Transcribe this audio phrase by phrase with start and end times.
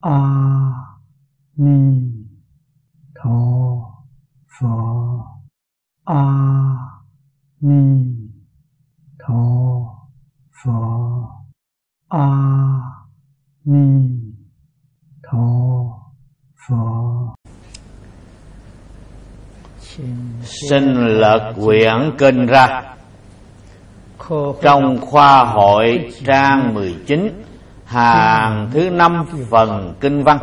[0.00, 0.18] a
[1.56, 2.12] ni
[3.14, 3.40] tho
[4.60, 4.66] phở
[6.04, 6.24] a
[7.60, 8.16] ni
[9.18, 9.44] tho
[10.64, 10.72] phở
[12.08, 12.28] a
[13.64, 14.10] ni
[15.22, 15.46] tho
[16.68, 16.76] phở
[20.42, 22.82] xin lật quyển kinh ra.
[24.62, 27.49] Trong khoa hội trang 19
[27.90, 30.38] hàng thứ năm phần kinh văn.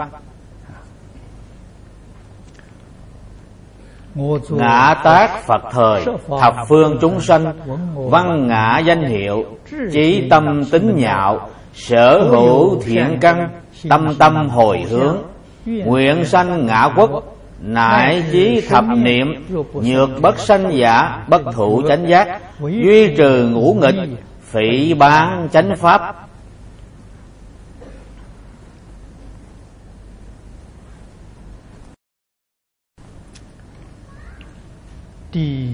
[4.50, 6.06] Ngã tác phật thời,
[6.42, 7.54] thập phương chúng sanh,
[7.96, 9.46] văn ngã danh hiệu,
[9.92, 13.50] trí tâm tính nhạo, sở hữu thiện căn,
[13.90, 15.18] tâm tâm hồi hướng,
[15.66, 22.08] nguyện sanh ngã quốc nại chí thập niệm, nhược bất sanh giả, bất thủ chánh
[22.08, 24.10] giác, duy trừ ngũ nghịch,
[24.42, 26.27] phỉ bán chánh pháp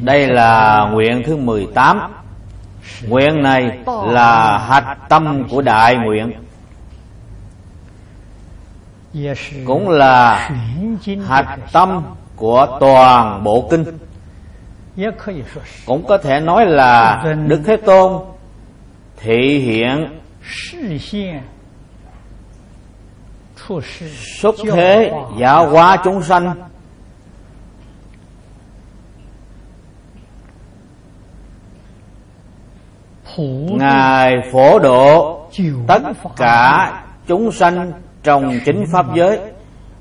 [0.01, 1.99] Đây là nguyện thứ 18
[3.07, 6.31] Nguyện này là hạch tâm của đại nguyện.
[9.65, 10.49] Cũng là
[11.27, 12.03] hạch tâm
[12.35, 13.85] của toàn bộ kinh.
[15.85, 18.21] Cũng có thể nói là Đức Thế Tôn
[19.17, 20.19] Thị hiện
[24.41, 26.53] Xuất thế giáo hóa chúng sanh.
[33.77, 35.39] Ngài phổ độ
[35.87, 36.01] tất
[36.37, 36.93] cả
[37.27, 37.91] chúng sanh
[38.23, 39.39] trong chính pháp giới.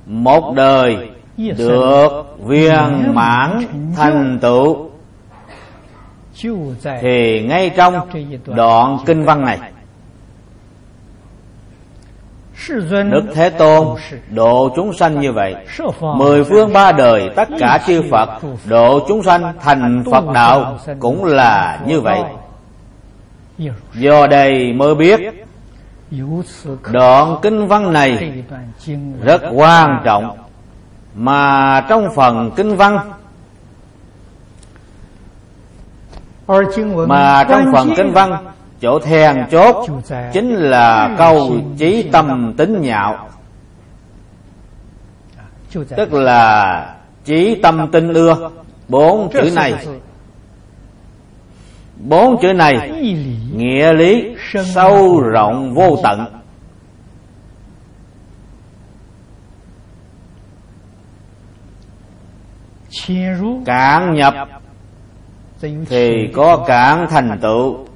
[0.07, 1.11] một đời
[1.59, 3.63] được viên mãn
[3.97, 4.91] thành tựu.
[7.01, 7.95] Thì ngay trong
[8.47, 9.59] đoạn kinh văn này
[13.11, 13.87] Đức Thế Tôn
[14.31, 15.55] độ chúng sanh như vậy.
[16.01, 18.29] Mười phương ba đời tất cả chư Phật
[18.65, 22.21] Độ chúng sanh thành Phật đạo Cũng là như vậy
[23.95, 25.21] Do đây mới biết
[26.93, 28.43] Đoạn kinh văn này
[29.23, 30.39] Rất quan trọng.
[31.15, 32.99] Mà trong phần kinh văn
[37.07, 38.47] Mà trong phần kinh văn
[38.81, 39.87] Chỗ then chốt
[40.33, 43.29] Chính là câu trí tâm tính nhạo.
[45.97, 46.95] Tức là
[47.25, 48.51] trí tâm tinh ưa
[48.89, 49.75] Bốn chữ này
[52.09, 52.91] Bốn chữ này,
[53.57, 56.27] Nghĩa lý sâu rộng vô tận.
[63.67, 64.35] Cạn nhập
[65.61, 67.87] Thì có cạn thành tựu.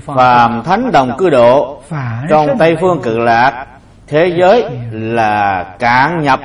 [0.00, 1.82] Phàm thánh đồng cư độ,
[2.30, 3.66] Trong Tây Phương cực lạc,
[4.06, 6.40] Thế giới là cạn nhập.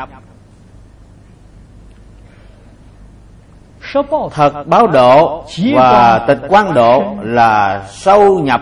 [4.32, 5.44] Thật báo độ
[5.76, 8.62] và tịch quan độ là sâu nhập.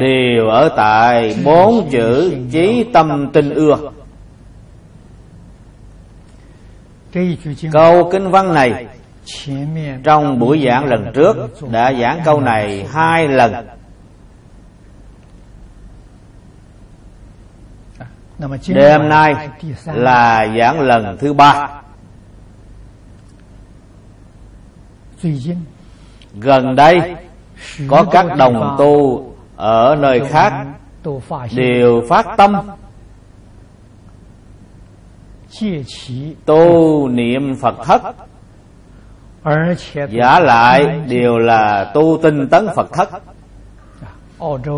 [0.00, 3.76] Đều ở tại bốn chữ trí tâm tinh ưa.
[7.72, 8.86] Câu kinh văn này
[10.04, 11.36] trong buổi giảng lần trước
[11.70, 13.54] đã giảng câu này hai lần.
[18.68, 19.48] Đêm nay
[19.86, 21.68] là giảng lần thứ ba.
[26.34, 27.16] Gần đây
[27.88, 29.24] Có các đồng tu
[29.56, 30.66] Ở nơi khác
[31.54, 32.52] Đều phát tâm.
[36.44, 38.02] Tu niệm Phật thất.
[40.10, 43.08] Giả lại đều là tu tinh tấn Phật thất.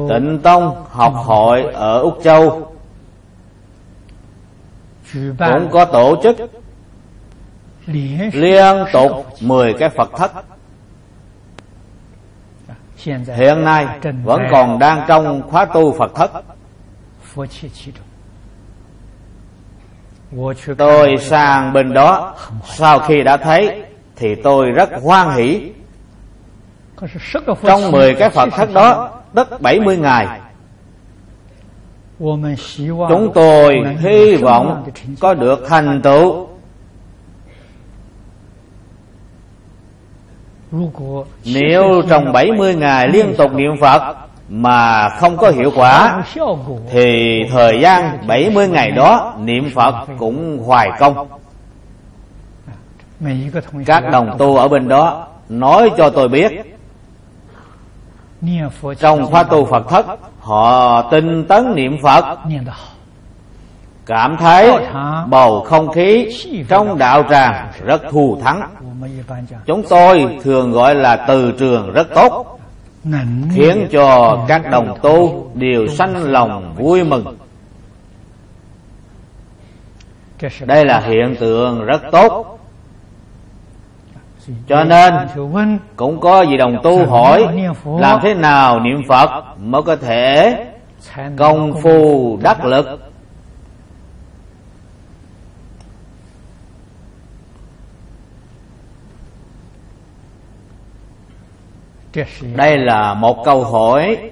[0.08, 2.73] Tịnh Tông học hội ở Úc Châu
[5.38, 6.36] cũng có tổ chức
[8.32, 10.32] liên tục 10 cái Phật thất.
[13.36, 13.86] Hiện nay
[14.24, 16.30] vẫn còn đang trong khóa tu Phật thất.
[20.78, 22.34] Tôi sang bên đó
[22.64, 23.84] Sau khi đã thấy
[24.16, 25.72] Thì tôi rất hoan hỷ.
[27.62, 30.40] Trong 10 cái Phật thất đó Đất 70 ngày
[33.08, 34.84] Chúng tôi hy vọng
[35.20, 36.46] có được thành tựu.
[41.44, 44.16] Nếu trong 70 ngày liên tục niệm Phật
[44.48, 46.22] Mà không có hiệu quả,
[46.90, 51.28] Thì thời gian 70 ngày đó Niệm Phật cũng hoài công.
[53.86, 56.73] Các đồng tu ở bên đó Nói cho tôi biết
[59.00, 60.06] trong khóa tu phật thất
[60.40, 62.38] họ tinh tấn niệm phật.
[64.06, 64.72] Cảm thấy
[65.28, 66.28] bầu không khí
[66.68, 68.70] trong đạo tràng rất thù thắng.
[69.66, 72.58] Chúng tôi thường gọi là từ trường rất tốt
[73.54, 77.36] khiến cho các đồng tu đều sanh lòng vui mừng.
[80.60, 82.58] đây là hiện tượng rất tốt
[84.68, 85.14] cho nên,
[85.96, 90.56] cũng có vị đồng tu hỏi làm thế nào niệm phật mới có thể
[91.36, 92.86] công phu đắc lực.
[102.54, 104.30] Đây là một câu hỏi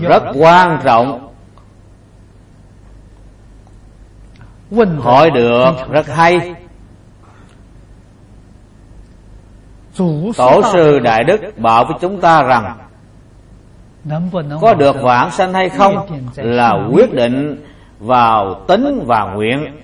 [0.00, 1.29] rất quan trọng.
[5.00, 6.54] Hỏi được rất hay.
[10.36, 12.78] Tổ sư đại đức bảo với chúng ta rằng
[14.60, 17.64] có được vãng sanh hay không là quyết định
[17.98, 19.76] vào tính và nguyện.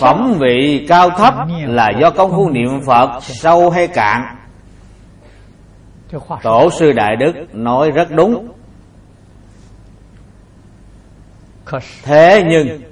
[0.00, 1.34] Phẩm vị cao thấp
[1.66, 4.36] là do công phu niệm phật sâu hay cạn.
[6.42, 8.48] Tổ sư đại đức nói rất đúng.
[12.02, 12.91] Thế nhưng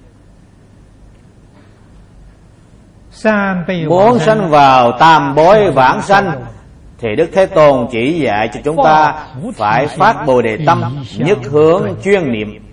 [3.88, 6.44] muốn sanh vào tam bối vãng sanh
[6.98, 9.14] thì đức thế tôn chỉ dạy cho chúng ta
[9.54, 12.70] phải phát bồ đề tâm nhất hướng chuyên niệm.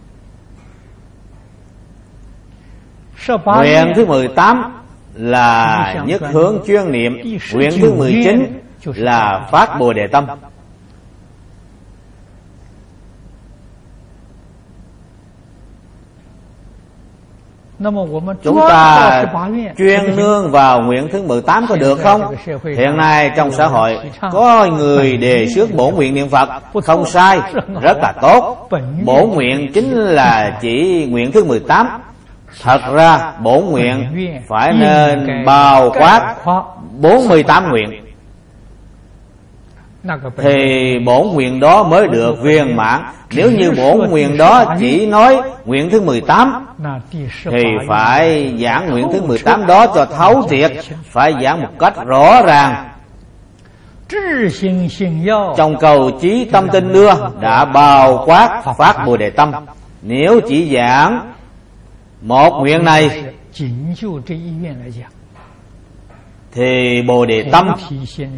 [3.45, 4.73] Nguyện thứ 18
[5.13, 7.21] là nhất hướng chuyên niệm.
[7.53, 10.25] Nguyện thứ 19 là phát bồ đề tâm
[18.43, 19.25] Chúng ta
[19.77, 22.35] chuyên nương vào nguyện thứ 18 có được không?
[22.77, 23.97] Hiện nay trong xã hội
[24.31, 26.49] có người đề xuất bổ nguyện niệm Phật.
[26.83, 27.39] Không sai,
[27.81, 28.69] rất là tốt.
[29.03, 31.87] Bổ nguyện chính là chỉ nguyện thứ 18
[32.63, 34.07] Thật ra bổ nguyện
[34.47, 36.35] phải nên bao quát
[37.01, 38.06] 48 nguyện
[40.37, 43.03] thì bổn nguyện đó mới được viên mãn.
[43.31, 46.65] Nếu như bổn nguyện đó chỉ nói nguyện thứ 18
[47.43, 50.71] thì phải giảng nguyện thứ 18 đó cho thấu triệt,
[51.03, 52.89] phải giảng một cách rõ ràng.
[55.57, 59.51] Trong cầu chí tâm tinh đưa đã bao quát phát bồ đề tâm.
[60.01, 61.33] Nếu chỉ giảng
[62.21, 63.23] một nguyện này
[66.57, 67.73] thì bồ đề tâm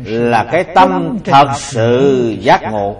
[0.03, 2.95] là cái tâm thật sự giác ngộ.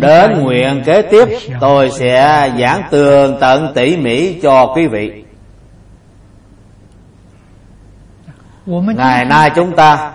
[0.00, 1.28] Đến nguyện kế tiếp
[1.60, 5.24] tôi sẽ giảng tường tận tỉ mỉ cho quý vị.
[8.96, 10.12] Ngày nay chúng ta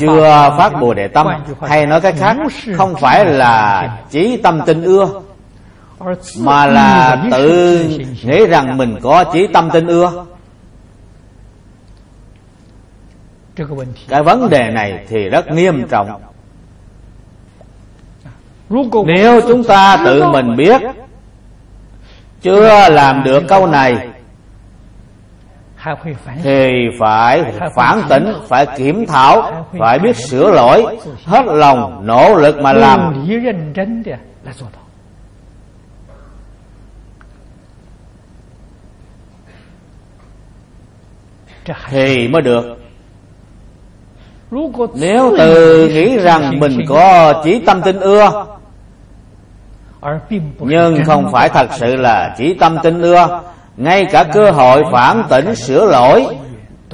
[0.00, 1.26] chưa phát bồ đề tâm.
[1.60, 2.36] hay nói cách khác
[2.76, 5.22] không phải là chí tâm tinh ưa
[6.38, 7.78] mà là tự
[8.24, 10.24] nghĩ rằng mình có chí tâm tin ưa.
[14.08, 16.08] Cái vấn đề này thì rất nghiêm trọng.
[19.06, 20.82] Nếu chúng ta tự mình biết
[22.42, 24.08] chưa làm được câu này,
[26.42, 26.68] thì
[27.00, 27.44] phải
[27.76, 33.26] phản tỉnh, phải kiểm thảo, phải biết sửa lỗi, hết lòng, nỗ lực mà làm.
[41.90, 42.78] Thì mới được.
[44.94, 48.46] Nếu từ nghĩ rằng mình có chỉ tâm tinh ưa,
[50.60, 53.40] nhưng không phải thật sự là chỉ tâm tinh ưa,
[53.76, 56.26] ngay cả cơ hội phản tỉnh sửa lỗi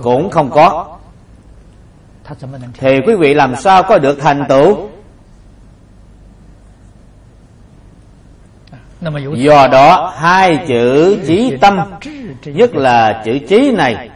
[0.02, 0.96] cũng không có.
[2.78, 4.88] Thì quý vị làm sao có được thành tựu?
[9.34, 11.78] Do đó, hai chữ chí tâm,
[12.44, 14.07] nhất là chữ chí này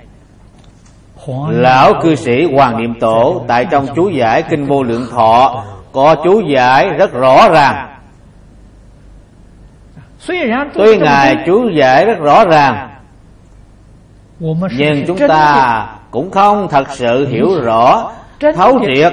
[1.49, 6.15] lão cư sĩ hoàng niệm tổ tại trong chú giải kinh vô lượng thọ có
[6.25, 7.89] chú giải rất rõ ràng.
[10.75, 12.89] Tuy Ngài chú giải rất rõ ràng
[14.79, 18.11] Nhưng chúng ta cũng không thật sự hiểu rõ.
[18.55, 19.13] Thấu triệt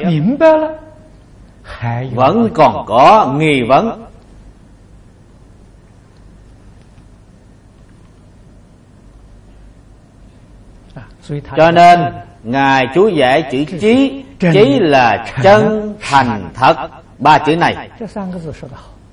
[2.14, 4.09] Vẫn còn có nghi vấn
[11.58, 12.00] Cho nên
[12.44, 16.90] Ngài chú giải chữ chí Chí là chân thành thật.
[17.18, 17.90] Ba chữ này.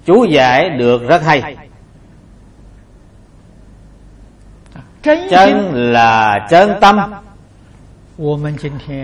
[0.07, 1.57] Chú giải được rất hay.
[5.03, 7.15] Chân là chân tâm.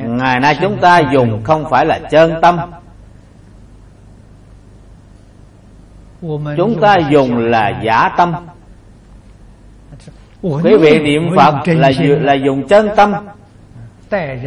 [0.04, 2.58] Ngày nay chúng ta dùng không phải là chân tâm.
[6.56, 8.34] Chúng ta dùng là giả tâm
[10.42, 13.12] quý vị niệm phật là là dùng chân tâm.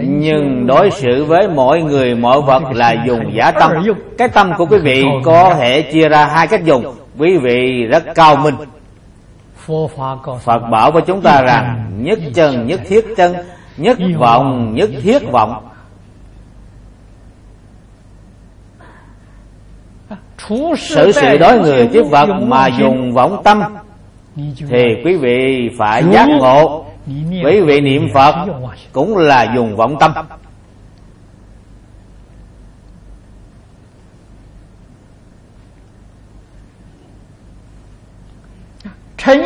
[0.01, 3.71] nhưng đối xử với mọi người mọi vật là dùng giả tâm.
[4.17, 6.95] Cái tâm của quý vị có thể chia ra hai cách dùng.
[7.17, 8.55] Quý vị rất cao minh.
[10.43, 13.35] Phật bảo với chúng ta rằng nhất chân nhất thiết chân
[13.77, 15.69] nhất vọng nhất thiết vọng.
[20.77, 23.63] xử sự đối người với vật mà dùng vọng tâm
[24.69, 26.85] thì quý vị phải giác ngộ.
[27.43, 28.35] Quý vị niệm phật
[28.91, 30.13] cũng là dùng vọng tâm.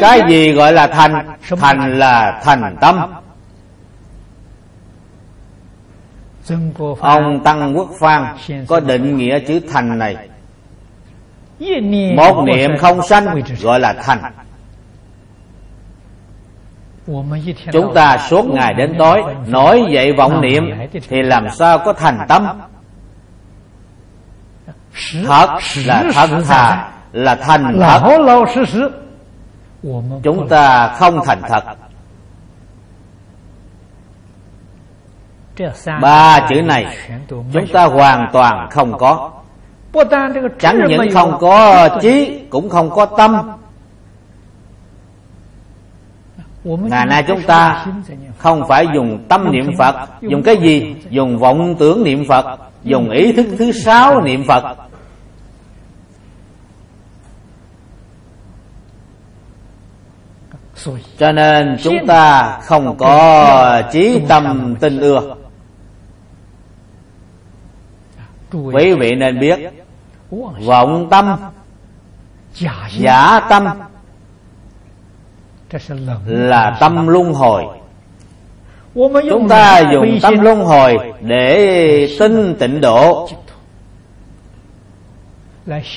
[0.02, 1.36] Cái gì gọi là thành?
[1.58, 3.14] thành là thành tâm.
[7.00, 8.26] Ông tăng quốc phan
[8.68, 10.16] có định nghĩa chữ thành này.
[12.16, 14.22] Một niệm không sanh gọi là thành
[17.72, 20.64] chúng ta suốt ngày đến tối nói dậy vọng niệm
[21.10, 22.48] thì làm sao có thành tâm?
[25.28, 25.48] thật
[25.86, 28.02] là thật thà là thành thật.
[30.24, 31.64] chúng ta không thành thật.
[36.02, 36.98] ba chữ này
[37.30, 39.32] chúng ta hoàn toàn không có.
[40.60, 43.59] Chẳng những không có trí cũng không có tâm
[46.78, 47.86] ngày nay chúng ta
[48.38, 50.96] không phải dùng tâm niệm phật dùng cái gì?
[51.10, 52.46] Dùng vọng tưởng niệm phật
[52.84, 54.76] dùng ý thức thứ sáu niệm phật.
[61.18, 65.36] Cho nên chúng ta không có trí tâm tin ưa.
[68.52, 69.60] quý vị nên biết
[70.66, 71.36] vọng tâm
[72.90, 73.68] giả tâm
[76.26, 77.64] là tâm luân hồi.
[79.30, 83.30] Chúng ta dùng tâm luân hồi để tin tịnh độ.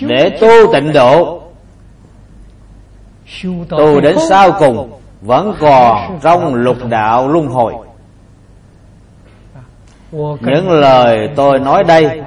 [0.00, 1.42] Để tu tịnh độ.
[3.68, 7.74] Tu đến sau cùng vẫn còn trong lục đạo luân hồi.
[10.40, 12.22] Những lời tôi nói đây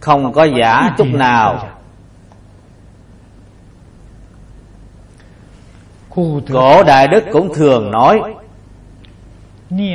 [0.00, 1.68] không có giả chút nào.
[6.52, 8.20] Cổ đại đức cũng thường nói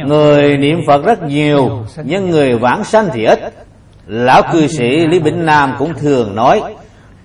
[0.05, 3.53] người niệm phật rất nhiều nhưng người vãng sanh thì ít
[4.07, 6.61] lão cư sĩ lý bỉnh nam cũng thường nói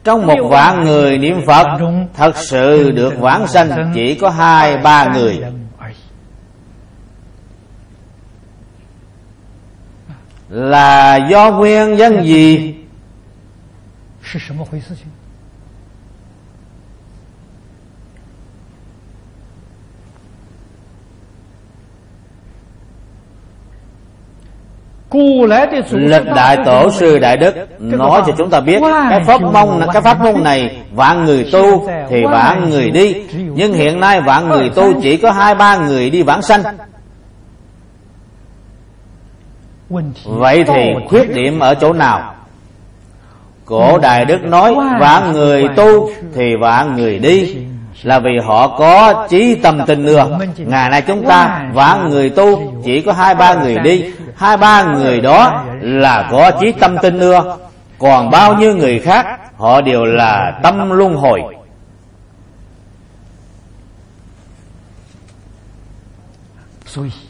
[0.05, 1.67] trong một vạn người niệm phật
[2.15, 5.41] thật sự được vãng sanh chỉ có hai ba người
[10.49, 12.75] là do nguyên nhân gì
[25.91, 30.03] lịch đại tổ sư đại đức nói cho chúng ta biết cái pháp môn cái
[30.03, 33.15] pháp môn này vạn người tu thì vạn người đi.
[33.55, 36.63] nhưng hiện nay vạn người tu chỉ có hai ba người đi vãng sanh.
[40.25, 42.35] Vậy thì khuyết điểm ở chỗ nào?
[43.65, 47.57] Cổ đại đức nói vạn người tu thì vạn người đi.
[48.03, 52.73] là vì họ có trí tâm tình ưa ngày nay chúng ta vạn người tu
[52.85, 54.05] chỉ có hai ba người đi
[54.37, 57.57] hai ba người đó là có chí tâm tin ưa.
[57.99, 59.27] Còn bao nhiêu người khác,
[59.57, 61.43] họ đều là tâm luân hồi.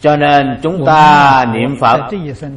[0.00, 2.00] Cho nên chúng ta niệm phật,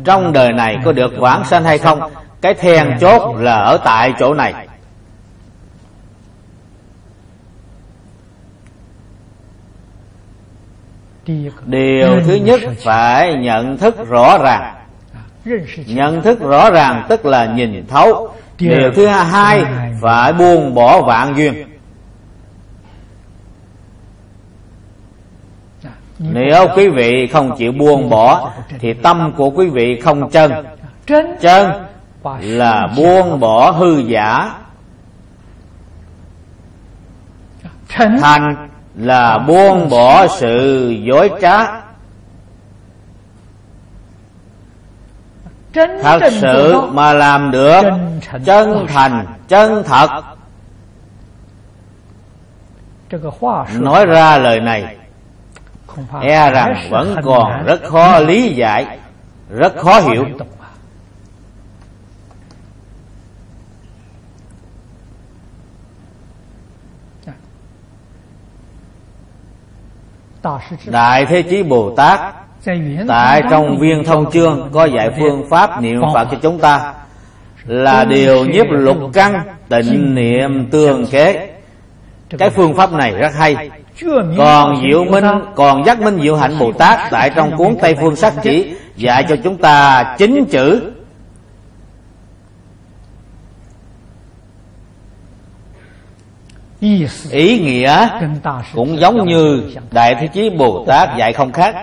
[0.05, 1.99] trong đời này có được vãng sanh hay không?
[2.41, 4.53] Cái then chốt là ở tại chỗ này.
[11.65, 14.75] Điều thứ nhất phải nhận thức rõ ràng.
[15.85, 18.29] Nhận thức rõ ràng tức là nhìn thấu.
[18.59, 19.63] Điều thứ hai
[20.01, 21.53] phải buông bỏ vạn duyên.
[26.19, 30.51] Nếu quý vị không chịu buông bỏ thì tâm của quý vị không chân.
[31.41, 31.71] Chân
[32.41, 34.51] là buông bỏ hư giả.
[37.87, 41.59] Thành là buông bỏ sự dối trá.
[46.01, 47.81] Thật sự mà làm được
[48.45, 50.07] chân thành chân thật.
[53.79, 54.95] Nói ra lời này
[56.21, 58.99] e rằng vẫn còn rất khó lý giải
[59.49, 60.25] rất khó hiểu
[70.85, 72.19] Đại Thế Chí Bồ Tát,
[73.07, 76.93] Tại trong viên thông chương Có dạy phương pháp niệm Phật cho chúng ta,
[77.65, 81.49] Là điều nhiếp lục căn, Tịnh niệm tương kế.
[82.37, 83.69] Cái phương pháp này rất hay.
[84.37, 88.15] Còn Diệu Minh, Còn Giác Minh Diệu Hạnh Bồ Tát Tại trong cuốn Tây Phương
[88.15, 90.91] Sắc Chỉ Dạy cho chúng ta chính chữ.
[97.31, 98.07] Ý nghĩa
[98.75, 101.75] cũng giống như đại thế chí bồ tát dạy không khác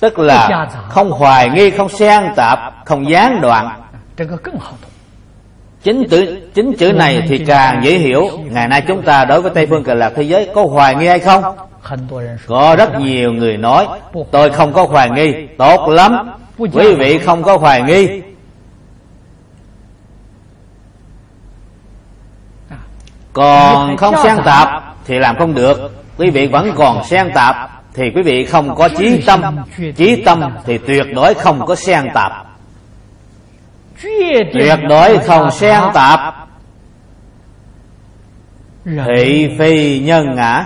[0.00, 3.82] tức là không hoài nghi không xen tạp không gián đoạn.
[5.82, 8.28] Chính chữ chính chữ này thì càng dễ hiểu.
[8.50, 11.06] ngày nay chúng ta đối với tây phương cực lạc thế giới có hoài nghi
[11.06, 11.42] hay không?
[12.46, 13.86] Có rất nhiều người nói
[14.30, 15.34] tôi không có hoài nghi.
[15.58, 16.30] Tốt lắm.
[16.58, 18.22] Quý vị không có hoài nghi
[23.38, 24.68] còn không xen tạp
[25.06, 26.04] thì làm không được.
[26.16, 29.42] Quý vị vẫn còn xen tạp thì quý vị không có trí tâm.
[29.96, 32.32] trí tâm thì tuyệt đối không có xen tạp.
[34.52, 36.48] Tuyệt đối không xen tạp.
[38.84, 40.64] Thị phi nhân ngã.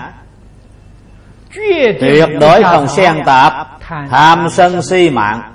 [2.00, 3.68] Tuyệt đối không xen tạp.
[4.10, 5.51] Tham sân si mạng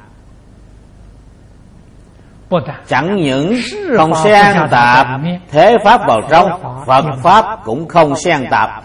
[2.88, 3.56] Chẳng những
[3.98, 5.08] không xen tạp
[5.52, 8.84] Thế Pháp vào trong Phật Pháp cũng không xen tạp.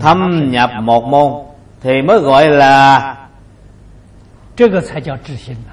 [0.00, 1.32] Thâm nhập một môn
[1.80, 3.16] Thì mới gọi là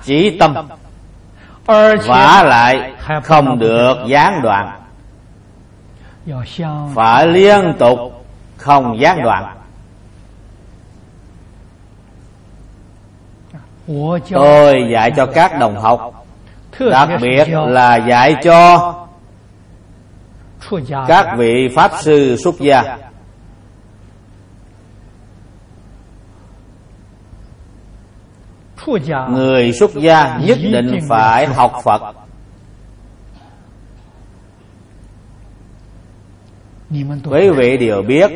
[0.04, 0.56] Chỉ tâm.
[2.08, 4.82] Và lại không được gián đoạn.
[6.96, 8.00] Phải liên tục
[8.58, 9.58] không gián đoạn.
[14.32, 16.21] Tôi dạy cho các đồng học
[16.80, 18.94] đặc biệt là dạy cho
[21.08, 22.98] các vị pháp sư xuất gia.
[29.30, 32.02] Người xuất gia nhất định phải học phật.
[37.30, 38.32] Quý vị đều biết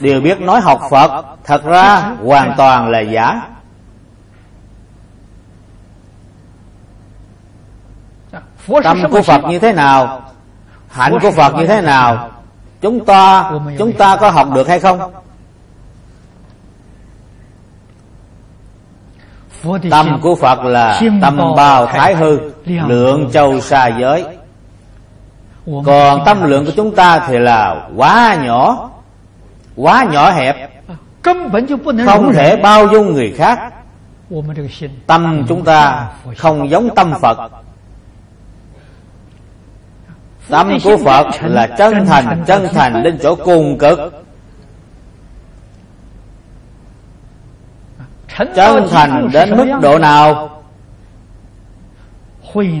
[0.00, 3.48] đều biết nói học phật thật ra hoàn toàn là giả
[8.84, 10.22] tâm của phật như thế nào?
[10.88, 12.30] Hạnh của phật như thế nào?
[12.80, 15.12] Chúng ta chúng ta có học được hay không?
[19.90, 24.24] Tâm của phật là tâm bao thái hư lượng châu xa giới.
[25.84, 28.90] Còn tâm lượng của chúng ta thì là quá nhỏ
[29.76, 30.70] quá nhỏ hẹp.
[32.06, 33.72] Không thể bao dung người khác.
[35.06, 37.38] Tâm chúng ta không giống tâm phật
[40.48, 43.98] Tâm của Phật là chân thành Chân thành đến chỗ cùng cực.
[48.54, 50.48] Chân thành đến mức độ nào?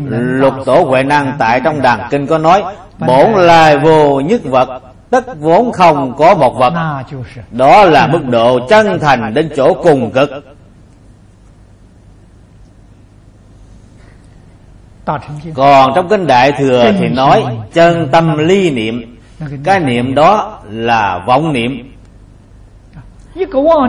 [0.08, 2.64] Lục tổ Huệ Năng tại trong đàn kinh có nói
[2.98, 6.72] Bổn lai vô nhất vật Tất vốn không có một vật.
[7.50, 10.30] Đó là mức độ chân thành đến chỗ cùng cực
[15.54, 19.18] còn trong kinh đại thừa thì nói chân tâm ly niệm.
[19.64, 21.92] cái niệm đó là vọng niệm.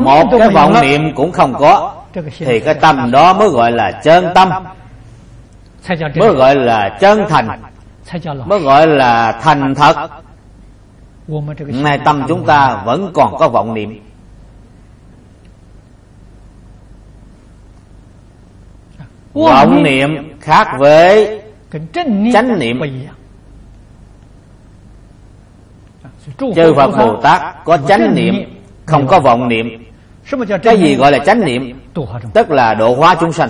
[0.04, 1.94] Một cái vọng niệm cũng không có.
[2.40, 4.50] Thì cái tâm đó mới gọi là chân tâm.
[6.16, 7.48] Mới gọi là chân thành.
[8.46, 10.10] Mới gọi là thành thật.
[11.58, 14.00] Nay tâm chúng ta vẫn còn có vọng niệm
[19.34, 21.42] vọng niệm khác với
[22.34, 22.82] chánh niệm.
[26.38, 28.36] chư phật bồ tát có chánh niệm
[28.86, 29.86] không có vọng niệm.
[30.64, 31.80] Cái gì gọi là chánh niệm?
[32.34, 33.50] tức là độ hóa chúng sanh.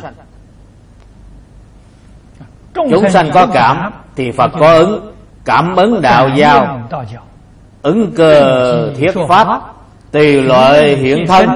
[2.73, 5.13] Chúng sanh có cảm thì phật có ứng
[5.45, 6.89] cảm ứng đạo giao.
[7.81, 9.47] ứng cơ thiết pháp
[10.11, 11.49] tùy loại hiện thân.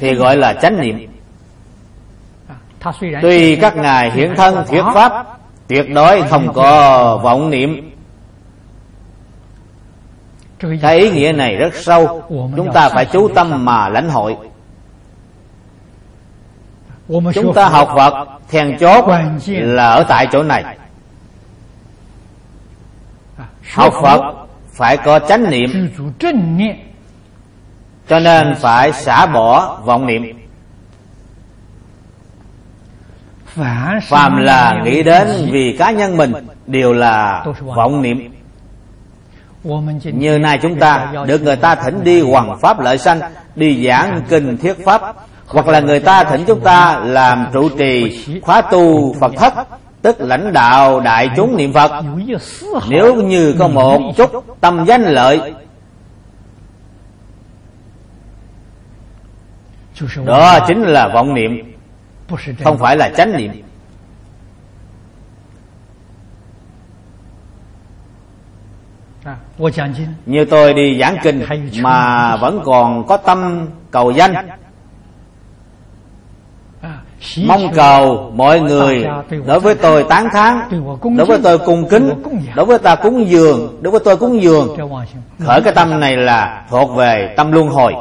[0.00, 1.10] thì gọi là chánh niệm
[3.22, 5.26] Tuy các ngài hiển thân thuyết pháp
[5.68, 7.90] Tuyệt đối không có vọng niệm.
[10.82, 12.22] Cái ý nghĩa này rất sâu
[12.56, 14.36] Chúng ta phải chú tâm mà lãnh hội.
[17.34, 19.04] Chúng ta học Phật Thèn chốt
[19.46, 20.64] là ở tại chỗ này.
[23.74, 24.20] Học Phật
[24.72, 25.90] phải có chánh niệm.
[28.08, 30.39] Cho nên phải xả bỏ vọng niệm
[34.08, 36.32] phàm là nghĩ đến vì cá nhân mình
[36.66, 38.32] đều là vọng niệm.
[40.04, 43.20] Như nay chúng ta được người ta thỉnh đi hoàng pháp lợi sanh
[43.56, 45.14] đi giảng kinh thuyết pháp
[45.46, 49.54] hoặc là người ta thỉnh chúng ta làm trụ trì khóa tu phật thất
[50.02, 51.92] tức lãnh đạo đại chúng niệm phật.
[52.88, 55.54] nếu như có một chút tâm danh lợi
[60.24, 61.69] đó chính là vọng niệm
[62.64, 63.52] không phải là chánh niệm.
[70.26, 71.44] Như tôi đi giảng kinh
[71.82, 74.48] mà vẫn còn có tâm cầu danh.
[77.46, 79.06] Mong cầu mọi người
[79.46, 80.60] đối với tôi tán thán
[81.16, 82.22] đối với tôi cung kính
[82.54, 84.76] đối với ta cúng dường đối với tôi cúng dường.
[85.38, 87.94] Khởi cái tâm này là thuộc về tâm luân hồi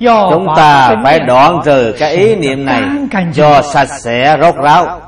[0.00, 2.82] chúng ta phải đoạn trừ cái ý niệm này
[3.34, 5.00] cho sạch sẽ rốt ráo.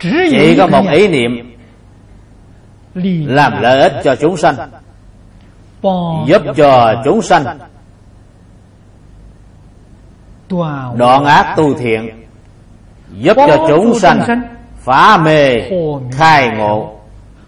[0.00, 1.56] Chỉ có một ý niệm
[3.26, 4.54] làm lợi ích cho chúng sanh
[6.26, 7.58] giúp cho chúng sanh
[10.94, 12.24] đoạn ác tu thiện
[13.12, 14.42] giúp cho chúng sanh
[14.76, 15.54] phá mê
[16.12, 17.00] khai ngộ.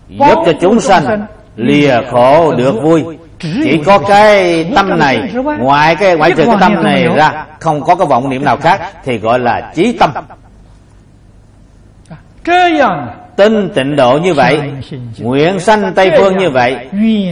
[0.08, 3.04] Giúp cho chúng sanh lìa khổ được vui
[3.40, 7.94] chỉ có cái tâm này ngoài cái ngoại trừ cái tâm này ra không có
[7.94, 10.11] cái vọng niệm nào khác thì gọi là trí tâm.
[13.37, 14.61] Tinh tịnh độ như vậy
[15.18, 16.76] nguyện sanh tây phương như vậy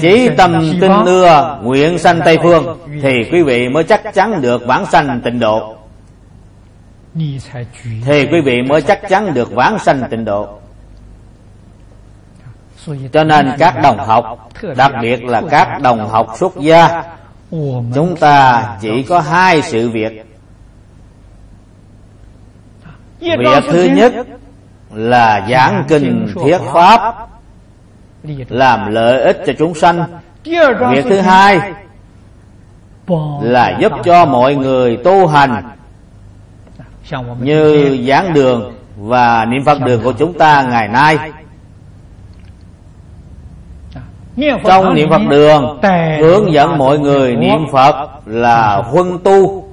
[0.02, 4.66] chí tâm tinh ưa nguyện sanh tây phương thì quý vị mới chắc chắn được
[4.66, 5.74] vãng sanh tịnh độ.
[8.04, 10.48] Thì quý vị mới chắc chắn được vãng sanh tịnh độ
[13.12, 17.02] cho nên các đồng học đặc biệt là các đồng học xuất gia
[17.94, 20.24] chúng ta chỉ có hai sự việc.
[23.20, 24.12] Việc thứ nhất
[24.92, 27.28] là giảng kinh thuyết pháp.
[28.48, 30.04] Làm lợi ích cho chúng sanh.
[30.90, 31.60] Việc thứ hai
[33.42, 35.62] là giúp cho mọi người tu hành
[37.40, 41.18] như giảng đường và niệm phật đường của chúng ta ngày nay
[44.64, 45.78] trong niệm phật đường
[46.20, 49.68] hướng dẫn mọi người niệm phật là huân tu.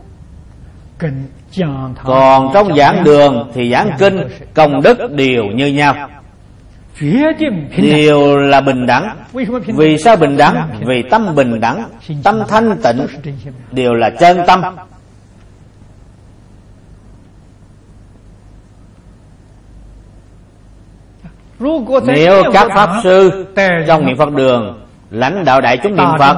[2.04, 4.19] Còn trong giảng đường thì giảng kinh
[4.54, 5.95] công đức đều như nhau.
[7.78, 9.15] Đều là bình đẳng.
[9.67, 10.69] Vì sao bình đẳng?
[10.86, 11.84] Vì tâm bình đẳng
[12.23, 13.08] tâm thanh tịnh.
[13.71, 14.62] Đều là chân tâm
[22.05, 23.45] nếu các pháp sư
[23.87, 26.37] trong niệm phật đường lãnh đạo đại chúng niệm phật,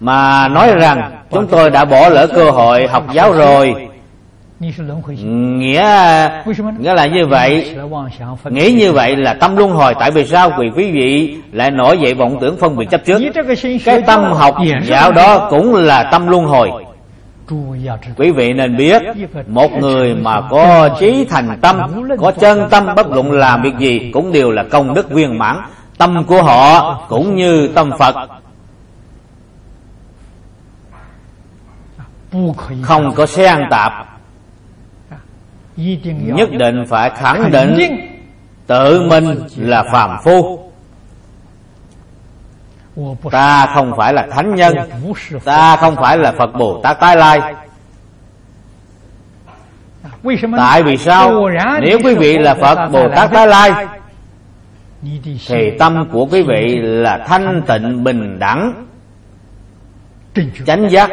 [0.00, 3.74] mà nói rằng chúng tôi đã bỏ lỡ cơ hội học giáo rồi,
[4.60, 5.82] nghĩa
[6.78, 7.76] nghĩa là như vậy.
[8.44, 9.94] Nghĩ như vậy là tâm luân hồi.
[10.00, 10.50] Tại vì sao?
[10.58, 13.22] Quý quý vị lại nổi dậy vọng tưởng phân biệt chấp trước.
[13.84, 16.70] Cái tâm học giáo đó cũng là tâm luân hồi
[18.16, 19.02] quý vị nên biết,
[19.46, 21.80] một người mà có trí thành tâm,
[22.18, 25.56] có chân tâm bất luận làm việc gì cũng đều là công đức viên mãn.
[25.98, 28.14] Tâm của họ cũng như tâm phật.
[32.82, 33.92] Không có xen tạp.
[36.26, 37.76] Nhất định phải khẳng định
[38.66, 40.63] tự mình là phàm phu
[43.30, 44.74] ta không phải là thánh nhân
[45.44, 47.54] ta không phải là phật bồ tát tái lai
[50.56, 51.48] tại vì sao
[51.80, 53.86] nếu quý vị là phật bồ tát tái lai
[55.46, 58.86] thì tâm của quý vị là thanh tịnh bình đẳng
[60.66, 61.10] chánh giác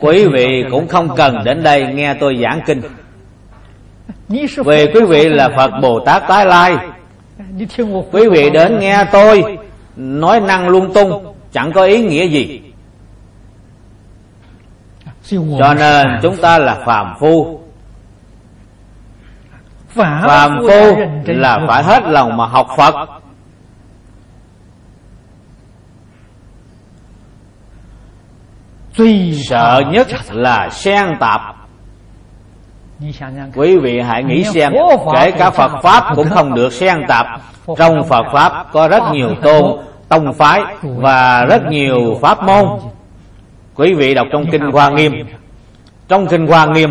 [0.00, 2.82] quý vị cũng không cần đến đây nghe tôi giảng kinh.
[4.28, 4.46] Vì
[4.94, 6.76] quý vị là phật bồ tát tái lai.
[8.12, 9.58] Quý vị đến nghe tôi
[9.96, 12.60] nói năng lung tung, chẳng có ý nghĩa gì.
[15.58, 17.60] Cho nên chúng ta là phàm phu.
[19.88, 22.94] Phàm phu là phải hết lòng mà học phật.
[29.48, 31.40] Sợ nhất là xen tạp.
[33.54, 34.72] Quý vị hãy nghĩ xem
[35.14, 37.26] Kể cả Phật Pháp cũng không được xen tạp.
[37.78, 39.64] Trong Phật Pháp có rất nhiều tôn
[40.08, 42.66] Tông phái Và rất nhiều Pháp môn.
[43.74, 45.12] Quý vị đọc trong Kinh Hoa Nghiêm.
[46.08, 46.90] Trong Kinh Hoa Nghiêm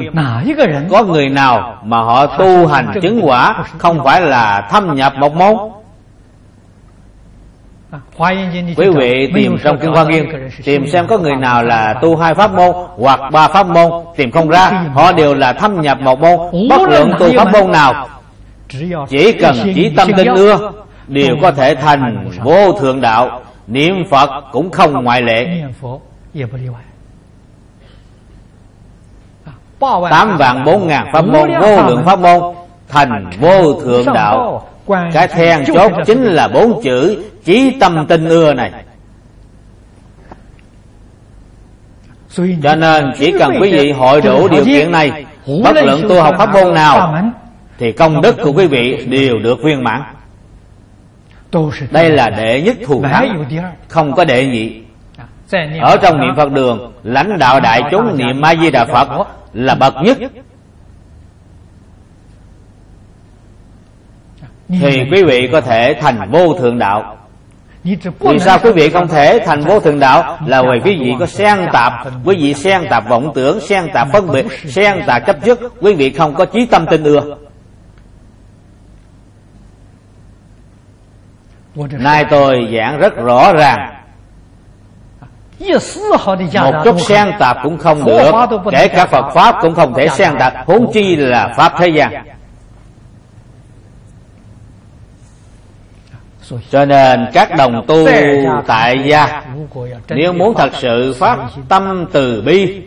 [0.92, 5.36] Có người nào mà họ tu hành chứng quả Không phải là thâm nhập một
[5.36, 5.79] môn
[8.78, 10.26] Quý vị tìm trong Kinh Hoa Nghiêm
[10.64, 14.32] Tìm xem có người nào là tu hai pháp môn Hoặc ba pháp môn Tìm
[14.32, 16.40] không ra Họ đều là thâm nhập một môn.
[16.70, 18.08] Bất luận tu pháp môn nào
[19.10, 20.72] Chỉ cần chỉ tâm tin ưa
[21.08, 23.42] Đều có thể thành vô thượng đạo.
[23.68, 25.48] Niệm Phật cũng không ngoại lệ.
[30.10, 32.42] Tám vạn bốn ngàn pháp môn Vô lượng pháp môn
[32.90, 34.68] Thành vô thượng đạo.
[35.14, 38.72] Cái then chốt chính là bốn chữ Chí tâm tinh ưa này.
[42.64, 45.26] Cho nên chỉ cần quý vị hội đủ điều kiện này
[45.64, 47.24] Bất luận tu học pháp môn nào
[47.78, 50.02] Thì công đức của quý vị đều được viên mãn.
[51.92, 53.46] Đây là đệ nhất thù thắng
[53.88, 54.82] Không có đệ nhị.
[55.82, 59.76] Ở trong niệm Phật đường Lãnh đạo đại chúng niệm Ma Di Đà Phật Là
[59.76, 60.18] bậc nhất.
[64.70, 67.19] Thì quý vị có thể thành vô thượng đạo
[68.20, 70.38] vì sao quý vị không thể thành vô thượng đạo?
[70.46, 71.94] Là vì quý vị có xen tạp.
[72.26, 75.60] Quý vị xen tạp vọng tưởng, Xen tạp phân biệt, Xen tạp chấp trước.
[75.82, 77.22] Quý vị không có trí tâm tin ưa.
[81.76, 83.96] Nay tôi giảng rất rõ ràng.
[86.64, 88.32] Một chút xen tạp cũng không được.
[88.72, 90.54] Kể cả Phật Pháp cũng không thể xen tạp.
[90.68, 92.12] Huống chi là Pháp thế gian.
[96.70, 98.08] Cho nên các đồng tu
[98.68, 99.42] tại gia
[100.10, 101.38] Nếu muốn thật sự phát
[101.70, 102.82] tâm từ bi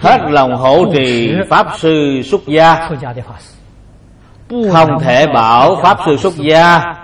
[0.00, 2.88] Hết lòng hộ trì Pháp Sư xuất gia.
[4.72, 6.94] Không thể bảo Pháp Sư xuất gia.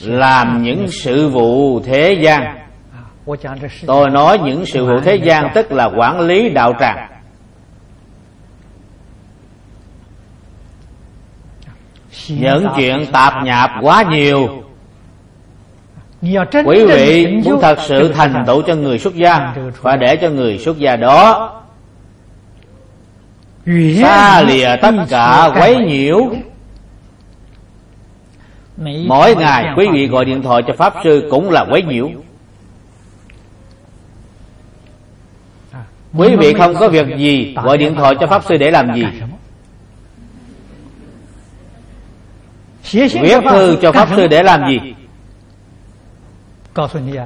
[0.00, 2.58] Làm những sự vụ thế gian.
[3.86, 7.13] Tôi nói những sự vụ thế gian Tức là quản lý đạo tràng
[12.28, 14.64] những chuyện tạp nhạp quá nhiều.
[16.64, 20.58] Quý vị muốn thật sự thành tựu cho người xuất gia phải để cho người
[20.58, 21.50] xuất gia đó
[24.00, 26.30] xa lìa tất cả quấy nhiễu.
[29.06, 32.10] mỗi ngày quý vị gọi điện thoại cho pháp sư cũng là quấy nhiễu.
[36.16, 39.04] Quý vị không có việc gì gọi điện thoại cho pháp sư để làm gì
[42.92, 44.94] Viết thư cho Pháp Sư để làm gì?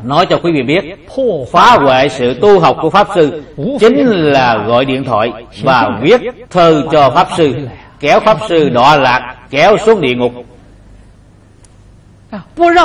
[0.04, 1.08] Nói cho quý vị biết
[1.52, 3.42] Phá hoại sự tu học của Pháp Sư
[3.80, 7.54] Chính là gọi điện thoại Và viết thư cho Pháp Sư
[8.00, 10.32] Kéo Pháp Sư đọa lạc Kéo xuống địa ngục.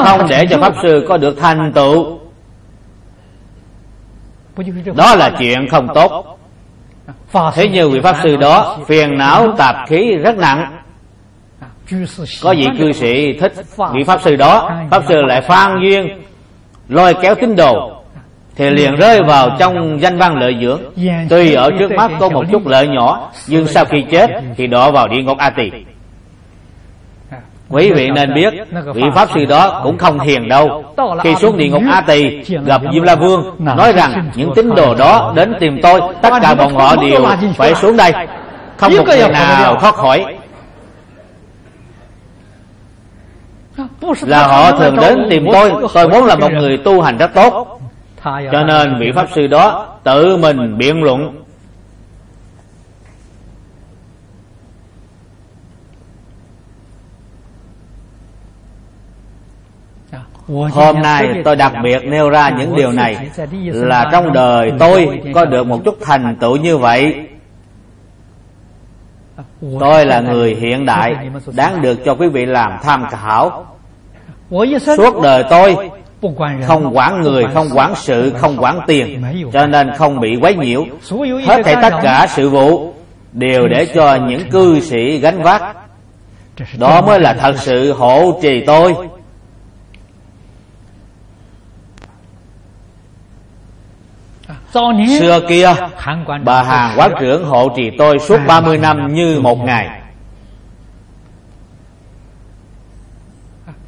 [0.06, 2.20] Không để cho Pháp Sư có được thành tựu.
[4.96, 6.40] Đó là chuyện không tốt.
[7.54, 10.83] Thế như vị Pháp Sư đó Phiền não tạp khí rất nặng
[12.44, 13.54] có vị cư sĩ thích
[13.94, 14.72] vị pháp sư đó.
[14.92, 16.08] Pháp sư lại phan duyên,
[16.90, 17.92] lôi kéo tín đồ,
[18.56, 20.82] thì liền rơi vào trong danh văn lợi dưỡng.
[21.30, 24.92] Tuy ở trước mắt có một chút lợi nhỏ, nhưng sau khi chết thì đọa
[24.92, 25.72] vào địa ngục a tỳ
[27.70, 28.54] quý vị nên biết,
[28.94, 30.84] vị pháp sư đó cũng không hiền đâu.
[31.24, 34.96] Khi xuống địa ngục a tỳ gặp diêm la vương nói rằng những tín đồ
[34.96, 37.26] đó đến tìm tôi, tất cả bọn họ đều
[37.58, 38.12] phải xuống đây.
[38.78, 40.26] Không một người nào thoát khỏi.
[44.22, 47.80] Là họ thường đến tìm tôi tôi muốn là một người tu hành rất tốt.
[48.24, 51.44] Cho nên vị pháp sư đó tự mình biện luận.
[60.72, 63.30] Hôm nay tôi đặc biệt nêu ra những điều này
[63.66, 67.28] Là trong đời tôi có được một chút thành tựu như vậy.
[69.80, 73.73] Tôi là người hiện đại Đáng được cho quý vị làm tham khảo
[74.98, 75.76] Suốt đời tôi
[76.68, 79.24] Không quản người, không quản sự, không quản tiền.
[79.54, 80.86] Cho nên không bị quấy nhiễu.
[81.46, 82.94] Hết thảy tất cả sự vụ
[83.34, 85.62] Đều để cho những cư sĩ gánh vác.
[86.78, 88.96] Đó mới là thật sự hộ trì tôi.
[95.20, 95.74] Xưa kia
[96.44, 100.03] Bà Hàng quán trưởng hộ trì tôi suốt 30 năm như một ngày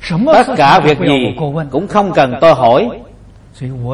[0.09, 1.35] Tất cả việc gì
[1.71, 2.89] cũng không cần tôi hỏi.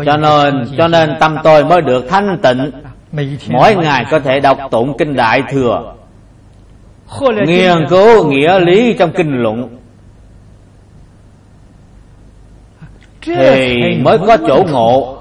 [0.06, 2.72] Cho nên cho nên tâm tôi mới được thanh tịnh.
[3.50, 5.94] Mỗi ngày có thể đọc tụng kinh đại thừa.
[7.46, 9.78] Nghiên cứu nghĩa lý trong kinh luận.
[13.22, 15.18] Thì mới có chỗ ngộ.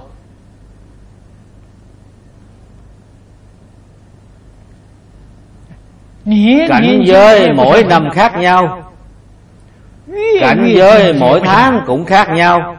[6.68, 8.89] Cảnh giới mỗi năm khác nhau
[10.40, 12.76] cảnh giới mỗi tháng cũng khác nhau.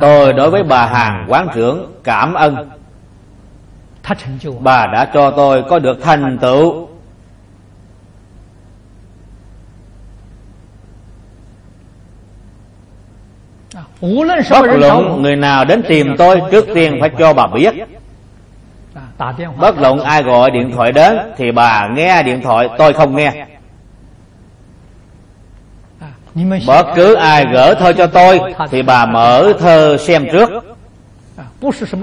[0.00, 2.70] Tôi đối với bà hàng quán trưởng cảm ơn.
[4.60, 6.88] Bà đã cho tôi có được thành tựu.
[14.50, 17.74] Bất luận người nào đến tìm tôi, trước tiên phải cho bà biết.
[19.56, 23.46] Bất luận ai gọi điện thoại đến thì bà nghe điện thoại, tôi không nghe
[26.66, 30.50] bất cứ ai gỡ thơ cho tôi, thì bà mở thơ xem trước.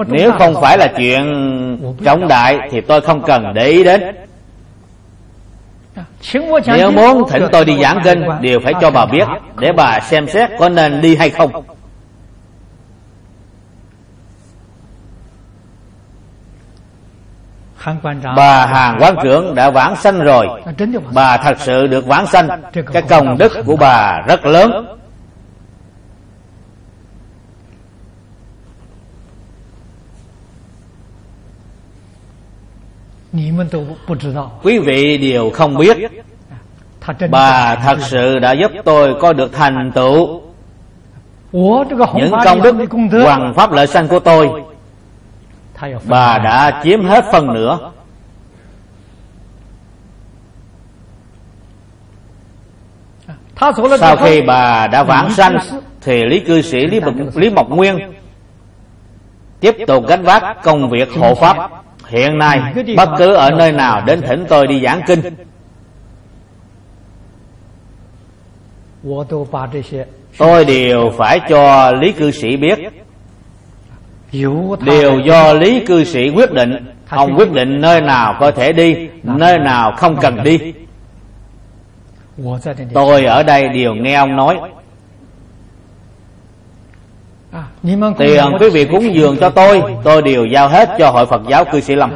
[0.07, 1.23] Nếu không phải là chuyện
[2.03, 4.01] trọng đại, thì tôi không cần để ý đến.
[6.65, 9.27] Nếu muốn thỉnh tôi đi giảng kinh đều phải cho bà biết,
[9.59, 11.51] để bà xem xét có nên đi hay không.
[18.35, 20.47] Bà hàng quán trưởng đã vãng sanh rồi.
[21.13, 22.47] Bà thật sự được vãng sanh.
[22.93, 24.97] Cái công đức của bà rất lớn.
[34.63, 35.97] Quý vị đều không biết.
[37.29, 40.41] Bà thật sự đã giúp tôi có được thành tựu.
[42.15, 42.75] Những công đức
[43.23, 44.63] hoàng pháp lợi sanh của tôi
[46.05, 47.91] Bà đã chiếm hết phần nữa.
[53.99, 55.57] Sau khi bà đã vãng sanh
[56.01, 58.13] Thì Lý cư sĩ Lý Mộc, Lý Mộc Nguyên
[59.59, 61.69] Tiếp tục gánh vác công việc hộ pháp.
[62.07, 62.59] Hiện nay
[62.97, 65.19] bất cứ ở nơi nào đến thỉnh tôi đi giảng kinh.
[70.37, 72.79] Tôi đều phải cho Lý cư sĩ biết
[74.81, 76.87] đều do lý cư sĩ quyết định.
[77.09, 80.73] Ông quyết định nơi nào có thể đi nơi nào không cần đi.
[82.93, 84.59] tôi ở đây đều nghe ông nói.
[88.17, 89.83] Tiền quý vị cúng dường cho tôi.
[90.03, 92.11] tôi đều giao hết cho hội phật giáo cư sĩ lâm.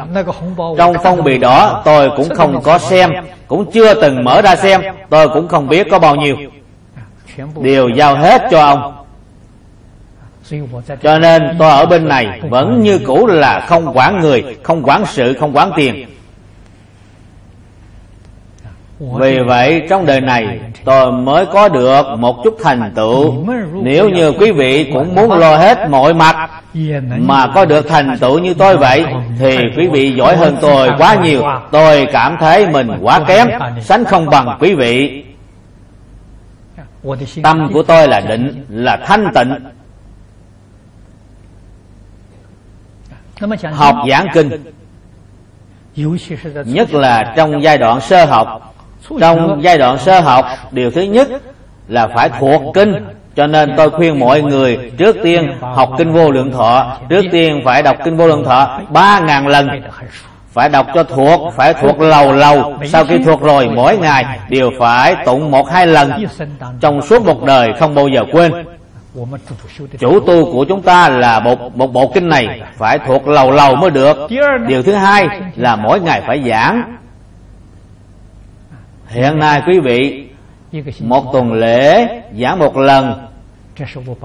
[0.78, 3.12] Trong phong bì đỏ tôi cũng không có xem
[3.48, 4.82] cũng chưa từng mở ra xem.
[5.10, 6.38] Tôi cũng không biết có bao nhiêu.
[7.62, 9.05] đều giao hết cho ông
[11.04, 15.06] cho nên tôi ở bên này vẫn như cũ là không quản người, không quản
[15.06, 16.06] sự, không quản tiền.
[19.00, 23.46] Vì vậy, trong đời này, tôi mới có được một chút thành tựu.
[23.74, 26.50] Nếu như quý vị cũng muốn lo hết mọi mặt
[27.18, 29.06] Mà có được thành tựu như tôi vậy,
[29.40, 31.44] Thì quý vị giỏi hơn tôi quá nhiều.
[31.72, 33.48] Tôi cảm thấy mình quá kém,
[33.82, 35.24] Sánh không bằng quý vị.
[37.44, 39.54] Tâm của tôi là định, Là thanh tịnh.
[43.74, 44.50] Học giảng kinh.
[46.66, 48.76] nhất là trong giai đoạn sơ học.
[49.20, 51.28] trong giai đoạn sơ học điều thứ nhất
[51.88, 52.94] là phải thuộc kinh.
[53.36, 57.62] Cho nên tôi khuyên mọi người trước tiên học kinh vô lượng thọ trước tiên
[57.66, 59.70] phải đọc kinh vô lượng thọ ba ngàn lần.
[60.54, 62.74] Phải đọc cho thuộc phải thuộc lầu lầu.
[62.86, 66.12] Sau khi thuộc rồi mỗi ngày đều phải tụng một hai lần.
[66.82, 68.75] Trong suốt một đời không bao giờ quên
[70.00, 73.76] chủ tu của chúng ta là một một bộ kinh này phải thuộc lầu lầu
[73.76, 74.18] mới được.
[74.68, 76.96] Điều thứ hai là mỗi ngày phải giảng.
[79.08, 80.28] Hiện nay quý vị,
[81.00, 82.08] một tuần lễ
[82.40, 83.28] giảng một lần.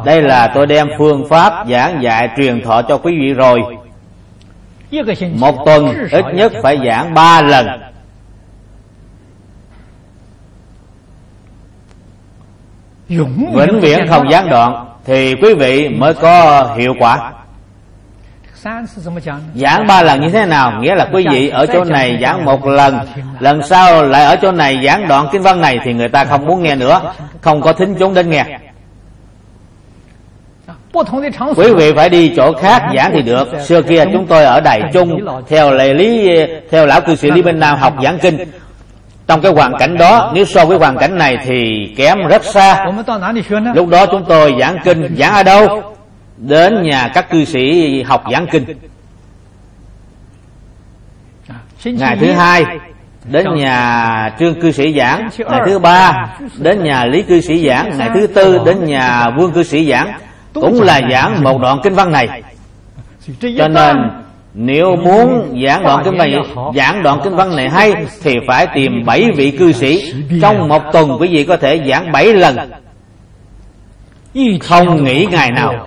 [0.05, 3.61] Đây là tôi đem phương pháp giảng dạy truyền thọ cho quý vị rồi.
[5.33, 7.67] Một tuần ít nhất phải giảng ba lần.
[13.55, 17.33] Vĩnh viễn không gián đoạn thì quý vị mới có hiệu quả.
[19.55, 20.73] Giảng ba lần như thế nào?
[20.81, 22.99] Nghĩa là quý vị ở chỗ này giảng một lần.
[23.39, 26.47] Lần sau lại ở chỗ này giảng đoạn kinh văn này thì người ta không
[26.47, 27.13] muốn nghe nữa.
[27.41, 28.45] Không có thính chúng đến nghe.
[31.57, 33.49] Quý vị phải đi chỗ khác giảng thì được.
[33.65, 36.31] Xưa kia chúng tôi ở đài trung theo lệ lý
[36.71, 38.37] theo lão cư sĩ lý bên nam học giảng kinh
[39.31, 42.85] trong cái hoàn cảnh đó nếu so với hoàn cảnh này thì kém rất xa.
[43.75, 45.95] Lúc đó chúng tôi giảng kinh giảng ở đâu?
[46.37, 48.65] Đến nhà các cư sĩ học giảng kinh.
[51.85, 52.65] Ngày thứ hai
[53.25, 55.29] đến nhà trương cư sĩ giảng.
[55.39, 56.27] Ngày thứ ba
[56.59, 57.99] đến nhà lý cư sĩ giảng.
[57.99, 60.13] Ngày thứ tư đến nhà vương cư sĩ giảng.
[60.55, 62.43] Cũng là giảng một đoạn kinh văn này.
[63.59, 63.97] Cho nên
[64.55, 66.41] nếu muốn giảng đoạn kinh văn này,
[66.77, 67.93] giảng đoạn kinh văn này hay
[68.23, 70.13] thì phải tìm bảy vị cư sĩ.
[70.43, 72.57] trong một tuần quý vị có thể giảng bảy lần.
[74.61, 75.87] Không nghỉ ngày nào.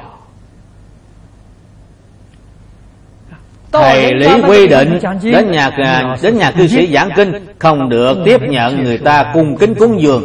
[3.73, 5.69] thầy lý quy định đến nhà
[6.21, 10.01] đến nhà cư sĩ giảng kinh không được tiếp nhận người ta cung kính cúng
[10.01, 10.23] dường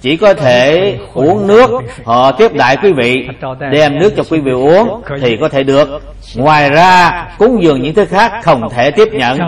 [0.00, 1.70] chỉ có thể uống nước.
[2.04, 3.28] Họ tiếp đại quý vị,
[3.72, 5.88] đem nước cho quý vị uống thì có thể được.
[6.36, 9.38] Ngoài ra, cúng dường những thứ khác không thể tiếp nhận.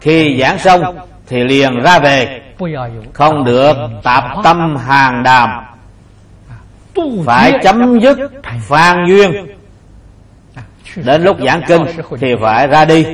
[0.00, 0.82] Khi giảng xong
[1.28, 2.40] thì liền ra về.
[3.12, 5.50] Không được tạp tâm hàng đàm.
[7.26, 8.18] Phải chấm dứt
[8.68, 9.46] phan duyên.
[10.96, 11.82] Đến lúc giảng kinh
[12.20, 13.06] thì phải ra đi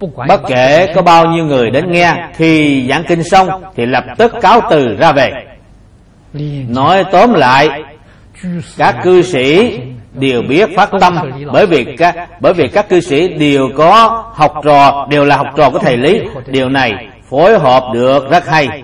[0.00, 4.32] bất kể có bao nhiêu người đến nghe khi giảng kinh xong thì lập tức
[4.42, 5.30] cáo từ ra về.
[6.68, 7.68] Nói tóm lại
[8.76, 9.78] các cư sĩ
[10.12, 11.16] đều biết phát tâm
[11.52, 15.46] bởi vì các bởi vì các cư sĩ đều có học trò đều là học
[15.56, 16.20] trò của thầy lý.
[16.46, 16.92] Điều này
[17.30, 18.82] phối hợp được rất hay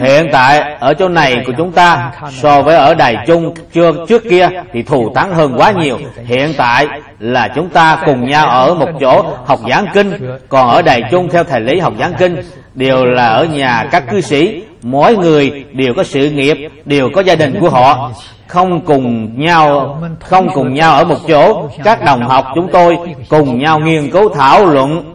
[0.00, 4.22] Hiện tại ở chỗ này của chúng ta so với ở Đài Trung chưa trước
[4.30, 5.98] kia thì thù thắng hơn quá nhiều.
[6.26, 6.86] Hiện tại
[7.18, 10.12] là chúng ta cùng nhau ở một chỗ học giảng kinh,
[10.48, 12.36] còn ở Đài Trung theo thầy lý học giảng kinh
[12.74, 17.20] đều là ở nhà các cư sĩ, mỗi người đều có sự nghiệp, đều có
[17.20, 18.10] gia đình của họ.
[18.46, 21.68] Không cùng nhau không cùng nhau ở một chỗ.
[21.84, 22.96] Các đồng học chúng tôi
[23.28, 25.14] cùng nhau nghiên cứu thảo luận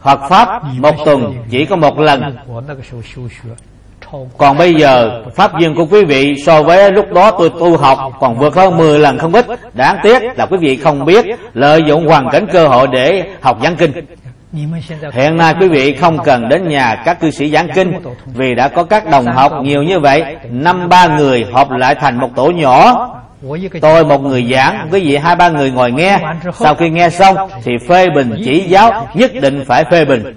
[0.00, 2.36] hoặc Pháp một tuần chỉ có một lần.
[4.38, 7.98] Còn bây giờ, Pháp duyên của quý vị so với lúc đó tôi tu học
[8.20, 9.46] còn vượt hơn 10 lần không ít.
[9.74, 13.58] Đáng tiếc là quý vị không biết lợi dụng hoàn cảnh cơ hội để học
[13.62, 13.92] giảng kinh.
[15.12, 17.92] Hiện nay quý vị không cần đến nhà các cư sĩ giảng kinh
[18.26, 20.36] Vì đã có các đồng học nhiều như vậy.
[20.50, 23.08] Năm ba người họp lại thành một tổ nhỏ.
[23.80, 26.20] Tôi một người giảng, quý vị hai ba người ngồi nghe.
[26.58, 30.36] Sau khi nghe xong thì phê bình chỉ giáo Nhất định phải phê bình.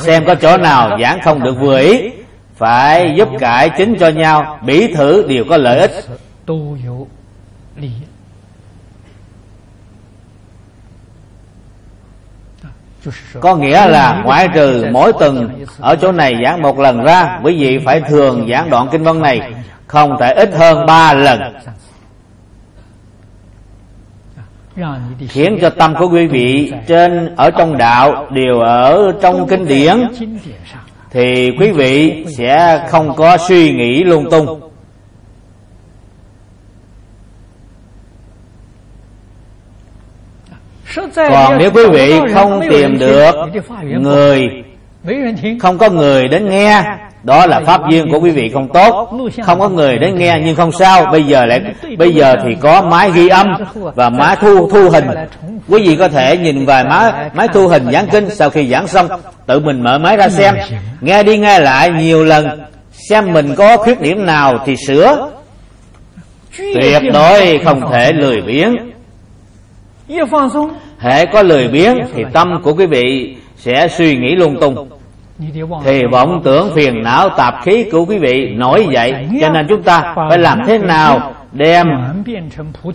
[0.00, 2.10] Xem có chỗ nào giảng không được vừa ý
[2.56, 6.04] Phải giúp cải chính cho nhau Bỉ thử đều có lợi ích
[13.40, 17.56] có nghĩa là ngoại trừ mỗi tuần ở chỗ này giảng một lần ra quý
[17.58, 19.40] vị phải thường giảng đoạn kinh văn này
[19.86, 21.40] không thể ít hơn ba lần.
[25.28, 29.96] Khiến cho tâm của quý vị trên ở trong đạo đều ở trong kinh điển
[31.10, 34.65] thì quý vị sẽ không có suy nghĩ lung tung
[41.16, 43.34] còn nếu quý vị không tìm được
[44.00, 44.42] người
[45.60, 46.82] không có người đến nghe
[47.22, 49.08] đó là pháp duyên của quý vị không tốt.
[49.42, 51.06] Không có người đến nghe nhưng không sao.
[51.12, 51.60] Bây giờ lại
[51.98, 53.46] bây giờ thì có máy ghi âm
[53.94, 55.04] và máy thu thu hình.
[55.68, 58.88] Quý vị có thể nhìn vài máy máy thu hình giảng kinh sau khi giảng
[58.88, 59.08] xong.
[59.46, 60.54] Tự mình mở máy ra xem.
[61.00, 62.46] Nghe đi nghe lại nhiều lần.
[63.10, 65.30] Xem mình có khuyết điểm nào thì sửa.
[66.58, 68.76] Tuyệt đối không thể lười biếng
[70.98, 74.88] hễ có lười biếng thì tâm của quý vị sẽ suy nghĩ lung tung.
[75.84, 79.14] Thì vọng tưởng phiền não tạp khí của quý vị nổi dậy.
[79.40, 81.86] Cho nên chúng ta phải làm thế nào đem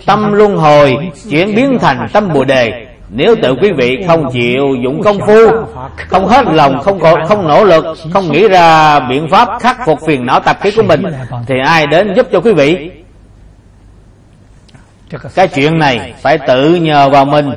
[0.05, 0.97] tâm luân hồi
[1.29, 2.87] chuyển biến thành tâm bồ đề?
[3.09, 5.47] Nếu tự quý vị không chịu dụng công phu,
[6.07, 10.25] không hết lòng, không không nỗ lực, không nghĩ ra biện pháp khắc phục phiền
[10.25, 11.03] não tạp khí của mình,
[11.47, 12.91] thì ai đến giúp cho quý vị?
[15.35, 17.49] Cái chuyện này phải tự nhờ vào mình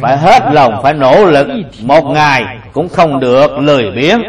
[0.00, 1.48] phải hết lòng phải nỗ lực.
[1.82, 4.22] một ngày cũng không được lười biếng.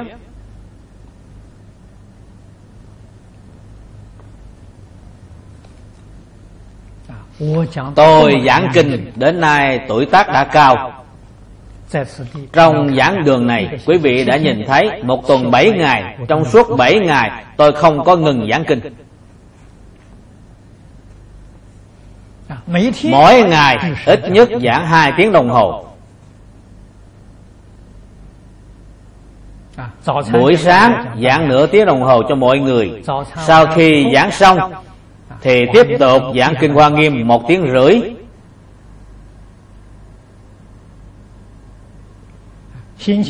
[7.95, 10.93] Tôi giảng kinh đến nay tuổi tác đã cao.
[12.53, 16.17] Trong giảng đường này quý vị đã nhìn thấy một tuần bảy ngày.
[16.27, 18.79] Trong suốt bảy ngày tôi không có ngừng giảng kinh
[23.03, 25.85] mỗi ngày ít nhất giảng hai tiếng đồng hồ.
[30.31, 33.03] Buổi sáng giảng nửa tiếng đồng hồ cho mọi người.
[33.45, 34.59] Sau khi giảng xong
[35.41, 38.01] thì tiếp tục giảng kinh hoa nghiêm một tiếng rưỡi.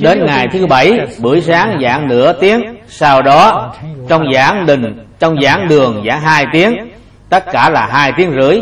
[0.02, 2.76] Đến ngày thứ bảy buổi sáng giảng nửa tiếng.
[2.88, 3.74] Sau đó
[4.08, 6.89] trong giảng đình trong giảng đường giảng hai tiếng
[7.30, 8.62] tất cả là hai tiếng rưỡi.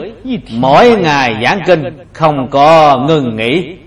[0.51, 3.77] Mỗi ngày giảng kinh, không có ngừng nghỉ.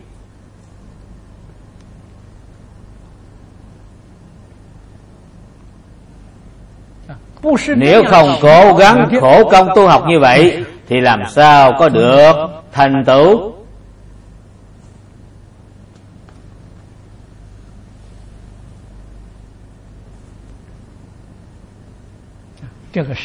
[7.76, 12.32] Nếu không cố gắng, khổ công tu học như vậy, Thì làm sao có được?
[12.72, 13.52] Thành tựu.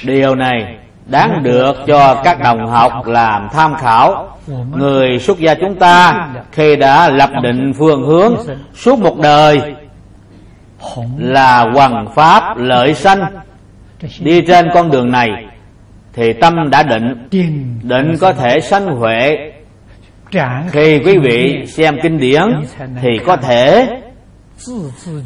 [0.04, 4.38] Điều này đáng được cho các đồng học làm tham khảo.
[4.76, 8.36] Người xuất gia chúng ta khi đã lập định phương hướng
[8.74, 9.62] suốt một đời
[11.18, 13.26] là hoằng pháp lợi sanh.
[14.20, 15.30] Đi trên con đường này
[16.14, 17.28] thì tâm đã định
[17.84, 19.52] định có thể sanh huệ.
[20.72, 22.44] Khi quý vị xem kinh điển
[23.02, 23.88] thì có thể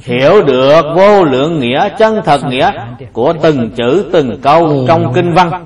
[0.01, 2.71] hiểu được vô lượng nghĩa chân thật nghĩa
[3.13, 5.65] của từng chữ, từng câu trong kinh văn.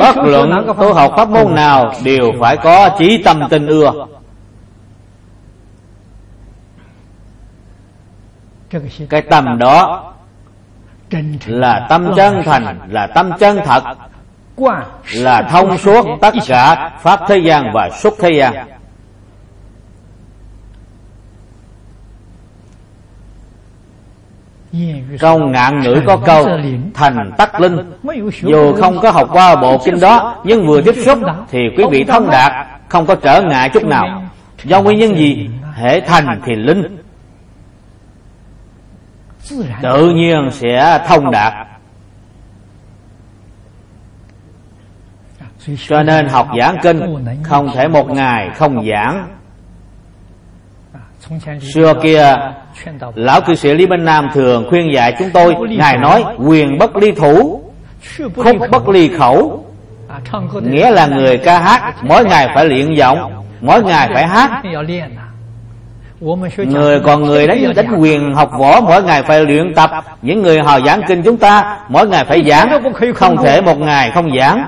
[0.00, 3.92] Bất luận tu học pháp môn nào đều phải có trí tâm tình ưa.
[9.10, 10.12] Cái tâm đó
[11.46, 13.82] là tâm chân thành, là tâm chân thật
[15.14, 18.54] là thông suốt tất cả pháp thế gian và xuất thế gian.
[25.20, 26.48] Trong ngạn ngữ có câu
[26.94, 27.92] thành tắc linh
[28.42, 31.18] dù không có học qua bộ kinh đó nhưng vừa tiếp xúc
[31.50, 32.52] thì quý vị thông đạt
[32.88, 34.22] không có trở ngại chút nào.
[34.64, 35.50] Do nguyên nhân gì?
[35.74, 36.98] Hệ thành thì linh.
[39.82, 41.52] Tự nhiên sẽ thông đạt
[45.88, 47.00] cho nên học giảng kinh
[47.42, 49.28] không thể một ngày không giảng.
[51.74, 52.36] Xưa kia,
[53.14, 56.96] lão cư sĩ lý bên nam thường khuyên dạy chúng tôi, ngài nói, quyền bất
[56.96, 57.62] ly thủ,
[58.36, 59.64] khúc bất ly khẩu.
[60.62, 64.62] Nghĩa là người ca hát, mỗi ngày phải luyện giọng, mỗi ngày phải hát.
[66.56, 69.90] Người còn người đánh đánh quyền học võ mỗi ngày phải luyện tập.
[70.22, 72.82] Những người họ giảng kinh chúng ta mỗi ngày phải giảng.
[73.14, 74.64] Không thể một ngày không giảng.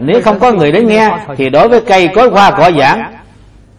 [0.00, 3.12] Nếu không có người đến nghe Thì đối với cây cối hoa cỏ giảng.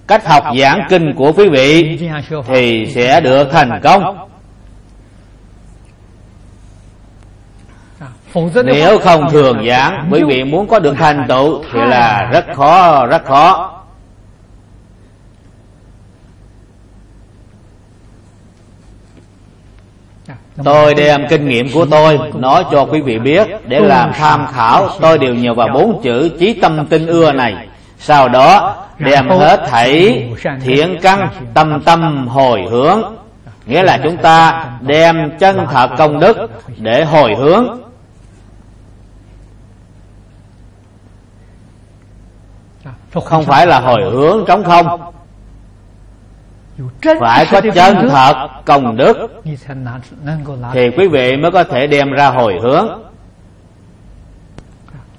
[0.07, 1.99] Cách học giảng kinh của quý vị
[2.47, 4.17] Thì sẽ được thành công.
[8.65, 13.05] Nếu không thường giảng Quý vị muốn có được thành tựu Thì là rất khó
[13.05, 13.78] rất khó
[20.63, 24.89] Tôi đem kinh nghiệm của tôi nói cho quý vị biết để làm tham khảo.
[25.01, 27.67] Tôi đều nhờ vào bốn chữ chí tâm tinh ưa này.
[27.99, 30.23] Sau đó đem hết thảy
[30.63, 33.01] thiện căn tâm tâm hồi hướng.
[33.65, 36.37] Nghĩa là chúng ta đem chân thật công đức
[36.77, 37.79] để hồi hướng.
[43.25, 45.13] Không phải là hồi hướng trống không
[47.19, 49.41] phải có chân thật công đức.
[50.73, 52.87] thì quý vị mới có thể đem ra hồi hướng.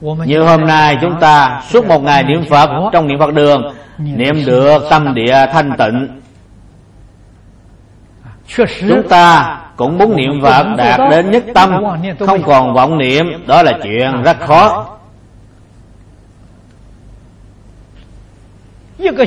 [0.01, 4.45] Như hôm nay chúng ta suốt một ngày niệm phật trong niệm phật đường niệm
[4.47, 6.09] được tâm địa thanh tịnh.
[8.89, 11.83] Chúng ta cũng muốn niệm phật đạt đến nhất tâm
[12.27, 14.87] không còn vọng niệm đó là chuyện rất khó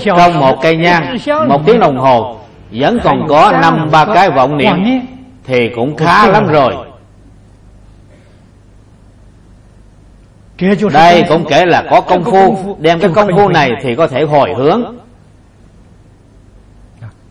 [0.05, 1.17] trong một cây nhang
[1.47, 2.39] một tiếng đồng hồ
[2.71, 4.76] vẫn còn có năm ba cái vọng niệm
[5.43, 6.76] thì cũng khá lắm rồi.
[10.93, 14.24] Đây cũng kể là có công phu đem cái công phu này thì có thể
[14.24, 14.84] hồi hướng.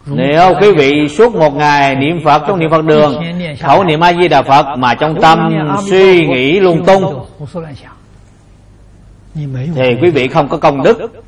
[0.07, 3.23] Nếu quý vị suốt một ngày niệm Phật trong niệm Phật đường
[3.61, 5.53] Khẩu niệm A-di-đà Phật mà trong tâm
[5.91, 7.27] suy nghĩ lung tung
[9.75, 11.23] Thì quý vị không có công đức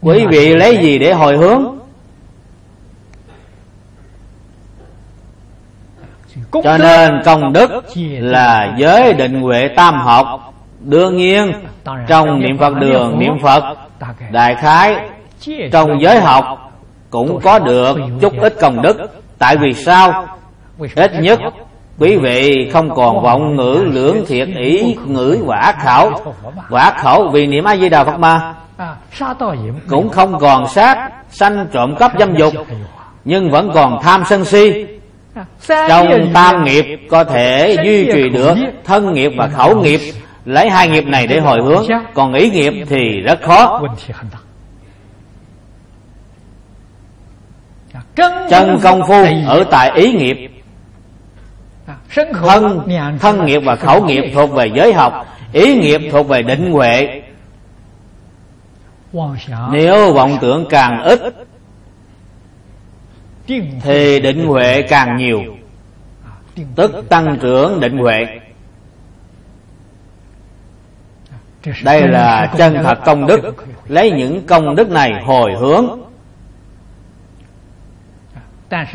[0.00, 1.78] quý vị lấy gì để hồi hướng?
[6.64, 7.70] Cho nên công đức
[8.20, 10.54] là giới định huệ tam học.
[10.80, 11.52] Đương nhiên
[12.08, 13.64] trong niệm phật đường niệm phật
[14.30, 14.96] đại khái
[15.72, 16.72] trong giới học
[17.10, 18.96] cũng có được chút ít công đức
[19.38, 20.26] tại vì sao?
[20.94, 21.40] ít nhất
[21.98, 26.10] quý vị không còn vọng ngữ lưỡng thiệt ý ngữ quả khảo
[26.70, 28.54] quả khẩu vì niệm a di đà phật ma
[29.88, 32.54] cũng không còn sát sanh trộm cắp dâm dục
[33.24, 34.86] nhưng vẫn còn tham sân si.
[35.68, 38.54] Trong tam nghiệp có thể duy trì được
[38.84, 40.00] thân nghiệp và khẩu nghiệp.
[40.44, 43.82] Lấy hai nghiệp này để hồi hướng còn ý nghiệp thì rất khó.
[48.50, 50.50] Chân công phu ở tại ý nghiệp.
[52.14, 52.88] Thân
[53.20, 57.17] thân nghiệp và khẩu nghiệp thuộc về giới học ý nghiệp thuộc về định huệ
[59.72, 61.20] nếu vọng tưởng càng ít
[63.82, 65.42] thì định huệ càng nhiều.
[66.76, 68.26] tức tăng trưởng định huệ.
[71.84, 73.54] Đây là chân thật công đức.
[73.88, 76.00] lấy những công đức này hồi hướng.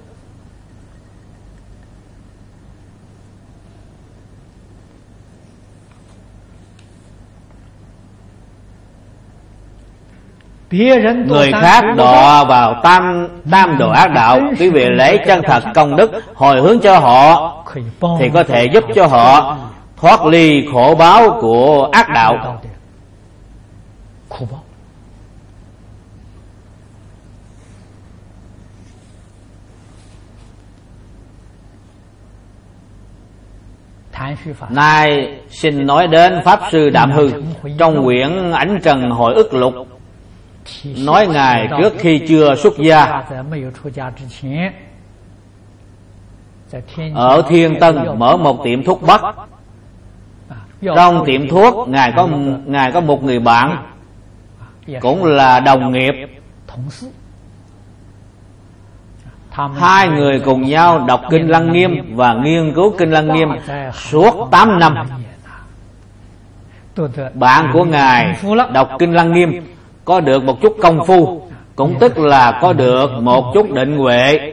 [11.26, 14.40] Người khác đọa vào tam tam đồ ác đạo.
[14.58, 17.64] Quý vị lấy chân thật công đức hồi hướng cho họ
[18.18, 19.56] thì có thể giúp cho họ
[19.96, 22.60] thoát ly khổ báo của ác đạo.
[34.70, 37.30] Nay xin nói đến Pháp Sư Đạm Hư,
[37.78, 39.74] Trong quyển Ảnh Trần Hội ức lục.
[41.06, 43.22] Nói Ngài trước khi chưa xuất gia.
[47.14, 49.20] Ở Thiên Tân mở một tiệm thuốc bắc.
[50.96, 52.28] Trong tiệm thuốc, Ngài có
[52.66, 53.86] Ngài có một người bạn,
[55.00, 56.12] Cũng là đồng nghiệp.
[59.54, 63.48] Hai người cùng nhau đọc Kinh Lăng Nghiêm Và nghiên cứu Kinh Lăng Nghiêm
[63.92, 64.94] Suốt 8 năm.
[67.34, 68.36] Bạn của Ngài
[68.72, 69.66] đọc Kinh Lăng Nghiêm
[70.04, 71.42] Có được một chút công phu
[71.76, 74.52] Cũng tức là có được một chút định huệ.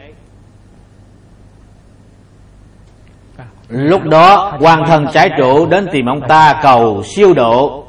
[3.69, 7.83] Lúc đó quan thân trái chủ đến tìm ông ta cầu siêu độ.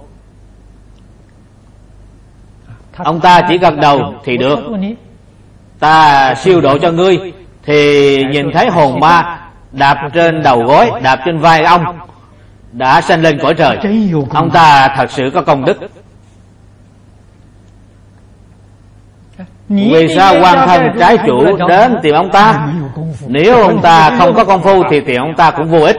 [2.97, 4.59] Ông ta chỉ gật đầu thì được
[5.83, 7.33] ta siêu độ cho ngươi
[7.65, 9.39] thì nhìn thấy hồn ma
[9.73, 11.99] đạp trên đầu gối đạp trên vai ông
[12.73, 13.79] đã sanh lên cõi trời.
[14.31, 15.77] Ông ta thật sự có công đức.
[19.69, 22.69] Vì sao quan thân trái chủ đến tìm ông ta?
[23.27, 25.97] Nếu ông ta không có công phu thì tìm ông ta cũng vô ích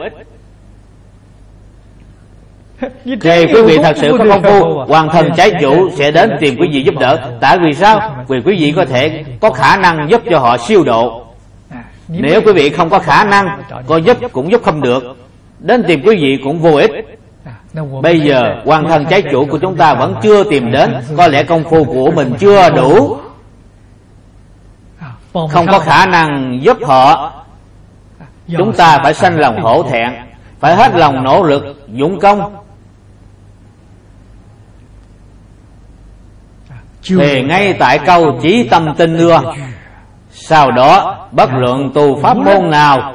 [3.20, 6.56] thì quý vị thật sự có công phu Hoàng thần trái chủ sẽ đến tìm
[6.60, 7.18] quý vị giúp đỡ.
[7.40, 8.24] Tại vì sao?
[8.28, 11.24] Vì quý vị có thể có khả năng giúp cho họ siêu độ.
[12.08, 15.16] Nếu quý vị không có khả năng Có giúp cũng giúp không được.
[15.58, 16.90] Đến tìm quý vị cũng vô ích.
[18.02, 20.94] Bây giờ quan thân trái chủ của chúng ta vẫn chưa tìm đến.
[21.16, 23.16] Có lẽ công phu của mình chưa đủ.
[25.32, 27.32] Không có khả năng giúp họ.
[28.58, 30.12] Chúng ta phải sanh lòng hổ thẹn.
[30.60, 32.63] Phải hết lòng nỗ lực, dũng công
[37.06, 39.40] thì ngay tại câu chí tâm tinh ưa
[40.30, 43.14] sau đó bất luận tu pháp môn nào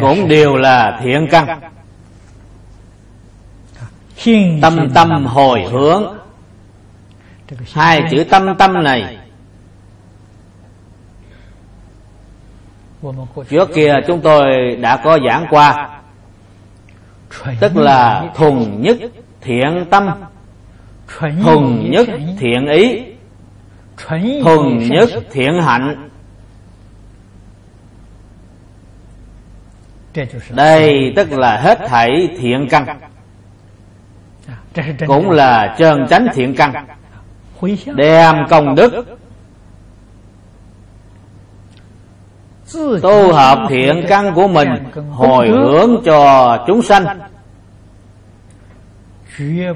[0.00, 1.60] cũng đều là thiện căn.
[4.62, 6.18] Tâm tâm hồi hướng.
[7.72, 9.18] Hai chữ tâm tâm này
[13.48, 16.00] trước kia chúng tôi đã có giảng qua
[17.60, 18.96] tức là thuần nhất
[19.40, 20.10] thiện tâm.
[21.18, 22.08] Thuần nhất.
[22.38, 23.04] thiện ý.
[24.44, 25.10] Thuần nhất.
[25.30, 26.08] thiện hạnh.
[30.50, 33.00] Đây tức là hết thảy thiện căn.
[35.06, 36.86] Cũng là trơn chánh thiện căn.
[37.96, 39.18] Đem công đức
[43.02, 44.68] tu hợp thiện căn của mình
[45.12, 47.04] hồi hướng cho chúng sanh.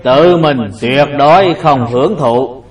[0.02, 2.62] Tự mình tuyệt đối không hưởng thụ.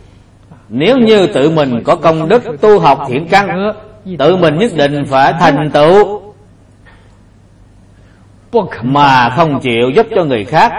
[0.70, 3.74] Nếu như tự mình có công đức tu học thiện căn
[4.20, 6.22] tự mình nhất định phải thành tựu.
[8.82, 10.72] Mà không chịu giúp cho người khác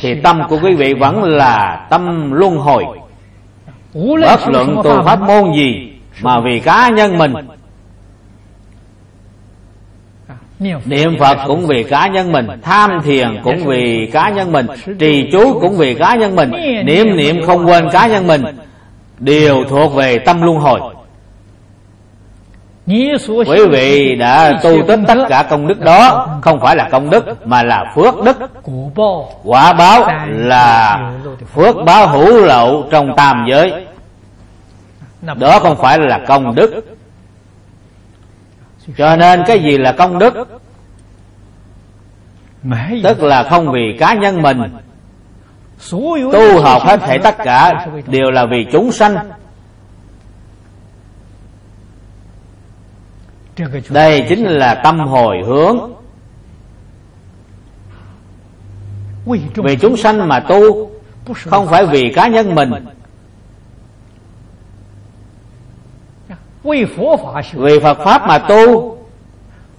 [0.00, 2.84] thì tâm của quý vị vẫn là tâm luân hồi.
[3.94, 5.92] Bất luận tu pháp môn gì
[6.22, 7.32] mà vì cá nhân mình
[10.58, 14.66] Niệm Phật cũng vì cá nhân mình Tham thiền cũng vì cá nhân mình
[14.98, 16.50] Trì chú cũng vì cá nhân mình
[16.84, 18.44] Niệm niệm không quên cá nhân mình.
[19.18, 20.80] Đều thuộc về tâm luân hồi.
[23.46, 27.46] Quý vị đã tu tích tất cả công đức đó Không phải là công đức
[27.46, 28.36] Mà là phước đức.
[29.44, 30.98] Quả báo là
[31.54, 33.72] phước báo hữu lậu trong tam giới.
[35.38, 36.84] Đó không phải là công đức
[38.96, 40.34] Cho nên cái gì là công đức?
[43.02, 44.58] Tức là không vì cá nhân mình.
[46.32, 49.16] Tu học hết thảy tất cả Đều là vì chúng sanh.
[53.88, 55.94] Đây chính là tâm hồi hướng.
[59.54, 60.90] Vì chúng sanh mà tu
[61.34, 62.70] không phải vì cá nhân mình
[66.64, 66.84] vì
[67.82, 68.96] phật pháp mà tu.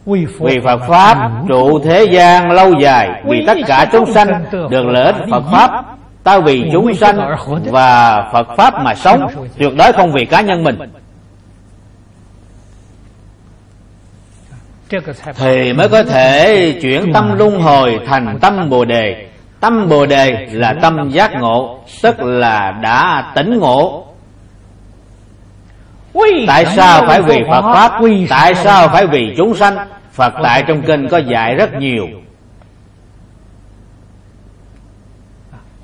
[0.06, 3.10] Vì phật pháp trụ thế gian lâu dài.
[3.26, 5.86] Vì tất cả chúng sanh được lợi ích phật pháp.
[6.24, 7.18] Ta vì chúng sanh
[7.66, 9.28] và phật pháp mà sống.
[9.58, 10.80] Tuyệt đối không vì cá nhân mình.
[15.38, 19.28] Thì mới có thể chuyển tâm luân hồi thành tâm bồ đề.
[19.60, 24.05] Tâm bồ đề là tâm giác ngộ tức là đã tỉnh ngộ
[26.48, 27.92] tại sao phải vì phật pháp?
[28.30, 29.78] tại sao phải vì chúng sanh?
[30.12, 32.08] phật tại trong kinh có dạy rất nhiều.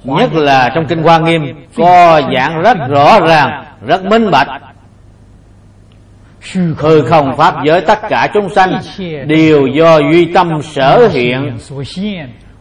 [0.03, 4.47] Nhất là trong kinh hoa nghiêm có giảng rất rõ ràng rất minh bạch.
[6.77, 8.79] Hư không pháp giới tất cả chúng sanh
[9.25, 11.57] đều do duy tâm sở hiện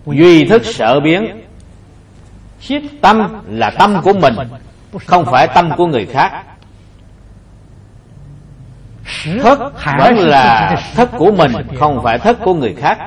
[0.06, 1.42] duy thức sở biến.
[3.00, 4.34] Tâm là tâm của mình
[5.06, 6.32] không phải tâm của người khác
[9.42, 9.58] thức
[9.98, 12.98] vẫn là thức của mình không phải thức của người khác.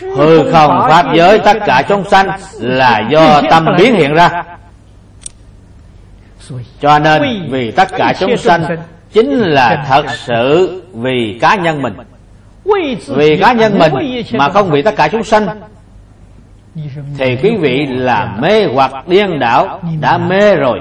[0.00, 2.30] Hư không pháp giới tất cả chúng sanh
[2.60, 4.42] là do tâm biến hiện ra.
[6.80, 8.64] Cho nên vì tất cả chúng sanh
[9.12, 11.94] chính là thật sự vì cá nhân mình.
[13.08, 15.46] Vì cá nhân mình mà không vì tất cả chúng sanh.
[17.18, 20.80] Thì quý vị là mê hoặc điên đảo đã mê rồi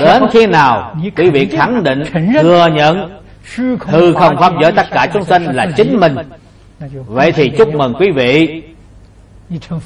[0.00, 2.04] đến khi nào quý vị khẳng định
[2.42, 3.20] thừa nhận
[3.86, 6.16] hư không pháp giới tất cả chúng sanh là chính mình.
[7.06, 8.62] vậy thì chúc mừng quý vị.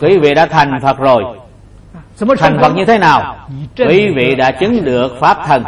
[0.01, 1.25] Quý vị đã thành phật rồi.
[2.39, 3.49] thành phật như thế nào?
[3.79, 5.65] Quý vị đã chứng được pháp thần.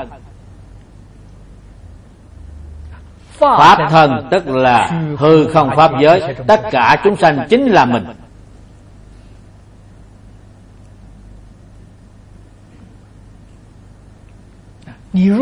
[3.38, 6.34] Pháp thần tức là hư không pháp giới.
[6.46, 8.04] tất cả chúng sanh chính là mình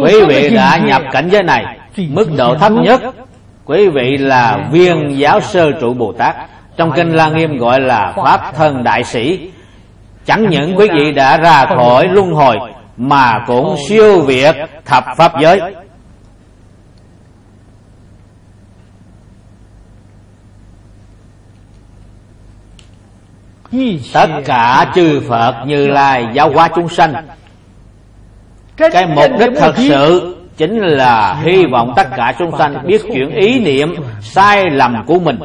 [0.03, 3.01] quý vị đã nhập cảnh giới này, mức độ thấp nhất
[3.65, 6.37] quý vị là viên giáo sơ trụ bồ tát.
[6.77, 9.51] Trong kinh la nghiêm gọi là pháp thân đại sĩ.
[10.27, 12.59] Chẳng những quý vị đã ra khỏi luân hồi,
[12.97, 15.61] mà cũng siêu việt thập pháp giới.
[24.13, 27.15] Tất cả chư phật như lai giáo hóa chúng sanh
[28.77, 33.31] cái mục đích thật sự chính là hy vọng tất cả chúng sanh biết chuyển
[33.31, 35.37] ý niệm sai lầm của mình.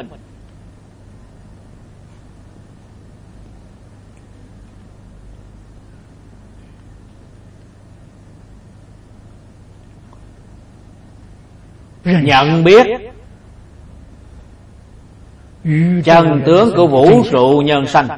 [12.04, 12.86] Nhận biết
[16.04, 18.08] chân tướng của vũ trụ nhân sanh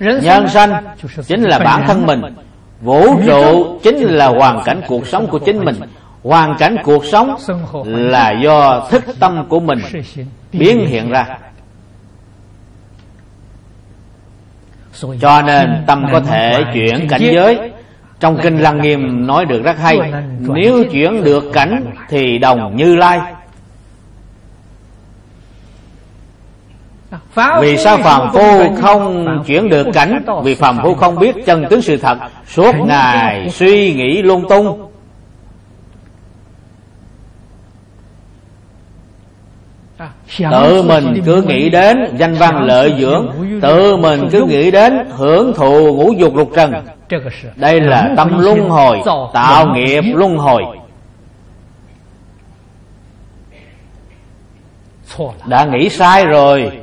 [0.00, 0.84] nhân sanh
[1.26, 2.20] chính là bản thân mình
[2.80, 5.76] vũ trụ chính là hoàn cảnh cuộc sống của chính mình.
[6.22, 7.36] hoàn cảnh cuộc sống
[7.84, 9.78] là do thức tâm của mình
[10.52, 11.26] biến hiện ra.
[15.20, 17.70] cho nên tâm có thể chuyển cảnh giới.
[18.20, 19.98] trong kinh lăng nghiêm nói được rất hay
[20.40, 23.20] nếu chuyển được cảnh thì đồng như lai
[27.60, 30.24] vì sao phàm phu không chuyển được cảnh?
[30.44, 32.18] vì phàm phu không biết chân tướng sự thật.
[32.48, 34.86] suốt ngày suy nghĩ lung tung.
[40.50, 43.28] Tự mình cứ nghĩ đến danh văn lợi dưỡng.
[43.62, 46.72] tự mình cứ nghĩ đến hưởng thụ ngũ dục lục trần.
[47.56, 49.00] Đây là tâm luân hồi
[49.32, 50.62] tạo nghiệp luân hồi.
[55.46, 56.79] đã nghĩ sai rồi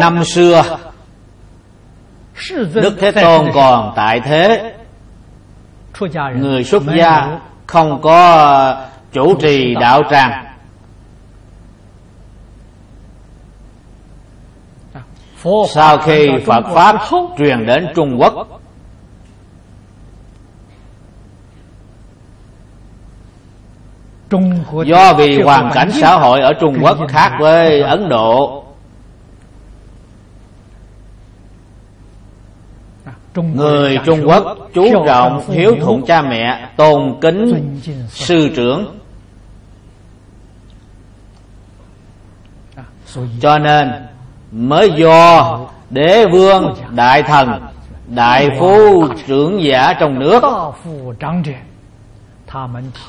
[0.00, 0.62] năm xưa
[2.74, 4.74] đức thế tôn còn tại thế.
[6.34, 8.76] người xuất gia không có
[9.12, 10.46] chủ trì đạo tràng.
[15.68, 16.96] Sau khi phật pháp
[17.38, 18.60] truyền đến trung quốc
[24.84, 28.59] do vì hoàn cảnh xã hội ở trung quốc khác với ấn độ
[33.34, 37.78] người trung quốc chú trọng hiếu thuận cha mẹ tôn kính
[38.08, 38.96] sư trưởng.
[43.40, 43.92] Cho nên
[44.52, 45.58] mới do
[45.90, 47.48] đế vương đại thần
[48.06, 50.42] đại phú trưởng giả trong nước.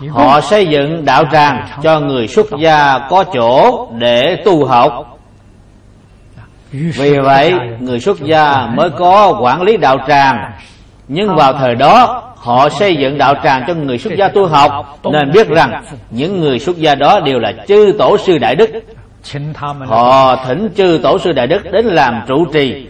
[0.10, 5.11] Họ xây dựng đạo tràng cho người xuất gia có chỗ để tu học
[6.72, 10.52] vì vậy, người xuất gia mới có quản lý đạo tràng.
[11.08, 15.00] Nhưng vào thời đó, họ xây dựng đạo tràng cho người xuất gia tu học.
[15.12, 18.70] Nên biết rằng, những người xuất gia đó đều là chư tổ sư đại đức.
[19.88, 22.88] Họ thỉnh chư tổ sư đại đức đến làm trụ trì.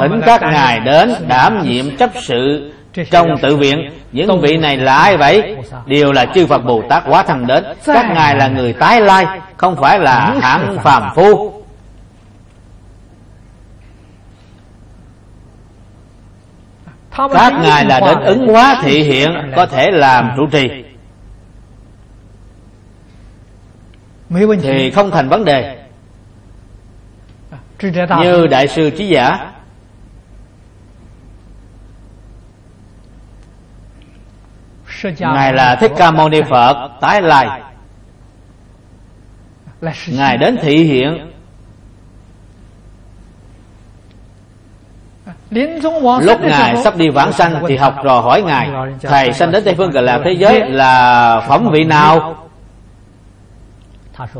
[0.00, 2.72] Thỉnh các ngài đến đảm nhiệm chấp sự
[3.10, 3.90] trong tự viện.
[4.12, 5.56] Những vị này là ai vậy?
[5.86, 7.64] Đều là chư phật bồ tát quá thân đến.
[7.84, 11.57] Các ngài là người tái lai, không phải là hạng phàm phu.
[17.32, 20.84] Các ngài là đến ứng hóa thị hiện có thể làm trụ trì.
[24.62, 25.84] Thì không thành vấn đề.
[28.20, 29.52] Như đại sư trí giả.
[35.18, 37.62] Ngài là thích ca mâu ni phật tái lai.
[40.08, 41.32] Ngài đến thị hiện
[46.22, 48.68] lúc ngài sắp đi vãng sanh thì học trò hỏi ngài
[49.02, 52.36] thầy sanh đến tây phương cực lạc thế giới là phẩm vị nào?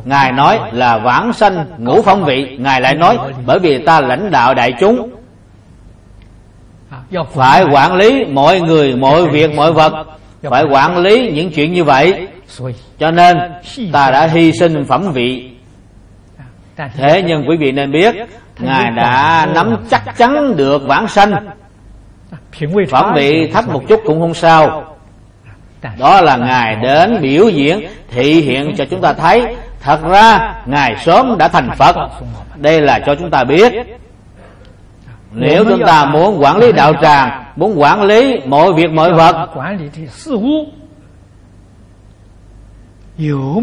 [0.05, 2.57] Ngài nói là vãng sanh ngũ phẩm vị.
[2.61, 5.11] Ngài lại nói bởi vì ta lãnh đạo đại chúng.
[7.35, 9.93] Phải quản lý mọi người mọi việc mọi vật.
[10.43, 12.29] Phải quản lý những chuyện như vậy.
[12.99, 13.37] Cho nên
[13.93, 15.51] ta đã hy sinh phẩm vị
[16.97, 18.15] thế nhưng quý vị nên biết
[18.59, 21.47] ngài đã nắm chắc chắn được vãng sanh.
[22.91, 24.85] Phẩm vị thấp một chút cũng không sao.
[25.99, 29.57] Đó là ngài đến biểu diễn thị hiện cho chúng ta thấy.
[29.81, 31.97] Thật ra ngài sớm đã thành phật.
[32.57, 33.73] Đây là cho chúng ta biết.
[35.33, 39.49] Nếu chúng ta muốn quản lý đạo tràng muốn quản lý mọi việc mọi vật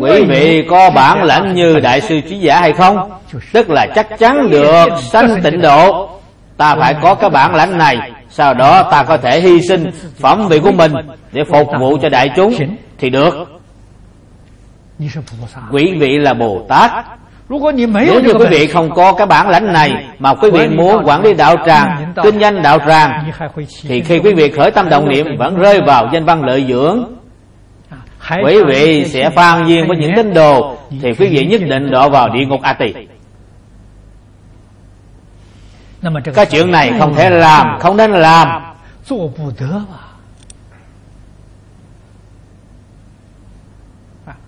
[0.01, 3.11] quý vị có bản lãnh như đại sư trí giả hay không?
[3.53, 6.09] Tức là chắc chắn được sanh tịnh độ.
[6.57, 7.97] ta phải có cái bản lãnh này.
[8.29, 10.93] Sau đó ta có thể hy sinh phẩm vị của mình
[11.31, 12.53] để phục vụ cho đại chúng.
[12.97, 13.33] Thì được.
[15.71, 16.91] Quý vị là bồ tát.
[17.49, 21.21] Nếu như quý vị không có cái bản lãnh này mà quý vị muốn quản
[21.21, 23.31] lý đạo tràng kinh doanh đạo tràng
[23.87, 27.05] thì khi quý vị khởi tâm động niệm vẫn rơi vào danh văn lợi dưỡng
[28.29, 32.07] quý vị sẽ phan duyên với những tín đồ thì quý vị nhất định đọa
[32.07, 32.93] vào địa ngục a tỳ
[36.33, 38.75] cái chuyện này không thể làm không nên làm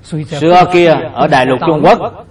[0.04, 2.26] xưa kia ở đại lục trung quốc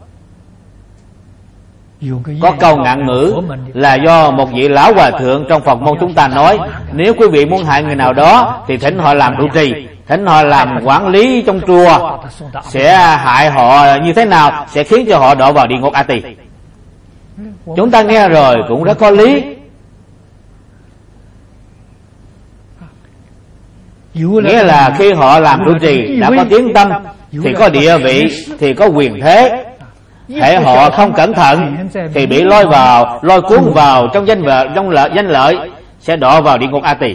[2.40, 3.34] có câu ngạn ngữ
[3.74, 6.58] là do một vị lão hòa thượng trong phật môn chúng ta nói
[6.92, 9.72] nếu quý vị muốn hại người nào đó thì thỉnh họ làm trụ trì
[10.06, 12.18] thỉnh họ làm quản lý trong chùa
[12.62, 16.02] sẽ hại họ như thế nào sẽ khiến cho họ đọa vào địa ngục a
[16.02, 16.22] tỳ.
[17.76, 19.44] Chúng ta nghe rồi cũng rất có lý.
[24.14, 26.92] Nghĩa là khi họ làm trụ trì đã có tiếng tâm
[27.44, 28.28] thì có địa vị
[28.58, 29.65] thì có quyền thế
[30.28, 34.68] hệ họ không cẩn thận, thì bị lôi vào, lôi cuốn vào trong danh vợ,
[34.74, 35.56] trong lợi, danh lợi,
[36.00, 37.14] sẽ đọa vào địa ngục a tỳ.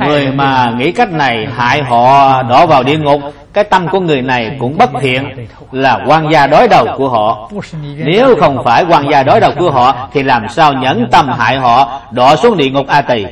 [0.00, 3.20] Người mà nghĩ cách này hại họ đổ vào địa ngục,
[3.52, 7.50] cái tâm của người này cũng bất thiện, là quan gia đối đầu của họ.
[7.96, 11.56] Nếu không phải quan gia đối đầu của họ, thì làm sao nhẫn tâm hại
[11.56, 13.26] họ đọa xuống địa ngục a tỳ?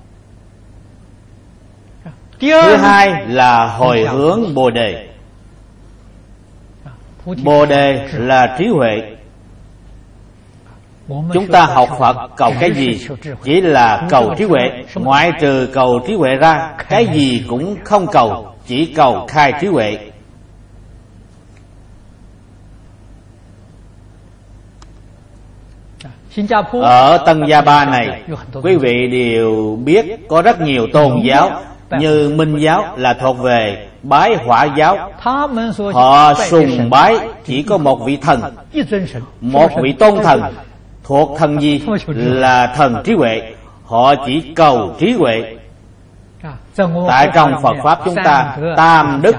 [2.39, 5.09] Thứ hai là hồi hướng Bồ Đề.
[7.43, 9.14] Bồ Đề là trí huệ
[11.07, 13.07] Chúng ta học Phật cầu cái gì?
[13.43, 14.69] Chỉ là cầu trí huệ.
[14.95, 19.67] Ngoại trừ cầu trí huệ ra Cái gì cũng không cầu Chỉ cầu khai trí
[19.67, 19.97] huệ.
[26.81, 28.21] Ở Tân Gia Ba này
[28.63, 31.61] Quý vị đều biết Có rất nhiều tôn giáo
[31.99, 35.11] Như Minh giáo là thuộc về bái hỏa giáo.
[35.93, 38.41] Họ sùng bái chỉ có một vị thần
[39.41, 40.41] Một vị tôn thần
[41.05, 41.81] Thuộc thần gì
[42.15, 43.53] là thần trí huệ.
[43.85, 45.57] Họ chỉ cầu trí huệ.
[47.07, 49.35] Tại trong Phật Pháp chúng ta Tam Đức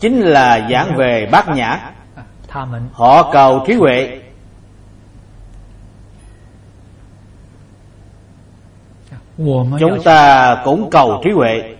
[0.00, 1.90] chính là giảng về bát nhã.
[2.92, 4.20] Họ cầu trí huệ.
[9.80, 11.74] Chúng ta cũng cầu trí huệ.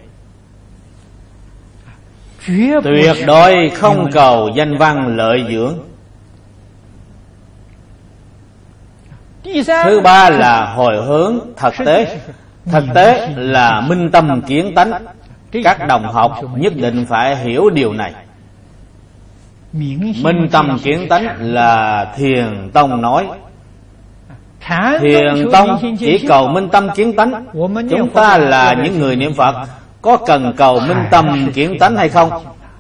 [2.85, 5.79] Tuyệt đối không cầu danh văn lợi dưỡng
[9.85, 12.19] Thứ ba là hồi hướng thực tế.
[12.67, 14.93] Thực tế là minh tâm kiến tánh.
[15.65, 18.13] Các đồng học nhất định phải hiểu điều này.
[20.23, 23.27] Minh tâm kiến tánh là thiền tông nói.
[25.01, 27.45] Thiền tông chỉ cầu minh tâm kiến tánh.
[27.91, 29.55] Chúng ta là những người niệm Phật.
[30.03, 32.31] Có cần cầu minh tâm kiến tánh hay không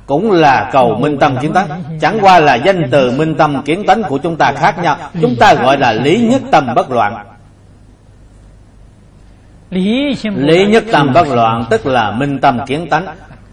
[0.09, 1.69] cũng là cầu minh tâm kiến tánh.
[2.01, 4.97] Chẳng qua là danh từ minh tâm kiến tánh của chúng ta khác nhau.
[5.21, 7.27] Chúng ta gọi là lý nhất tâm bất loạn.
[9.71, 13.07] Lý nhất tâm bất loạn tức là minh tâm kiến tánh.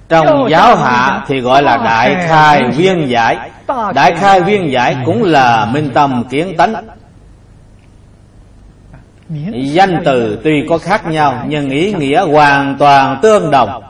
[0.09, 3.37] Trong giáo hạ thì gọi là đại khai viên giải.
[3.95, 6.73] Đại khai viên giải cũng là minh tâm kiến tánh.
[9.51, 13.83] Danh từ tuy có khác nhau, nhưng ý nghĩa hoàn toàn tương đồng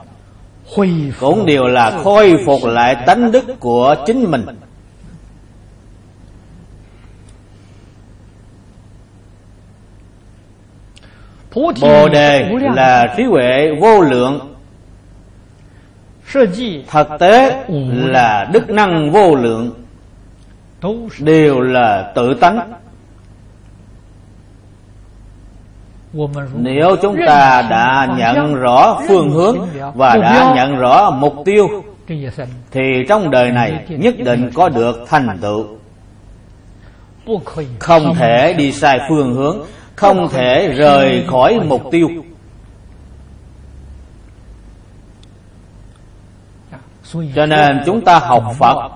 [1.20, 4.46] cũng đều là khôi phục lại tánh đức của chính mình.
[11.82, 14.56] Bồ đề là trí huệ vô lượng.
[16.92, 19.72] Thực tế là đức năng vô lượng.
[21.20, 22.74] Đều là tự tánh
[26.56, 31.68] nếu chúng ta đã nhận rõ phương hướng và đã nhận rõ mục tiêu
[32.72, 35.66] thì trong đời này nhất định có được thành tựu.
[37.80, 39.58] Không thể đi sai phương hướng
[39.96, 42.10] không thể rời khỏi mục tiêu.
[47.36, 48.92] Cho nên chúng ta học phật.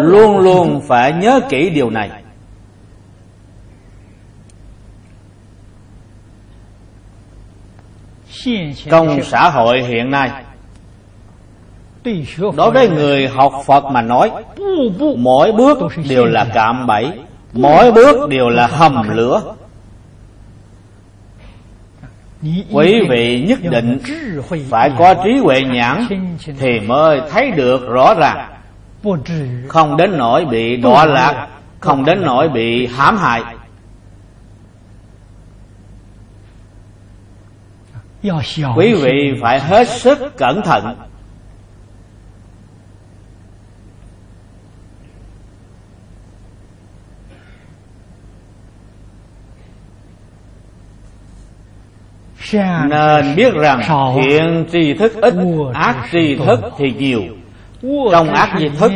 [0.00, 2.19] Luôn luôn phải nhớ kỹ điều này
[8.90, 10.30] trong xã hội hiện nay.
[12.56, 14.30] đối với người học phật mà nói
[15.16, 15.78] mỗi bước
[16.08, 17.12] đều là cạm bẫy
[17.52, 19.54] mỗi bước đều là hầm lửa.
[22.72, 23.98] Quý vị nhất định
[24.70, 26.06] phải có trí huệ nhãn
[26.58, 28.50] thì mới thấy được rõ ràng.
[29.68, 31.48] Không đến nỗi bị đọa lạc
[31.80, 33.42] không đến nỗi bị hãm hại
[38.76, 40.96] quý vị phải hết sức cẩn thận.
[52.88, 53.80] Nên biết rằng
[54.14, 55.34] thiện tri thức ít
[55.74, 57.22] ác tri thức thì nhiều.
[58.12, 58.92] Trong ác tri thức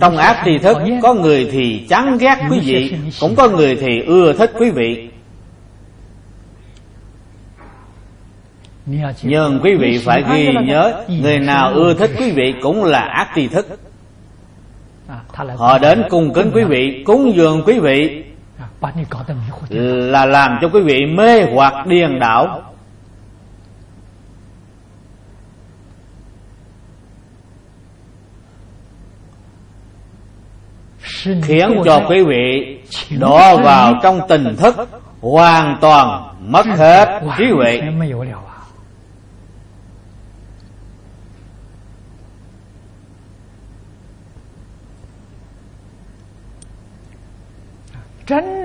[0.00, 4.02] trong ác tri thức có người thì chán ghét quý vị cũng có người thì
[4.06, 5.09] ưa thích quý vị
[9.22, 13.28] nhưng quý vị phải ghi nhớ người nào ưa thích quý vị cũng là ác
[13.34, 13.66] tri thức.
[15.56, 18.24] Họ đến cung kính quý vị cúng dường quý vị.
[20.10, 22.62] Là làm cho quý vị mê hoặc điên đảo.
[31.42, 32.78] Khiến cho quý vị
[33.18, 34.88] đổ vào trong tình thức
[35.20, 37.80] hoàn toàn mất hết trí huệ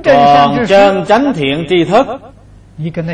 [0.06, 2.08] còn chân chánh thiện tri thức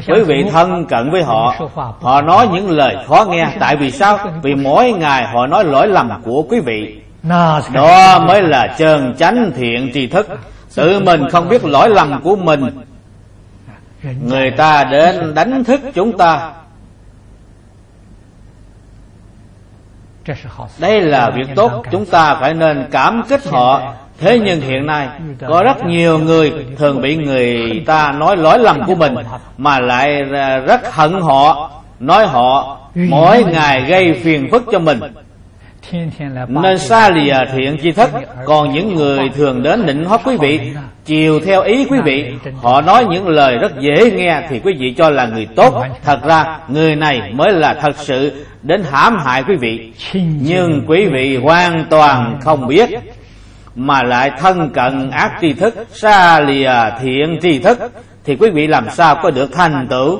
[0.07, 1.55] quý vị thân cận với họ
[2.01, 3.47] họ nói những lời khó nghe.
[3.59, 4.17] tại vì sao?
[4.41, 7.01] vì mỗi ngày họ nói lỗi lầm của quý vị.
[7.73, 10.27] Đó mới là chân chánh thiện tri thức.
[10.75, 12.61] Tự mình không biết lỗi lầm của mình.
[14.23, 16.51] người ta đến đánh thức chúng ta.
[20.79, 21.83] Đây là việc tốt.
[21.91, 25.07] chúng ta phải nên cảm kích họ thế nhưng hiện nay,
[25.47, 29.15] có rất nhiều người thường bị người ta nói lỗi lầm của mình,
[29.57, 34.99] mà lại à, rất hận họ, nói họ mỗi ngày gây phiền phức cho mình.
[36.47, 38.09] Nên xa lìa thiện chi thức
[38.45, 40.59] còn những người thường đến định hót quý vị,
[41.05, 44.93] chiều theo ý quý vị, họ nói những lời rất dễ nghe thì quý vị
[44.97, 45.83] cho là người tốt.
[46.03, 49.93] Thật ra, người này mới là thật sự đến hãm hại quý vị.
[50.41, 52.89] Nhưng quý vị hoàn toàn không biết
[53.75, 57.77] mà lại thân cận ác tri thức, xa lìa thiện tri thức,
[58.23, 60.19] thì quý vị làm sao có được thành tựu?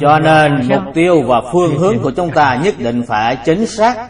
[0.00, 4.08] Cho nên mục tiêu và phương hướng của chúng ta nhất định phải chính xác.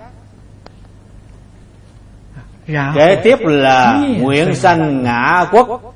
[2.94, 5.94] Kế tiếp là nguyện sanh ngã quốc,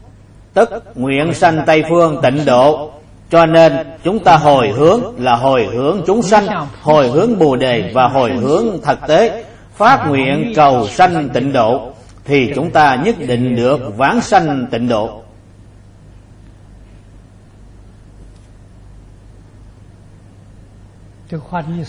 [0.55, 2.93] tức nguyện sanh tây phương tịnh độ
[3.31, 3.73] cho nên
[4.05, 6.47] chúng ta hồi hướng là hồi hướng chúng sanh
[6.83, 9.45] hồi hướng bồ đề và hồi hướng thực tế.
[9.75, 11.93] Phát nguyện cầu sanh tịnh độ
[12.25, 15.23] thì chúng ta nhất định được vãng sanh tịnh độ.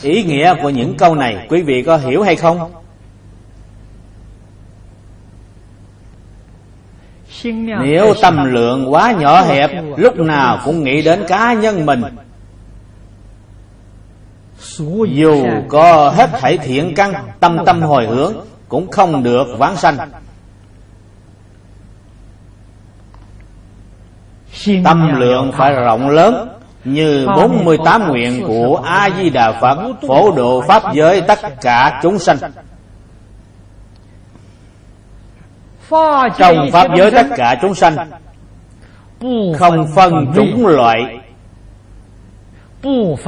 [0.01, 2.71] Ý nghĩa của những câu này quý vị có hiểu hay không
[7.83, 12.01] nếu tâm lượng quá nhỏ hẹp lúc nào cũng nghĩ đến cá nhân mình.
[15.09, 18.33] Dù có hết thảy thiện căn tâm tâm hồi hướng
[18.69, 19.97] cũng không được vãng sanh.
[24.83, 26.47] Tâm lượng phải rộng lớn
[26.83, 29.77] như 48 nguyện của A Di Đà Phật
[30.07, 32.37] phổ độ pháp giới tất cả chúng sanh.
[36.37, 37.95] Trong pháp giới tất cả chúng sanh
[39.57, 41.19] không phân chủng loại.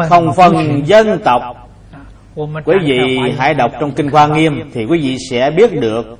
[0.09, 1.41] Không phân dân tộc.
[2.65, 6.17] Quý vị hãy đọc trong kinh hoa nghiêm thì quý vị sẽ biết được.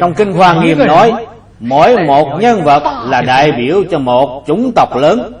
[0.00, 1.12] Trong kinh hoa nghiêm nói
[1.60, 5.32] mỗi một nhân vật là đại biểu cho một chủng tộc lớn.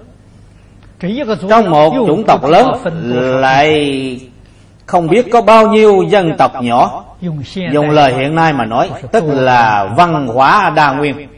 [1.48, 2.66] trong một chủng tộc lớn
[3.40, 4.20] lại
[4.86, 7.04] không biết có bao nhiêu dân tộc nhỏ.
[7.72, 11.28] Dùng lời hiện nay mà nói tức là văn hóa đa nguyên.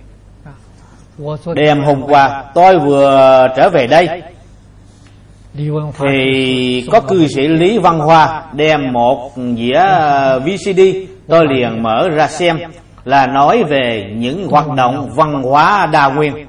[1.54, 4.22] Đêm hôm qua tôi vừa trở về đây.
[5.98, 9.82] Thì có cư sĩ lý văn hoa đem một dĩa
[10.38, 10.80] vcd
[11.28, 12.58] tôi liền mở ra xem
[13.04, 16.47] là nói về những hoạt động văn hóa đa nguyên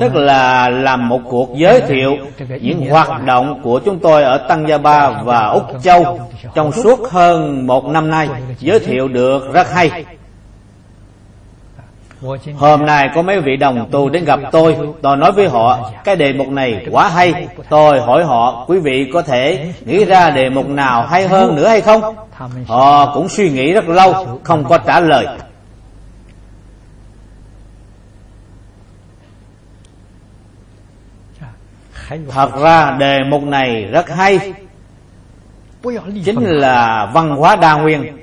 [0.00, 2.16] tức là làm một cuộc giới thiệu
[2.60, 6.20] những hoạt động của chúng tôi ở Tăng Gia Ba và Úc Châu
[6.54, 8.28] trong suốt hơn một năm nay.
[8.58, 10.04] Giới thiệu được rất hay.
[12.56, 14.76] Hôm nay có mấy vị đồng tu đến gặp tôi.
[15.02, 17.48] Tôi nói với họ Cái đề mục này quá hay.
[17.68, 21.68] Tôi hỏi họ Quý vị có thể nghĩ ra đề mục nào hay hơn nữa
[21.68, 22.02] hay không?
[22.66, 25.26] Họ cũng suy nghĩ rất lâu Không có trả lời
[32.30, 34.52] thật ra đề mục này rất hay.
[36.24, 38.18] Chính là văn hóa đa nguyên.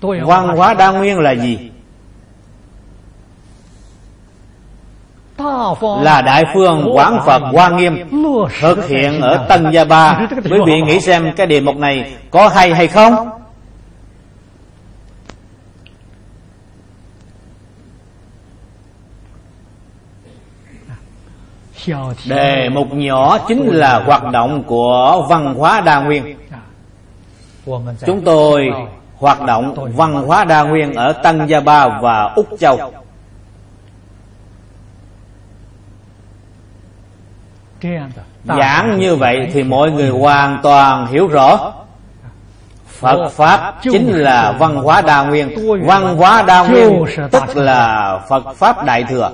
[0.00, 1.70] Văn hóa đa nguyên là gì?
[6.02, 8.08] Là đại phương quán phật hoa nghiêm.
[8.60, 10.28] thực hiện ở tân gia ba.
[10.44, 13.35] Quý vị nghĩ xem cái đề mục này có hay hay không
[22.26, 26.36] đề mục nhỏ chính là hoạt động của văn hóa đa nguyên.
[28.06, 28.68] Chúng tôi
[29.16, 32.92] hoạt động văn hóa đa nguyên ở Tân Gia Ba và Úc Châu.
[38.44, 41.72] Giảng như vậy thì mọi người hoàn toàn hiểu rõ.
[42.86, 45.54] Phật Pháp chính là văn hóa đa nguyên.
[45.86, 49.30] Văn hóa đa nguyên tức là Phật Pháp Đại Thừa.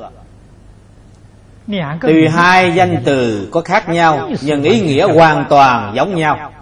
[2.01, 6.53] Tuy hai danh từ có khác nhau Nhưng ý nghĩa hoàn toàn giống nhau.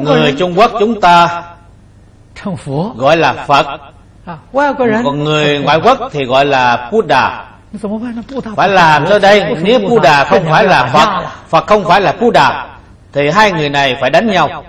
[0.00, 1.42] Người trung quốc chúng ta
[2.96, 3.66] gọi là phật.
[5.04, 7.44] Còn người ngoại quốc thì gọi là buddha
[8.56, 12.66] phải làm cho đây nếu buddha không phải là phật phật không phải là buddha
[13.12, 14.64] thì hai người này phải đánh nhau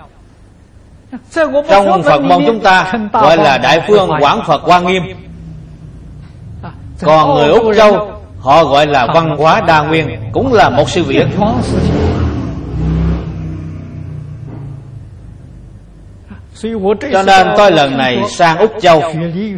[1.68, 5.02] trong phật môn chúng ta gọi là đại phương quảng phật hoa nghiêm.
[7.02, 8.10] Còn người úc châu
[8.40, 11.26] họ gọi là văn hóa đa nguyên cũng là một sự việc.
[17.12, 19.02] Cho nên tôi lần này sang Úc Châu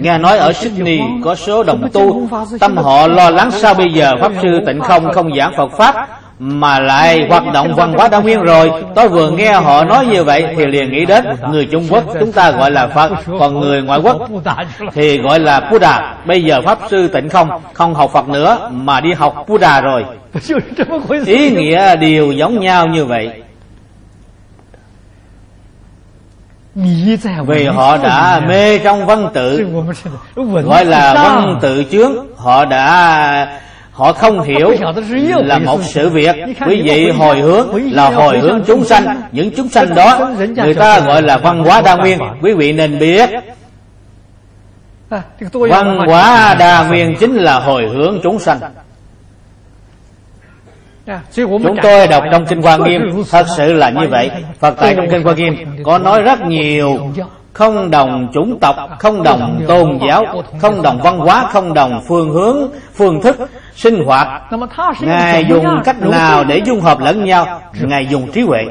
[0.01, 2.29] Nghe nói ở Sydney có số đồng tu
[2.61, 6.09] Tâm họ lo lắng sao bây giờ Pháp Sư tịnh không không giảng Phật Pháp
[6.39, 8.71] Mà lại hoạt động văn hóa đa nguyên rồi.
[8.95, 12.33] Tôi vừa nghe họ nói như vậy Thì liền nghĩ đến người Trung Quốc chúng
[12.33, 14.29] ta gọi là Phật Còn người ngoại quốc
[14.93, 19.01] thì gọi là Buddha Bây giờ Pháp Sư tịnh không không học Phật nữa Mà
[19.01, 20.05] đi học Buddha rồi.
[21.27, 23.43] Ý nghĩa đều giống nhau như vậy.
[27.47, 29.67] Vì họ đã mê trong văn tự
[30.65, 33.61] gọi là văn tự chướng họ đã
[33.97, 34.73] họ không hiểu
[35.37, 36.37] là một sự việc
[36.67, 41.01] quý vị hồi hướng là hồi hướng chúng sanh những chúng sanh đó người ta
[41.01, 43.31] gọi là văn hóa đa nguyên quý vị nên biết
[45.51, 48.59] văn hóa đa nguyên chính là hồi hướng chúng sanh
[51.35, 55.07] Chúng tôi đọc trong Kinh Hoa Nghiêm Thật sự là như vậy Phật tại trong
[55.11, 55.55] Kinh Hoa Nghiêm
[55.85, 56.99] Có nói rất nhiều
[57.53, 60.25] Không đồng chủng tộc Không đồng tôn giáo
[60.59, 63.37] Không đồng văn hóa Không đồng phương hướng Phương thức
[63.77, 64.43] Sinh hoạt.
[65.01, 67.63] Ngài dùng cách nào để dung hợp lẫn nhau?
[67.81, 68.65] Ngài dùng trí huệ.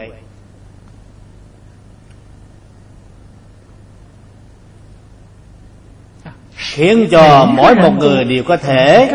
[6.55, 9.11] Khiến cho mỗi một người đều có thể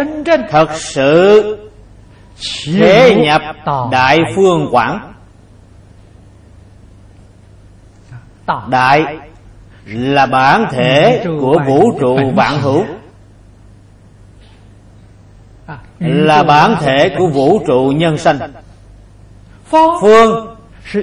[0.51, 1.57] thật sự
[2.67, 3.43] thế nhập
[3.91, 5.13] đại phương quảng.
[8.69, 9.05] Đại
[9.85, 12.85] là bản thể của vũ trụ vạn hữu
[16.01, 18.39] là bản thể của vũ trụ nhân sanh.
[20.01, 20.57] phương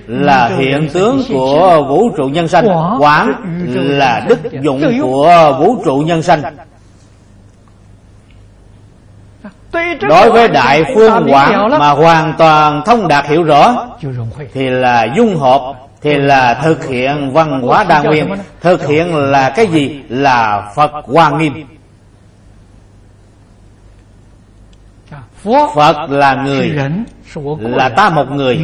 [0.07, 2.67] là hiện tướng của vũ trụ nhân sanh.
[2.99, 3.31] quảng
[3.75, 6.41] là đức dụng của vũ trụ nhân sanh.
[10.01, 13.87] đối với đại phương quảng mà hoàn toàn thông đạt hiểu rõ
[14.53, 18.35] thì là dung hợp thì là thực hiện văn hóa đa nguyên.
[18.61, 20.01] Thực hiện là cái gì?
[20.09, 21.76] Là phật hoa nghiêm
[25.75, 26.75] phật là người
[27.59, 28.59] là ta một người.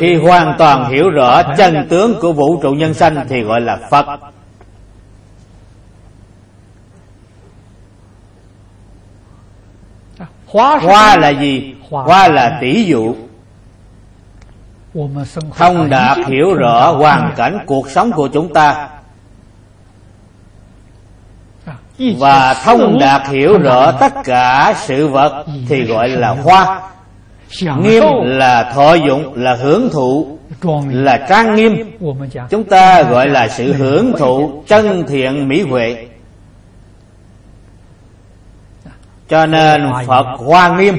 [0.00, 3.78] khi hoàn toàn hiểu rõ chân tướng của vũ trụ nhân sanh thì gọi là
[3.90, 4.06] phật.
[10.46, 11.74] Hoa là gì?
[11.90, 13.14] hoa là tỷ dụ.
[15.56, 18.88] Thông đạt hiểu rõ hoàn cảnh cuộc sống của chúng ta
[22.18, 26.80] và thông đạt hiểu rõ tất cả sự vật thì gọi là hoa.
[27.82, 30.38] Nghiêm là thọ dụng là hưởng thụ
[30.88, 31.98] là trang nghiêm.
[32.50, 36.06] chúng ta gọi là sự hưởng thụ chân thiện mỹ huệ.
[39.28, 40.96] Cho nên phật hoa nghiêm.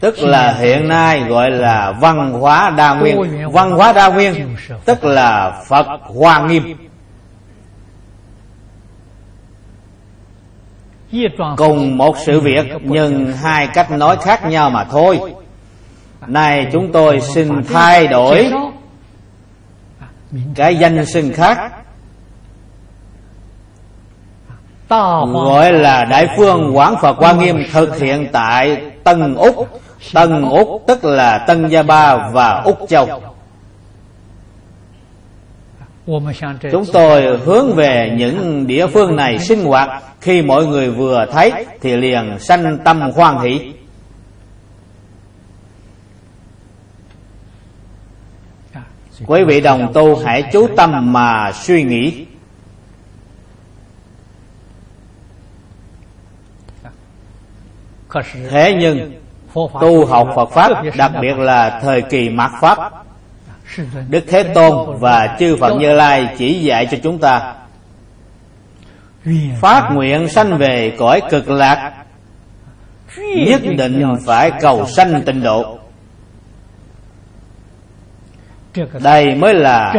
[0.00, 3.50] Tức là hiện nay gọi là văn hóa đa nguyên.
[3.52, 6.76] Văn hóa đa nguyên tức là phật hoa nghiêm
[11.56, 15.20] cùng một sự việc, nhưng hai cách nói khác nhau mà thôi.
[16.26, 18.50] Nay chúng tôi xin thay đổi
[20.54, 21.58] cái danh xưng khác.
[25.32, 29.68] Gọi là đại phương quảng phật hoa nghiêm thực hiện tại tân úc.
[30.12, 33.22] Tân úc tức là tân gia ba và úc châu
[36.72, 40.02] chúng tôi hướng về những địa phương này sinh hoạt.
[40.20, 43.72] Khi mọi người vừa thấy, thì liền sanh tâm hoan hỷ.
[49.26, 52.26] Quý vị đồng tu hãy chú tâm mà suy nghĩ.
[58.50, 59.12] Thế nhưng,
[59.54, 63.01] tu học phật pháp, đặc biệt là thời kỳ mạt pháp
[64.08, 67.54] đức thế tôn và chư phật như lai chỉ dạy cho chúng ta.
[69.60, 71.92] Phát nguyện sanh về cõi cực lạc.
[73.46, 75.78] Nhất định phải cầu sanh tịnh độ.
[79.02, 79.94] Đây mới là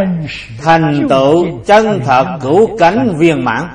[0.62, 3.68] thành tựu chân thật cứu cánh viên mãn.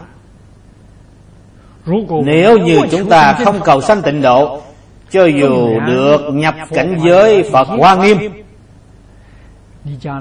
[2.25, 4.61] Nếu như chúng ta không cầu sanh tịnh độ
[5.11, 8.19] cho dù được nhập cảnh giới Phật Hoa Nghiêm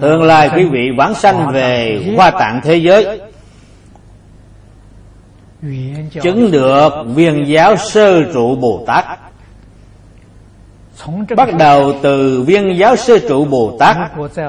[0.01, 3.19] Tương lai quý vị vãng sanh về Hoa Tạng thế giới.
[6.23, 9.05] Chứng được viên giáo sơ trụ Bồ Tát.
[11.35, 13.97] Bắt đầu từ viên giáo sư trụ Bồ Tát.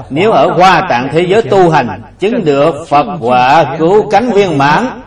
[0.09, 4.57] Nếu ở Hoa Tạng thế giới tu hành Chứng được Phật quả cứu cánh viên
[4.57, 5.01] mãn.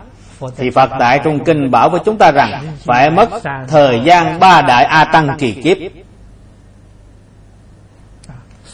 [0.57, 3.29] Thì Phật tại trong kinh bảo với chúng ta rằng Phải mất
[3.67, 5.77] thời gian ba đại A Tăng kỳ kiếp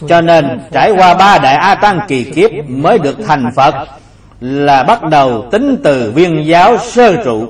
[0.07, 3.75] cho nên trải qua ba đại A Tăng kỳ kiếp Mới được thành Phật
[4.41, 7.47] Là bắt đầu tính từ viên giáo sơ trụ.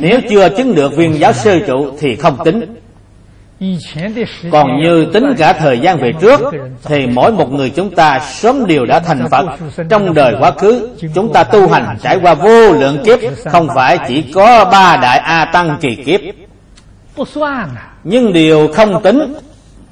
[0.00, 2.76] Nếu chưa chứng được viên giáo sơ trụ Thì không tính.
[4.50, 6.40] Còn như tính cả thời gian về trước
[6.84, 9.46] Thì mỗi một người chúng ta sớm đều đã thành Phật.
[9.88, 13.98] Trong đời quá khứ, Chúng ta tu hành trải qua vô lượng kiếp, Không phải
[14.08, 16.20] chỉ có ba đại A Tăng kỳ kiếp.
[18.04, 19.34] Nhưng điều không tính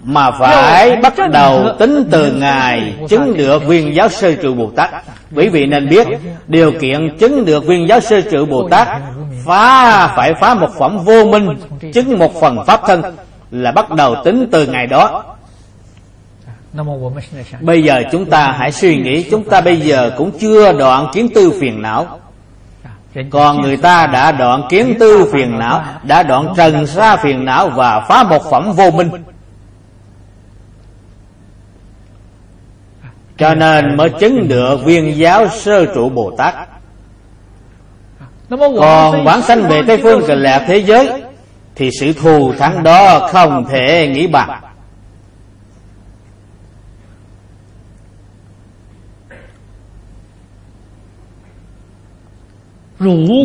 [0.04, 4.90] mà phải bắt đầu tính từ ngày Chứng được viên giáo sư trụ Bồ Tát.
[5.36, 6.06] Quý vị nên biết
[6.46, 8.88] Điều kiện chứng được viên giáo sư trụ Bồ Tát
[9.44, 11.48] Phá phải phá một phẩm vô minh
[11.94, 13.02] Chứng một phần pháp thân
[13.50, 15.24] là bắt đầu tính từ ngày đó.
[17.60, 21.28] Bây giờ chúng ta hãy suy nghĩ chúng ta bây giờ cũng chưa đoạn kiến
[21.34, 22.18] tư phiền não.
[23.30, 27.68] Còn người ta đã đoạn kiến tư phiền não đã đoạn trần xa phiền não
[27.68, 29.10] và phá một phẩm vô minh
[33.40, 36.54] cho nên mới chứng được viên giáo sơ trụ bồ tát.
[38.50, 41.22] Còn bản sanh về tây phương cực lạc thế giới,
[41.74, 44.60] thì sự thù thắng đó không thể nghĩ bằng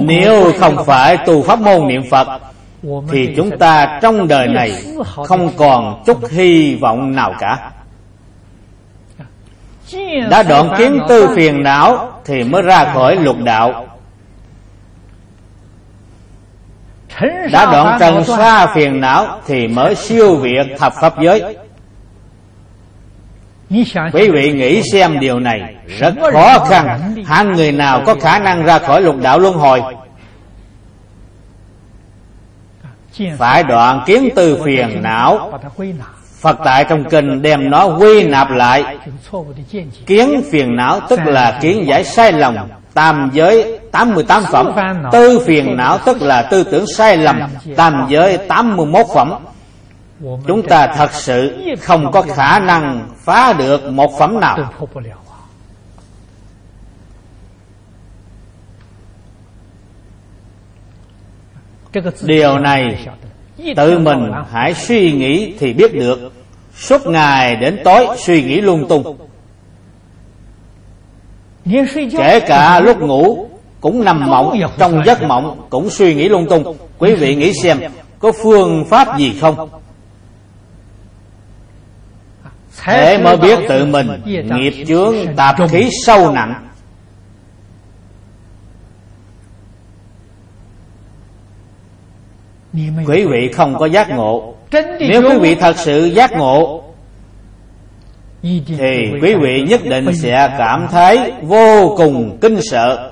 [0.08, 2.28] nếu không phải tu pháp môn niệm phật,
[3.12, 4.74] thì chúng ta trong đời này
[5.26, 7.72] không còn chút hy vọng nào cả
[10.30, 13.88] đã đoạn kiến tư phiền não thì mới ra khỏi lục đạo.
[17.52, 21.57] Đã đoạn trần xa phiền não thì mới siêu việt thập pháp giới.
[24.14, 27.16] Quý vị nghĩ xem điều này, rất khó khăn.
[27.26, 29.82] Hạng người nào có khả năng ra khỏi lục đạo luân hồi?
[33.38, 35.60] Phải đoạn kiến từ phiền não
[36.46, 38.98] Phật tại trong kinh đem nó quy nạp lại.
[40.06, 42.56] Kiến phiền não tức là kiến giải sai lầm,
[42.94, 44.72] Tam giới 88 phẩm.
[45.12, 47.42] Tư phiền não tức là tư tưởng sai lầm,
[47.76, 49.34] Tam giới 81 phẩm.
[50.48, 54.58] Chúng ta thật sự không có khả năng phá được một phẩm nào.
[62.22, 63.08] Điều này
[63.76, 66.35] tự mình hãy suy nghĩ thì biết được.
[66.77, 69.18] Suốt ngày đến tối suy nghĩ lung tung.
[72.18, 73.47] Kể cả lúc ngủ
[73.81, 76.77] cũng nằm mộng, Trong giấc mộng cũng suy nghĩ lung tung.
[76.97, 77.80] Quý vị nghĩ xem,
[78.19, 79.69] Có phương pháp gì không?
[82.84, 86.61] Thế mới biết tự mình, Nghiệp chướng, tạp khí sâu nặng.
[93.07, 94.55] Quý vị không có giác ngộ
[94.99, 96.81] nếu quý vị thật sự giác ngộ
[98.77, 103.11] thì quý vị nhất định sẽ cảm thấy vô cùng kinh sợ.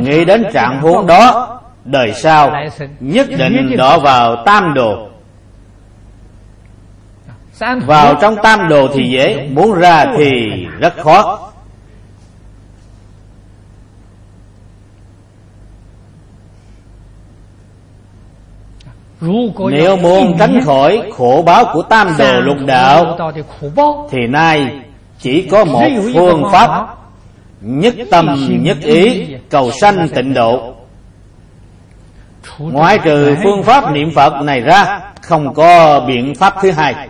[0.00, 2.52] Nghĩ đến trạng huống đó đời sau
[3.00, 5.08] nhất định đọ vào tam đồ.
[7.86, 11.49] Vào trong tam đồ thì dễ muốn ra thì rất khó
[19.70, 23.18] Nếu muốn tránh khỏi khổ báo của tam đồ lục đạo
[24.10, 24.80] Thì nay
[25.18, 26.96] chỉ có một phương pháp
[27.60, 30.74] Nhất tâm nhất ý cầu sanh tịnh độ.
[32.58, 37.08] Ngoại trừ phương pháp niệm Phật này ra Không có biện pháp thứ hai.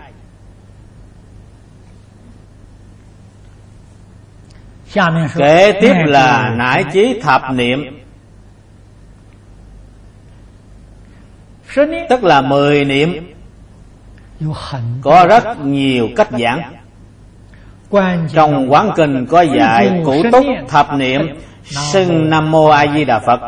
[5.37, 8.00] Kế tiếp là nải chí thập niệm
[12.09, 13.35] tức là mười niệm.
[15.03, 16.73] Có rất nhiều cách giảng.
[18.33, 21.21] Trong quán kinh có dạy cụ túc thập niệm
[21.65, 23.41] xưng nam mô a di đà phật.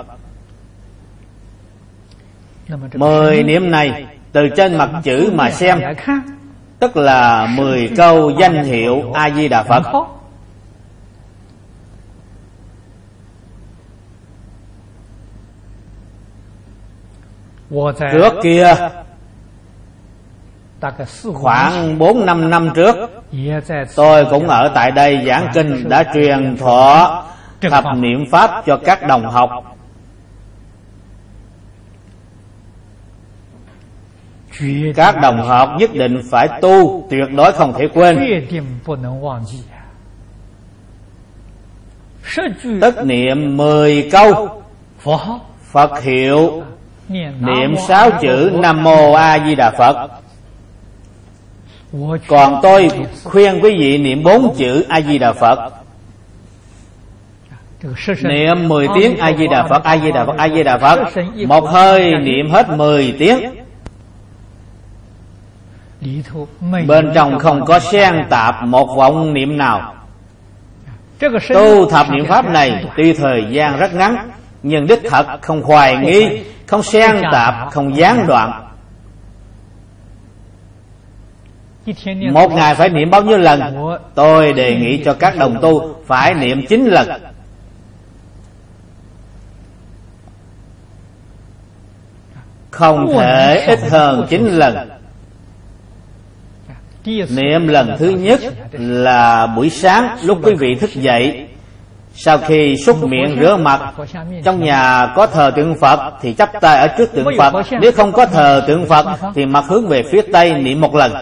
[2.94, 5.80] Mười niệm này từ trên mặt chữ mà xem.
[6.78, 9.82] tức là mười câu danh hiệu a di đà phật
[18.12, 18.74] Trước kia
[21.34, 22.96] Khoảng 4-5 năm trước
[23.96, 27.24] Tôi cũng ở tại đây giảng kinh Đã truyền thọ
[27.70, 29.50] thập niệm Pháp cho các đồng học.
[34.96, 38.18] Các đồng học nhất định phải tu Tuyệt đối không thể quên.
[42.80, 44.62] Tất niệm 10 câu.
[45.72, 46.62] Phật hiệu
[47.12, 50.08] Niệm sáu chữ Nam Mô A Di Đà Phật.
[52.28, 52.88] Còn tôi
[53.24, 55.72] khuyên quý vị niệm bốn chữ A Di Đà Phật.
[58.22, 60.98] Niệm 10 tiếng A Di Đà Phật A Di Đà Phật A Di Đà Phật.
[61.46, 63.38] Một hơi niệm hết 10 tiếng.
[66.86, 69.94] Bên trong không có xen tạp một vọng niệm nào.
[71.54, 74.30] Tu thập niệm Pháp này Tuy thời gian rất ngắn
[74.62, 76.42] Nhưng đích thật không hoài nghi
[76.72, 78.68] Không xen tạp Không gián đoạn.
[82.32, 83.60] Một ngày phải niệm bao nhiêu lần?
[84.14, 87.08] Tôi đề nghị cho các đồng tu Phải niệm 9 lần.
[92.70, 94.88] Không thể ít hơn 9 lần.
[97.30, 98.40] Niệm lần thứ nhất
[98.72, 101.48] là buổi sáng lúc quý vị thức dậy
[102.14, 103.80] Sau khi xúc miệng rửa mặt
[104.44, 107.54] Trong nhà có thờ tượng Phật Thì chắp tay ở trước tượng Phật.
[107.80, 111.12] Nếu không có thờ tượng Phật Thì mặt hướng về phía Tây niệm một lần.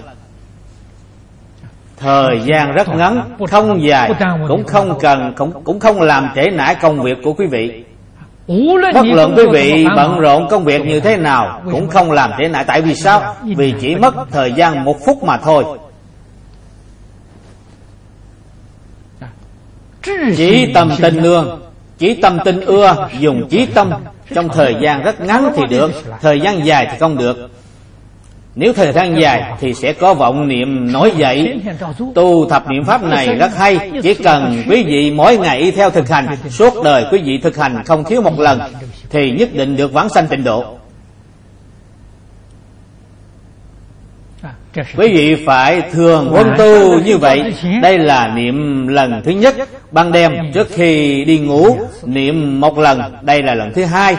[1.96, 4.12] Thời gian rất ngắn Không dài
[4.48, 7.84] Cũng không cần Cũng, cũng không làm trễ nải công việc của quý vị.
[8.94, 12.48] Bất luận quý vị bận rộn công việc như thế nào Cũng không làm thế
[12.48, 13.34] nào Tại vì sao?
[13.42, 15.64] Vì chỉ mất thời gian một phút mà thôi
[20.36, 21.60] Chỉ tâm tình nương
[21.98, 23.90] Chỉ tâm tình ưa Dùng chí tâm
[24.34, 25.90] Trong thời gian rất ngắn thì được
[26.20, 27.50] Thời gian dài thì không được.
[28.54, 31.60] Nếu thời gian dài thì sẽ có vọng niệm nổi dậy.
[32.14, 36.08] Tu thập niệm pháp này rất hay Chỉ cần quý vị mỗi ngày theo thực
[36.08, 38.60] hành Suốt đời quý vị thực hành không thiếu một lần
[39.10, 40.79] Thì nhất định được vãng sanh tịnh độ
[44.74, 47.54] Quý vị phải thường huân tu như vậy.
[47.82, 49.54] Đây là niệm lần thứ nhất
[49.90, 51.76] Ban đêm trước khi đi ngủ.
[52.04, 53.00] Niệm một lần.
[53.22, 54.16] Đây là lần thứ hai.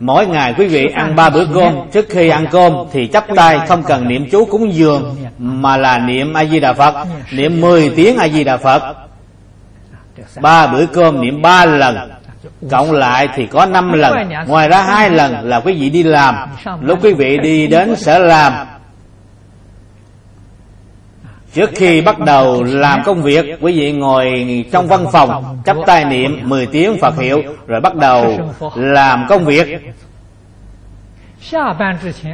[0.00, 1.74] Mỗi ngày quý vị ăn ba bữa cơm.
[1.92, 5.98] Trước khi ăn cơm thì chắp tay Không cần niệm chú cúng dường Mà là
[5.98, 6.94] niệm A-di-đà Phật.
[7.32, 8.96] Niệm 10 tiếng A-di-đà Phật.
[10.40, 12.13] Ba bữa cơm niệm ba lần
[12.70, 14.14] Cộng lại thì có 5 lần.
[14.46, 16.34] Ngoài ra hai lần là quý vị đi làm.
[16.80, 18.52] Lúc quý vị đi đến sở làm.
[21.54, 26.04] Trước khi bắt đầu làm công việc Quý vị ngồi trong văn phòng Chắp tay
[26.04, 28.38] niệm 10 tiếng Phật hiệu Rồi bắt đầu
[28.74, 29.68] làm công việc.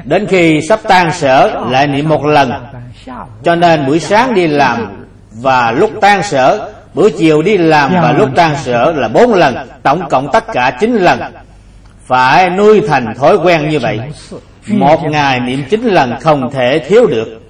[0.05, 2.53] Đến khi sắp tan sở Lại niệm một lần.
[3.43, 8.12] Cho nên buổi sáng đi làm Và lúc tan sở Buổi chiều đi làm và
[8.12, 11.21] lúc tan sở là bốn lần Tổng cộng tất cả chín lần.
[12.07, 14.01] Phải nuôi thành thói quen như vậy.
[14.67, 17.41] Một ngày niệm chín lần không thể thiếu được.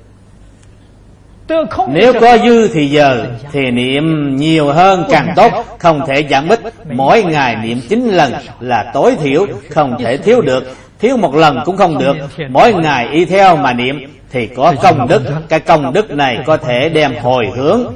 [1.88, 6.60] Nếu có dư thì giờ Thì niệm nhiều hơn càng tốt Không thể giảm ít.
[6.90, 10.76] Mỗi ngày niệm 9 lần là tối thiểu Không thể thiếu được.
[10.98, 12.16] Thiếu một lần cũng không được.
[12.48, 15.22] Mỗi ngày y theo mà niệm Thì có công đức.
[15.48, 17.92] Cái công đức này có thể đem hồi hướng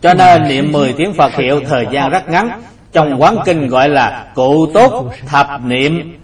[0.00, 2.62] Cho nên niệm 10 tiếng Phật hiệu Thời gian rất ngắn.
[2.92, 6.18] Trong quán kinh gọi là Cụ tốt thập niệm.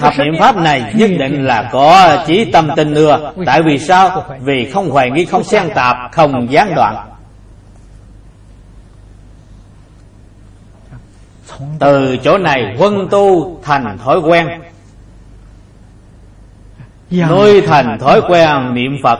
[0.00, 3.32] Thập niệm pháp này nhất định là có chí tâm tin ưa.
[3.46, 4.24] Tại vì sao?
[4.40, 6.96] Vì không hoài nghi, không xen tạp, không gián đoạn.
[11.78, 14.48] Từ chỗ này quân tu thành thói quen.
[17.10, 19.18] Nuôi thành thói quen niệm Phật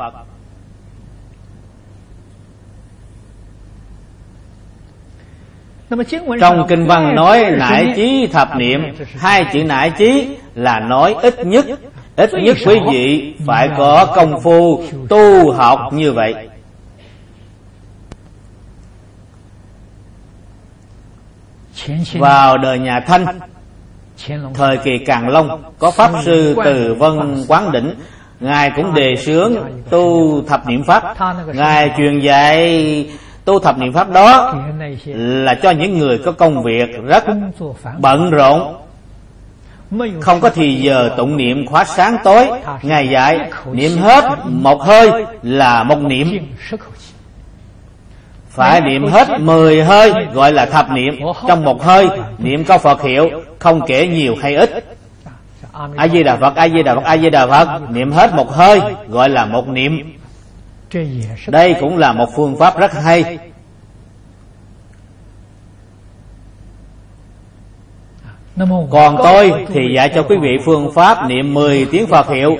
[6.40, 8.80] Trong kinh văn nói nại chí thập niệm
[9.16, 11.66] Hai chữ nại chí là nói ít nhất
[12.16, 16.34] Ít nhất quý vị phải có công phu tu học như vậy.
[22.14, 23.26] Vào đời nhà Thanh
[24.54, 27.94] Thời kỳ Càng Long Có Pháp Sư từ Vân Quán Đỉnh
[28.40, 29.54] Ngài cũng đề xướng
[29.90, 31.16] tu thập niệm Pháp.
[31.54, 33.06] Ngài truyền dạy
[33.48, 34.54] tu thập niệm pháp đó
[35.06, 37.24] là cho những người có công việc rất
[37.98, 38.76] bận rộn,
[40.20, 42.48] không có thì giờ tụng niệm khóa sáng tối,
[42.82, 45.10] ngày dạy, niệm hết một hơi
[45.42, 46.38] là một niệm.
[48.48, 51.14] Phải niệm hết mười hơi gọi là thập niệm.
[51.48, 52.08] Trong một hơi,
[52.38, 54.84] niệm câu phật hiệu, không kể nhiều hay ít.
[55.96, 58.52] A di đà phật, a di đà phật, a di đà phật, niệm hết một
[58.52, 60.17] hơi gọi là một niệm
[61.46, 63.38] đây cũng là một phương pháp rất hay.
[68.90, 72.56] Còn tôi thì dạy cho quý vị phương pháp niệm 10 tiếng Phật hiệu.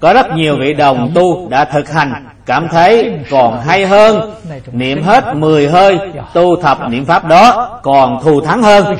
[0.00, 2.26] Có rất nhiều vị đồng tu đã thực hành.
[2.46, 4.34] Cảm thấy còn hay hơn.
[4.72, 5.98] Niệm hết 10 hơi
[6.32, 8.96] Tu thập niệm pháp đó còn thù thắng hơn.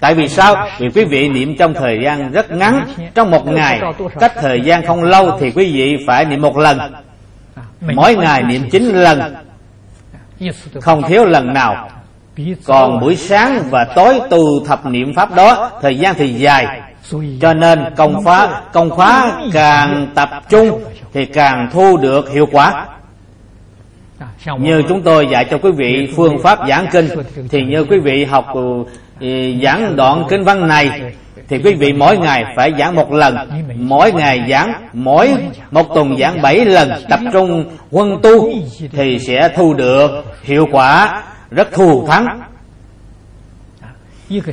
[0.00, 0.66] Tại vì sao?
[0.78, 3.80] Vì quý vị niệm trong thời gian rất ngắn Trong một ngày.
[4.20, 6.78] Cách thời gian không lâu Thì quý vị phải niệm một lần
[7.82, 9.34] Mỗi ngày niệm 9 lần.
[10.80, 11.88] Không thiếu lần nào.
[12.64, 16.80] Còn buổi sáng và tối tu thập niệm pháp đó thời gian thì dài.
[17.40, 22.86] Cho nên công phá công khóa càng tập trung thì càng thu được hiệu quả.
[24.58, 27.08] Như chúng tôi dạy cho quý vị phương pháp giảng kinh
[27.50, 28.46] thì như quý vị học
[29.62, 31.12] giảng đoạn kinh văn này
[31.48, 33.36] thì quý vị mỗi ngày phải giảng một lần.
[33.76, 35.34] Mỗi ngày giảng, mỗi
[35.70, 38.50] một tuần giảng bảy lần, tập trung quân tu
[38.92, 40.10] thì sẽ thu được
[40.42, 42.40] hiệu quả rất thù thắng.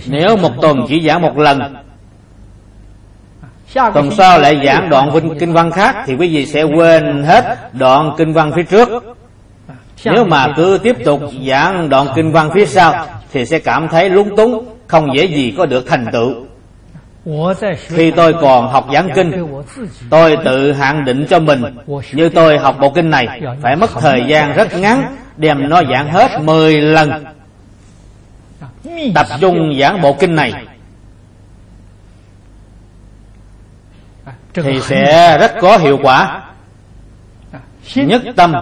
[0.08, 1.76] Nếu một tuần chỉ giảng một lần,
[3.74, 7.74] tuần sau lại giảng đoạn vinh kinh văn khác thì quý vị sẽ quên hết
[7.74, 8.90] đoạn kinh văn phía trước.
[10.06, 14.10] Nếu mà cứ tiếp tục giảng đoạn kinh văn phía sau thì sẽ cảm thấy
[14.10, 16.34] lúng túng, không dễ gì có được thành tựu.
[17.88, 19.32] Khi tôi còn học giảng kinh,
[20.10, 21.62] tôi tự hạn định cho mình,
[22.14, 26.12] như tôi học bộ kinh này, phải mất thời gian rất ngắn đem nó giảng
[26.12, 27.24] hết 10 lần.
[29.16, 30.54] Tập trung giảng bộ kinh này
[34.54, 36.42] thì sẽ rất có hiệu quả.
[37.96, 38.54] Nhất tâm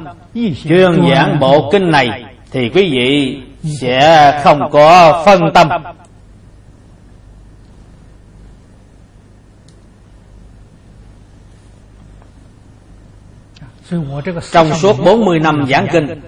[0.64, 3.42] chuyên giảng bộ kinh này thì quý vị
[3.82, 5.70] sẽ không có phân tâm.
[14.52, 16.22] Trong suốt 40 năm giảng kinh,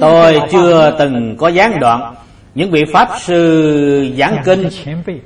[0.00, 2.14] Tôi chưa từng có gián đoạn.
[2.54, 4.68] Những vị Pháp sư giảng kinh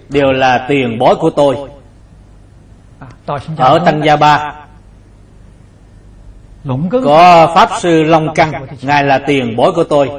[0.09, 1.57] Đều là tiền bối của tôi.
[3.57, 4.64] Ở Tăng Gia Ba
[7.05, 10.11] có Pháp sư Long Căng Ngài là tiền bối của tôi.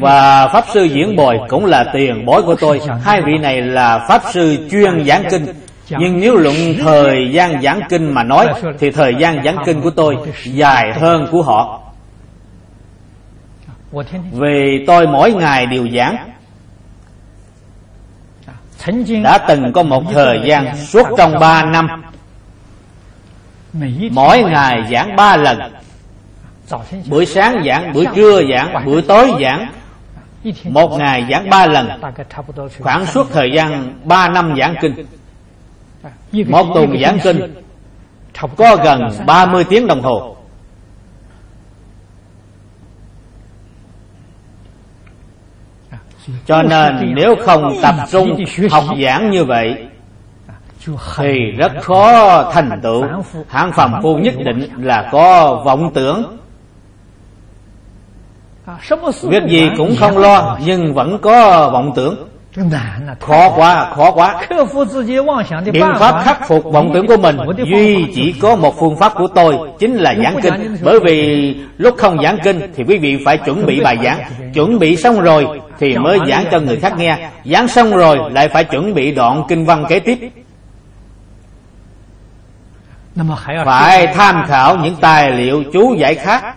[0.00, 2.80] Và Pháp Sư Diễn Bồi cũng là tiền bối của tôi.
[3.02, 5.46] Hai vị này là Pháp Sư chuyên giảng kinh.
[5.90, 8.46] Nhưng nếu luận thời gian giảng kinh mà nói
[8.78, 11.80] Thì thời gian giảng kinh của tôi dài hơn của họ.
[14.32, 16.16] Vì tôi mỗi ngày đều giảng.
[19.22, 21.88] Đã từng có một thời gian suốt trong ba năm
[24.10, 25.58] Mỗi ngày giảng ba lần.
[27.06, 29.72] Buổi sáng giảng, buổi trưa giảng, buổi tối giảng.
[30.64, 31.88] Một ngày giảng ba lần.
[32.78, 34.94] Khoảng suốt thời gian ba năm giảng kinh.
[36.48, 37.54] Một tuần giảng kinh.
[38.56, 40.36] Có gần 30 tiếng đồng hồ.
[46.46, 49.88] Cho nên nếu không tập trung học giảng như vậy
[51.16, 53.04] Thì rất khó thành tựu.
[53.48, 56.38] Hạng phàm phu nhất định là có vọng tưởng.
[59.22, 62.28] Việc gì cũng không lo Nhưng vẫn có vọng tưởng.
[63.20, 64.46] Khó quá, khó quá.
[65.72, 69.26] Biện pháp khắc phục vọng tưởng của mình Duy chỉ có một phương pháp của
[69.26, 70.76] tôi Chính là giảng kinh.
[70.82, 74.18] Bởi vì lúc không giảng kinh Thì quý vị phải chuẩn bị bài giảng.
[74.54, 77.28] Chuẩn bị xong rồi Thì mới giảng cho người khác nghe.
[77.44, 80.18] Giảng xong rồi lại phải chuẩn bị đoạn kinh văn kế tiếp
[83.64, 86.54] Phải tham khảo những tài liệu chú giải khác.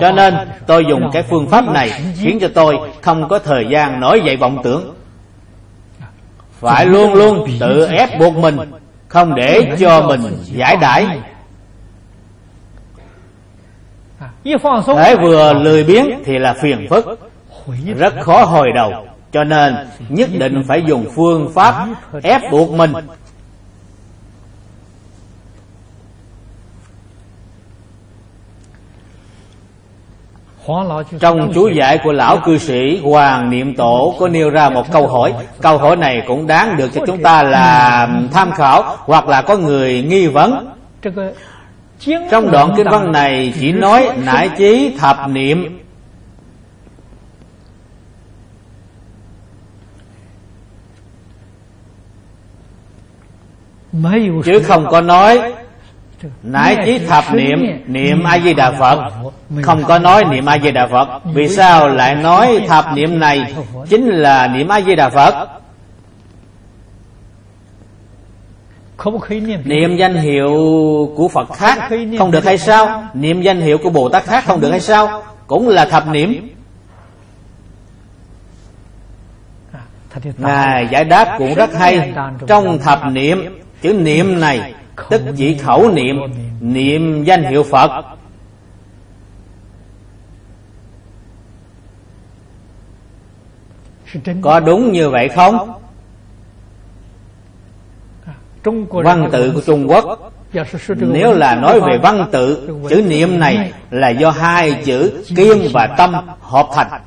[0.00, 0.34] Cho nên
[0.66, 1.90] tôi dùng cái phương pháp này
[2.20, 4.94] khiến cho tôi không có thời gian nói dậy vọng tưởng.
[6.60, 8.56] Phải luôn luôn tự ép buộc mình
[9.08, 11.06] không để cho mình giải đãi.
[14.96, 17.30] Thế vừa lười biếng thì là phiền phức.
[17.98, 18.92] Rất khó hồi đầu.
[19.32, 19.76] Cho nên
[20.08, 21.86] nhất định phải dùng phương pháp
[22.22, 22.92] ép buộc mình
[31.20, 35.06] Trong chú giải của lão cư sĩ Hoàng Niệm Tổ có nêu ra một câu
[35.06, 35.34] hỏi.
[35.60, 39.56] Câu hỏi này cũng đáng được cho chúng ta là tham khảo Hoặc là có
[39.56, 40.74] người nghi vấn.
[42.30, 45.78] Trong đoạn kinh văn này chỉ nói nải chí thập niệm.
[54.44, 55.52] Chứ không có nói
[56.42, 58.98] Nãy chí thập niệm Niệm A-di-đà Phật.
[59.62, 61.08] Không có nói niệm A-di-đà Phật.
[61.24, 63.54] Vì sao lại nói thập niệm này
[63.88, 65.48] Chính là niệm A-di-đà Phật?
[69.64, 70.50] Niệm danh hiệu
[71.16, 71.88] của Phật khác
[72.18, 73.04] Không được hay sao?
[73.14, 75.22] Niệm danh hiệu của Bồ Tát khác không được hay sao?
[75.46, 76.48] Cũng là thập niệm.
[80.38, 82.12] Ngài giải đáp cũng rất hay
[82.46, 83.58] Trong thập niệm.
[83.82, 84.74] Chữ niệm này
[85.10, 86.16] Tức chỉ khẩu niệm
[86.60, 88.04] Niệm danh hiệu Phật
[94.42, 95.72] Có đúng như vậy không?
[98.90, 100.32] Văn tự của Trung Quốc
[100.96, 105.86] Nếu là nói về văn tự Chữ niệm này là do hai chữ Kiên và
[105.86, 107.02] tâm hợp thành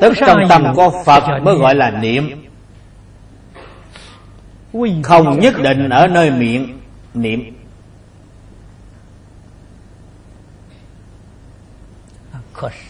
[0.00, 2.45] Tức trong tâm có Phật mới gọi là niệm
[5.02, 6.78] Không nhất định ở nơi miệng
[7.14, 7.52] niệm.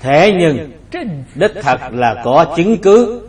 [0.01, 0.73] Thế nhưng
[1.35, 3.23] Đích thật là có chứng cứ.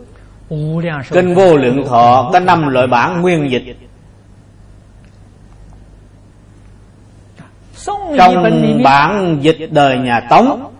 [1.10, 3.76] Kinh vô lượng thọ có năm loại bản nguyên dịch.
[8.18, 8.44] Trong
[8.84, 10.72] bản dịch đời nhà Tống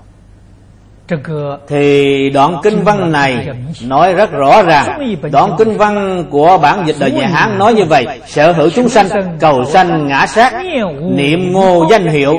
[1.68, 3.48] thì đoạn kinh văn này
[3.84, 5.16] nói rất rõ ràng.
[5.32, 8.88] đoạn kinh văn của bản dịch đời nhà hán nói như vậy sở hữu chúng
[8.88, 9.08] sanh
[9.40, 10.54] cầu sanh ngã sát
[11.00, 12.38] niệm ngô danh hiệu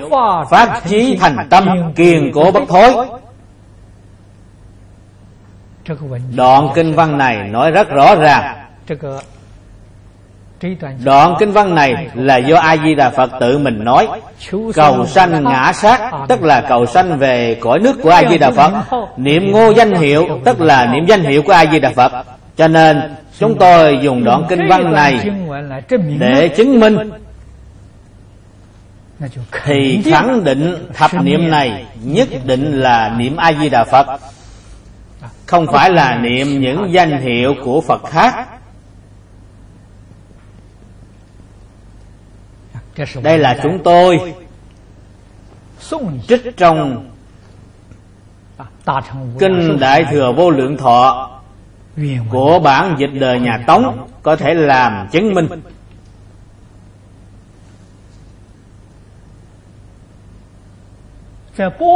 [0.49, 3.07] phát chí thành tâm kiên cố bất thối.
[6.35, 8.55] đoạn kinh văn này nói rất rõ ràng
[11.03, 14.07] Đoạn kinh văn này là do A Di Đà Phật tự mình nói.
[14.73, 18.51] Cầu sanh ngã sát, tức là cầu sanh về cõi nước của A Di Đà
[18.51, 18.71] Phật.
[19.17, 22.11] Niệm ngô danh hiệu, tức là niệm danh hiệu của A Di Đà Phật.
[22.57, 23.01] Cho nên,
[23.39, 25.29] chúng tôi dùng đoạn kinh văn này
[26.19, 26.97] để chứng minh
[29.63, 34.07] thì khẳng định thập niệm này nhất định là niệm A Di Đà Phật.
[35.45, 38.58] Không phải là niệm những danh hiệu của Phật khác
[43.23, 44.33] đây là chúng tôi.
[46.27, 47.09] Trích trong
[49.39, 51.29] kinh đại thừa vô lượng thọ
[52.29, 55.47] của bản dịch đời nhà tống có thể làm chứng minh.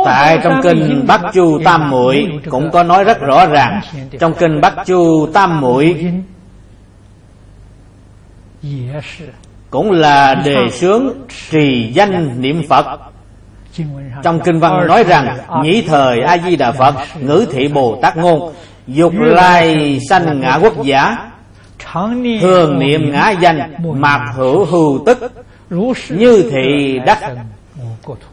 [0.06, 3.82] Tại trong kinh Bắc Chu Tam Muội cũng có nói rất rõ ràng.
[4.20, 6.14] Trong kinh Bắc Chu Tam Muội
[9.74, 11.10] cũng là đề xướng
[11.52, 12.86] trì danh niệm Phật.
[14.24, 18.18] Trong kinh văn nói rằng, nhĩ thời A Di Đà Phật, ngữ thị Bồ Tát
[18.18, 18.54] ngôn,
[18.88, 21.18] dục lai sanh ngã quốc giả,
[22.42, 25.32] thường niệm ngã danh mạc hữu hưu tức,
[26.10, 27.20] như thị đắc,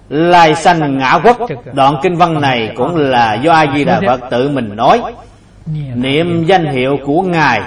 [0.08, 1.38] lai sanh ngã quốc
[1.72, 5.02] đoạn kinh văn này cũng là do a di đà phật tự mình nói
[5.94, 7.60] niệm danh hiệu của ngài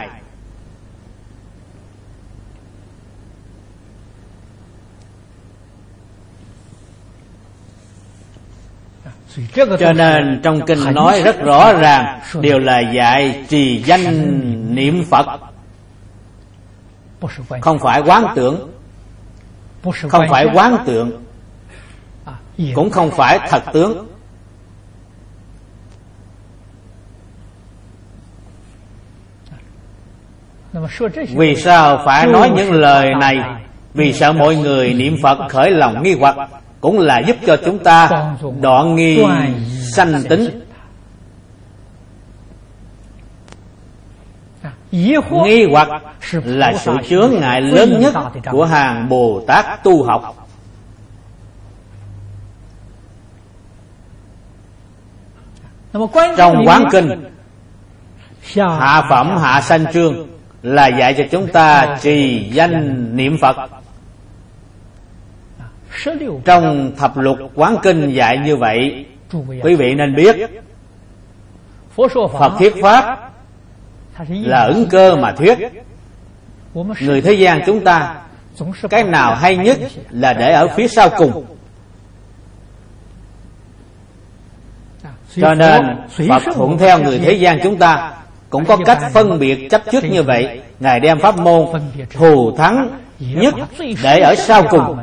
[9.80, 15.26] cho nên trong kinh nói rất rõ ràng đều là dạy trì danh niệm phật.
[17.62, 18.70] Không phải quán tưởng
[20.10, 21.24] không phải quán tượng
[22.76, 24.08] cũng không phải thật tướng.
[31.36, 33.38] Vì sao phải nói những lời này?
[33.94, 36.36] Vì sợ mọi người niệm phật khởi lòng nghi hoặc
[36.84, 38.10] cũng là giúp cho chúng ta
[38.62, 39.26] đoạn nghi
[39.96, 40.64] sanh tính.
[44.92, 45.88] Nghi hoặc
[46.32, 48.14] là sự chướng ngại lớn nhất
[48.52, 50.48] của hàng bồ tát tu học.
[56.38, 57.10] Trong quán kinh,
[58.56, 60.28] hạ phẩm hạ sanh trương
[60.62, 63.56] là dạy cho chúng ta trì danh niệm phật
[66.46, 69.06] trong thập lục quán kinh dạy như vậy
[69.64, 70.36] quý vị nên biết
[72.40, 73.32] phật thuyết pháp
[74.30, 75.58] là ứng cơ mà thuyết.
[77.02, 78.16] người thế gian chúng ta
[78.90, 79.78] cái nào hay nhất
[80.10, 81.46] là để ở phía sau cùng.
[85.36, 85.82] cho nên
[86.30, 88.14] phật thuận theo người thế gian chúng ta
[88.50, 90.62] cũng có cách phân biệt chấp trước như vậy.
[90.80, 91.68] Ngài đem pháp môn
[92.14, 93.56] thù thắng nhất
[94.04, 94.98] để ở sau cùng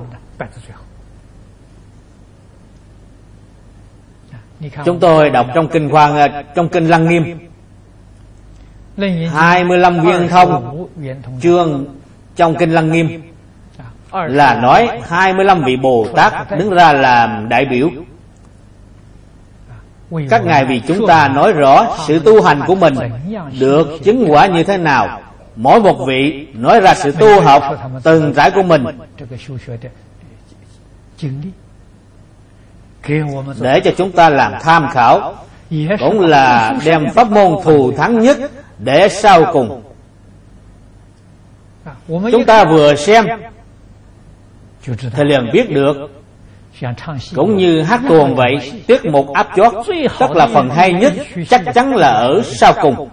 [4.84, 7.38] chúng tôi đọc trong kinh khoan trong kinh lăng nghiêm.
[9.32, 10.86] 25 viên thông
[11.40, 11.84] chương
[12.36, 13.22] trong kinh lăng nghiêm.
[14.12, 17.90] Là nói 25 vị Bồ Tát đứng ra làm đại biểu.
[20.30, 22.94] Các ngài vì chúng ta nói rõ sự tu hành của mình
[23.60, 25.20] được chứng quả như thế nào
[25.56, 27.62] mỗi một vị nói ra sự tu học
[28.02, 28.84] từng trải của mình
[33.60, 35.34] để cho chúng ta làm tham khảo.
[36.00, 38.36] Cũng là đem pháp môn thù thắng nhất
[38.78, 39.82] để sau cùng.
[42.08, 43.26] Chúng ta vừa xem.
[44.86, 45.96] Thì liền biết được.
[47.34, 49.72] Cũng như hát tuồng vậy tiết mục áp chót.
[50.18, 51.12] Tức là phần hay nhất
[51.48, 53.08] chắc chắn là ở sau cùng.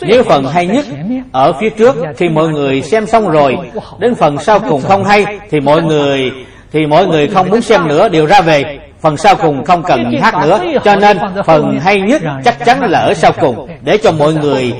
[0.00, 0.84] Nếu phần hay nhất
[1.32, 3.56] ở phía trước thì mọi người xem xong rồi.
[3.98, 6.30] Đến phần sau cùng không hay thì mọi người
[6.72, 8.78] thì mọi người không muốn xem nữa, đều ra về.
[9.00, 10.60] Phần sau cùng không cần hát nữa.
[10.84, 13.68] Cho nên, phần hay nhất chắc chắn là ở sau cùng.
[13.82, 14.74] Để cho mọi người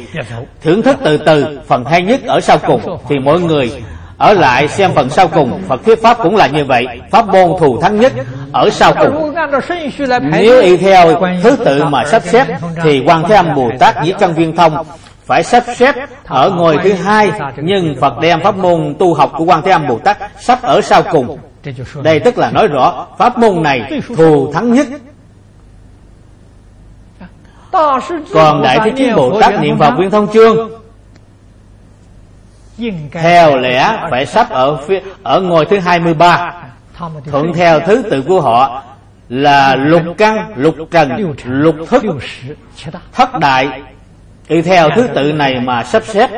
[0.62, 2.80] thưởng thức từ từ phần hay nhất ở sau cùng.
[3.08, 3.70] Thì mọi người
[4.18, 5.60] ở lại xem phần sau cùng.
[5.68, 6.86] Phật thuyết Pháp cũng là như vậy.
[7.10, 8.12] Pháp môn thù thắng nhất
[8.52, 9.34] ở sau cùng.
[10.32, 12.46] Nếu y theo thứ tự mà sắp xếp,
[12.82, 14.76] Thì Quan Thế Âm Bồ Tát với Căn Viên Thông
[15.26, 15.94] phải sắp xếp
[16.26, 17.30] ở ngôi thứ hai.
[17.56, 20.80] Nhưng Phật đem pháp môn tu học của Quan Thế Âm Bồ Tát sắp ở
[20.80, 21.38] sau cùng
[22.02, 24.86] đây tức là nói rõ pháp môn này thù thắng nhất.
[28.32, 30.70] còn đại thế chí bồ tát niệm phật quyên thông chương
[33.12, 36.52] theo lẽ phải sắp ở phía ở ngôi thứ 23
[37.30, 38.82] thuận theo thứ tự của họ
[39.28, 41.10] là lục căn lục trần
[41.44, 42.04] lục thức.
[43.12, 43.82] thất đại
[44.48, 46.30] y theo thứ tự này mà sắp xếp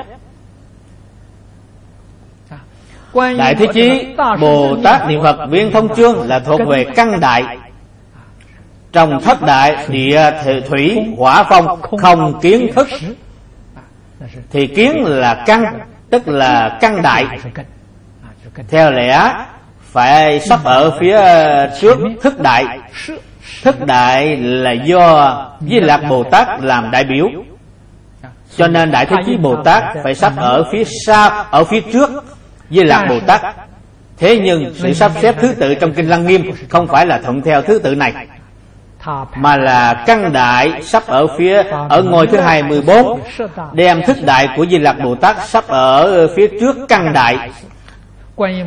[3.15, 7.59] Đại Thế Chí Bồ Tát Niệm Phật Viên Thông Chương là thuộc về căn đại.
[8.93, 10.31] Trong thất đại địa
[10.69, 12.89] thủy hỏa phong không kiến thức.
[14.51, 15.65] Thì kiến là căn
[16.11, 17.27] Tức là căn đại.
[18.69, 19.35] Theo lẽ
[19.81, 21.21] phải sắp ở phía
[21.81, 22.79] trước thức đại.
[23.63, 27.29] Thức đại là do Di Lạc Bồ Tát làm đại biểu.
[28.57, 32.11] Cho nên Đại Thế Chí Bồ Tát phải sắp ở phía sau Ở phía trước
[32.73, 33.43] Di Lạc Bồ Tát.
[34.19, 37.43] Thế nhưng sự sắp xếp thứ tự trong Kinh Lăng Nghiêm Không phải là thuận
[37.43, 38.13] theo thứ tự này
[39.37, 43.21] Mà là căn đại sắp ở phía Ở ngôi thứ 24
[43.73, 47.51] Đem thức đại của Di Lạc Bồ Tát Sắp ở phía trước căn đại.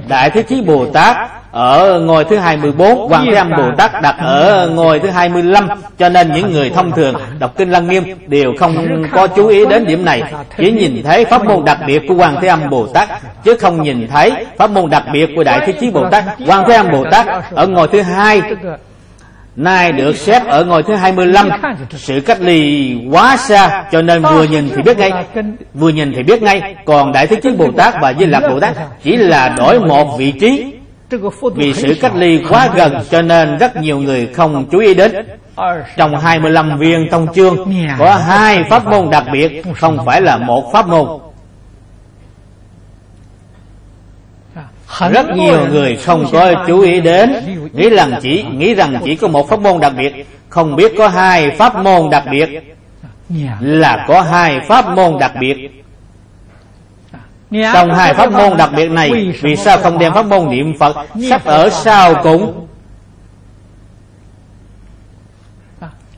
[0.07, 1.17] Đại Thế Chí Bồ Tát
[1.55, 5.67] ở ngôi thứ 24, Hoàng Thế Âm Bồ Tát đặt ở ngôi thứ 25,
[5.97, 9.65] cho nên những người thông thường đọc kinh Lăng Nghiêm đều không có chú ý
[9.65, 10.23] đến điểm này,
[10.57, 13.09] chỉ nhìn thấy pháp môn đặc biệt của Hoàng Thế Âm Bồ Tát,
[13.43, 16.23] chứ không nhìn thấy pháp môn đặc biệt của Đại Thế Chí Bồ Tát.
[16.47, 18.41] Hoàng Thế Âm Bồ Tát ở ngôi thứ hai
[19.55, 21.49] Nay được xếp ở ngôi thứ 25
[21.89, 25.11] Sự cách ly quá xa Cho nên vừa nhìn thì biết ngay
[25.73, 26.75] Vừa nhìn thì biết ngay.
[26.85, 30.17] Còn Đại Thế Chí Bồ Tát và Di Lạc Bồ Tát Chỉ là đổi một
[30.17, 30.74] vị trí
[31.55, 35.11] Vì sự cách ly quá gần Cho nên rất nhiều người không chú ý đến.
[35.97, 40.73] Trong 25 viên thông chương Có hai pháp môn đặc biệt Không phải là một
[40.73, 41.07] pháp môn.
[45.11, 47.33] Rất nhiều người không có chú ý đến
[47.73, 51.07] nghĩ rằng chỉ nghĩ rằng chỉ có một pháp môn đặc biệt không biết có
[51.07, 52.49] hai pháp môn đặc biệt.
[53.59, 55.84] Là có hai pháp môn đặc biệt
[57.51, 60.95] trong hai pháp môn đặc biệt này vì sao không đem pháp môn niệm phật
[61.29, 62.65] sắp ở sau cùng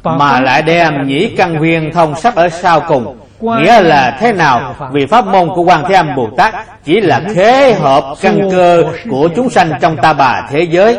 [0.03, 3.17] mà lại đem nhĩ căn viên thông sắp ở sau cùng.
[3.41, 4.75] Nghĩa là thế nào?
[4.91, 8.83] Vì pháp môn của Quan Thế Âm Bồ Tát chỉ là khế hợp căn cơ
[9.09, 10.97] của chúng sanh trong ta bà thế giới.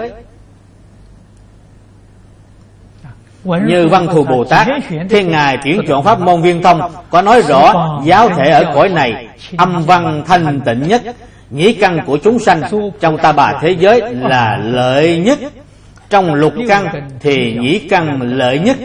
[3.56, 4.66] Như Văn Thù Bồ Tát,
[5.10, 6.80] Thiên Ngài tuyển chọn pháp môn viên thông
[7.10, 11.02] có nói rõ giáo thể ở cõi này âm văn thanh tịnh nhất,
[11.50, 12.62] nhĩ căn của chúng sanh
[13.00, 15.38] trong ta bà thế giới là lợi nhất.
[16.10, 18.76] Trong lục căn thì nhĩ căn lợi nhất.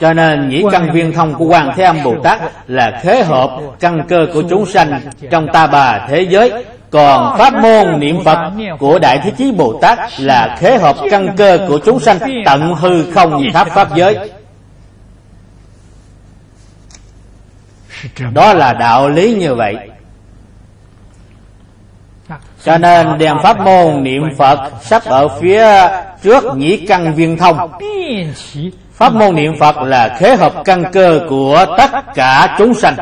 [0.00, 3.60] Cho nên nhĩ căn viên thông của Hoàng Thế Âm Bồ Tát Là khế hợp
[3.80, 5.00] căn cơ của chúng sanh
[5.30, 6.64] Trong ta bà thế giới
[6.94, 8.38] Còn pháp môn niệm Phật
[8.78, 12.74] của Đại Thế Chí Bồ Tát Là khế hợp căn cơ của chúng sanh Tận
[12.74, 14.30] hư không tháp pháp giới
[18.32, 19.76] Đó là đạo lý như vậy
[22.64, 25.66] cho nên đem pháp môn niệm Phật sắp ở phía
[26.22, 27.70] trước nhĩ căn viên thông
[28.92, 32.96] Pháp môn niệm Phật là khế hợp căn cơ của tất cả chúng sanh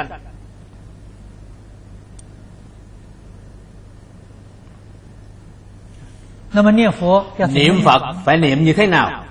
[7.52, 9.24] Niệm Phật phải niệm như thế nào?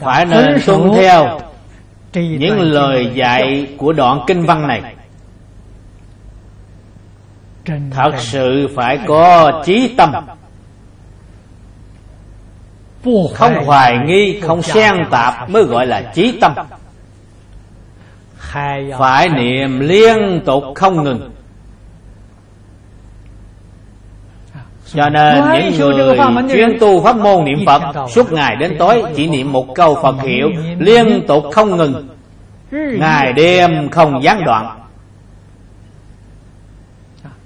[0.00, 1.40] Phải nên tuân theo
[2.14, 4.94] những lời dạy của đoạn kinh văn này.
[7.90, 10.12] Thật sự phải có trí tâm.
[13.34, 16.54] Không hoài nghi không xen tạp mới gọi là trí tâm.
[18.98, 21.30] Phải niệm liên tục không ngừng
[24.94, 26.16] cho nên những người
[26.52, 30.22] chuyên tu pháp môn niệm phật suốt ngày đến tối chỉ niệm một câu phật
[30.22, 32.08] hiệu liên tục không ngừng.
[32.70, 34.78] Ngày đêm không gián đoạn.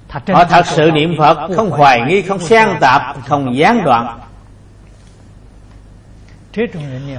[0.09, 4.19] Họ thật sự niệm phật không hoài nghi không xen tạp không gián đoạn.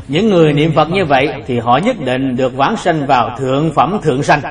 [0.08, 3.74] Những người niệm phật như vậy thì họ nhất định được vãng sanh vào thượng
[3.74, 4.42] phẩm thượng sanh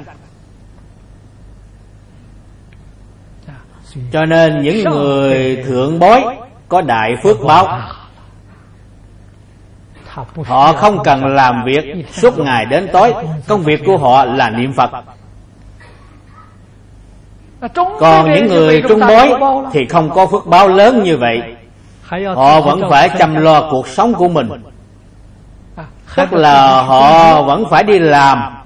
[4.13, 6.23] cho nên những người thượng bối
[6.69, 7.81] có đại phước báo
[10.45, 13.15] họ không cần làm việc suốt ngày đến tối.
[13.49, 14.91] công việc của họ là niệm phật.
[17.99, 19.31] Còn những người trung bối
[19.73, 21.41] thì không có phước báo lớn như vậy.
[22.35, 24.49] Họ vẫn phải chăm lo cuộc sống của mình.
[26.17, 28.57] Tức là họ vẫn phải đi làm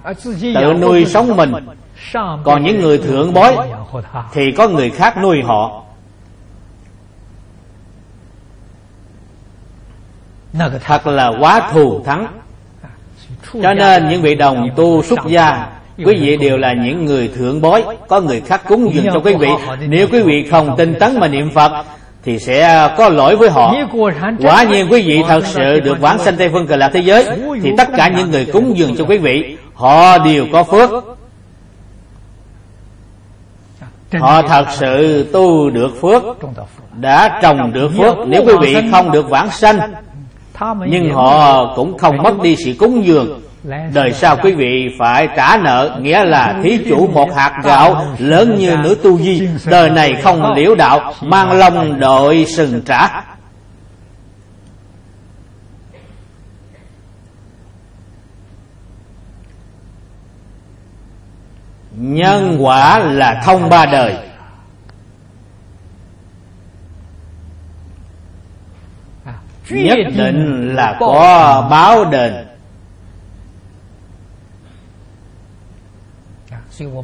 [0.55, 1.53] tự nuôi sống mình
[2.45, 3.57] còn những người thượng bối
[4.33, 5.83] thì có người khác nuôi họ.
[10.85, 12.27] Thật là quá thù thắng.
[13.63, 15.67] Cho nên những vị đồng tu xuất gia,
[15.99, 19.35] quý vị đều là những người thượng bối, có người khác cúng dường cho quý
[19.35, 19.49] vị.
[19.89, 21.85] Nếu quý vị không tinh tấn mà niệm phật,
[22.25, 23.75] thì sẽ có lỗi với họ.
[24.39, 27.27] Quả nhiên quý vị thật sự được vãng sanh tây phương cực lạc thế giới,
[27.63, 30.91] thì tất cả những người cúng dường cho quý vị, họ đều có phước
[34.19, 36.23] họ thật sự tu được phước
[36.93, 38.17] đã trồng được phước.
[38.27, 39.79] Nếu quý vị không được vãng sanh
[40.89, 43.41] nhưng họ cũng không mất đi sự cúng dường.
[43.95, 48.57] đời sau quý vị phải trả nợ nghĩa là thí chủ một hạt gạo lớn
[48.59, 49.49] như nữ tu di.
[49.67, 53.23] Đời này không liễu đạo mang lòng đội sừng trả
[62.01, 64.17] nhân quả là thông ba đời.
[69.71, 72.50] Nhất định là có báo đền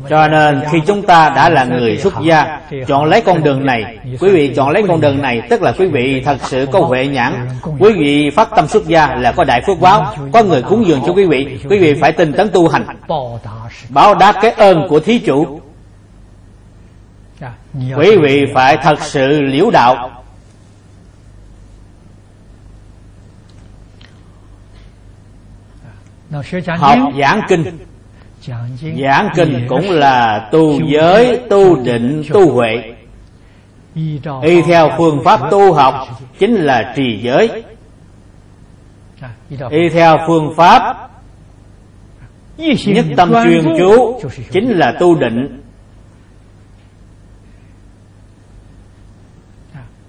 [0.08, 3.98] cho nên khi chúng ta đã là người xuất gia, chọn lấy con đường này,
[4.20, 7.06] quý vị chọn lấy con đường này, tức là quý vị thật sự có huệ
[7.06, 7.48] nhãn.
[7.78, 11.00] Quý vị phát tâm xuất gia là có đại phước báo, có người cúng dường
[11.06, 11.60] cho quý vị.
[11.70, 12.86] Quý vị phải tinh tấn tu hành.
[13.88, 15.60] Báo đáp cái ơn của thí chủ.
[17.96, 20.10] Quý vị phải thật sự liễu đạo.
[26.78, 27.64] Học giảng kinh
[29.02, 32.94] giảng kinh cũng là tu giới tu định tu huệ.
[34.42, 35.94] Y theo phương pháp tu học
[36.38, 37.62] chính là trì giới.
[39.70, 41.10] Y theo phương pháp
[42.86, 44.20] nhất tâm chuyên chú
[44.50, 45.62] chính là tu định.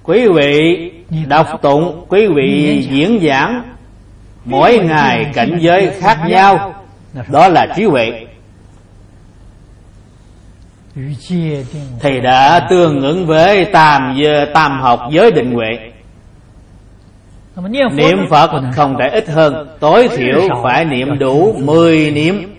[0.04, 0.92] Quý vị
[1.28, 3.64] đọc tụng quý vị diễn giảng
[4.46, 6.74] mỗi ngày cảnh giới khác nhau
[7.28, 8.27] đó là trí huệ
[12.00, 14.18] thì đã tương ứng với tam
[14.54, 15.92] tam học giới định huệ.
[17.94, 19.68] Niệm phật không thể ít hơn.
[19.80, 22.56] Tối thiểu phải niệm đủ 10 niệm.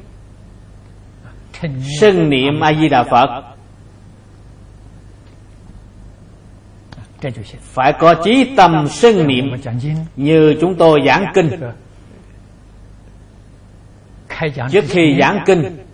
[2.00, 3.42] Xưng niệm a di đà phật.
[7.60, 9.44] Phải có trí tâm xưng niệm
[10.16, 11.50] như chúng tôi giảng kinh.
[14.70, 15.87] Trước khi giảng kinh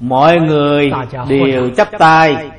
[0.00, 0.90] mọi người
[1.28, 2.50] đều chắp tay.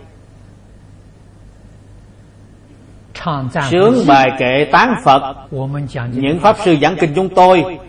[3.70, 5.36] Sướng bài kệ tán phật.
[6.12, 7.80] Những pháp sư giảng kinh chúng tôi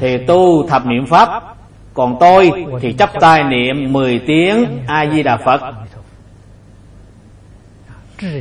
[0.00, 1.42] thì tu thập niệm pháp.
[1.94, 2.50] Còn tôi
[2.80, 5.60] thì chắp tay niệm 10 tiếng a di đà phật.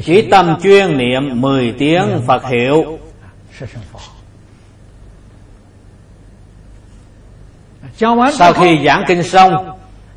[0.03, 2.99] Chỉ tâm chuyên niệm 10 tiếng phật hiệu.
[8.31, 9.72] Sau khi giảng kinh xong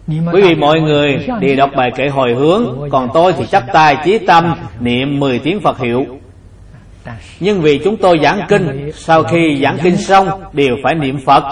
[0.09, 3.97] quý vị mọi người đi đọc bài kệ hồi hướng còn tôi thì chắp tay
[4.05, 6.07] chí tâm niệm 10 tiếng phật hiệu.
[7.41, 11.45] Nhưng vì chúng tôi giảng kinh sau khi giảng kinh xong đều phải niệm phật.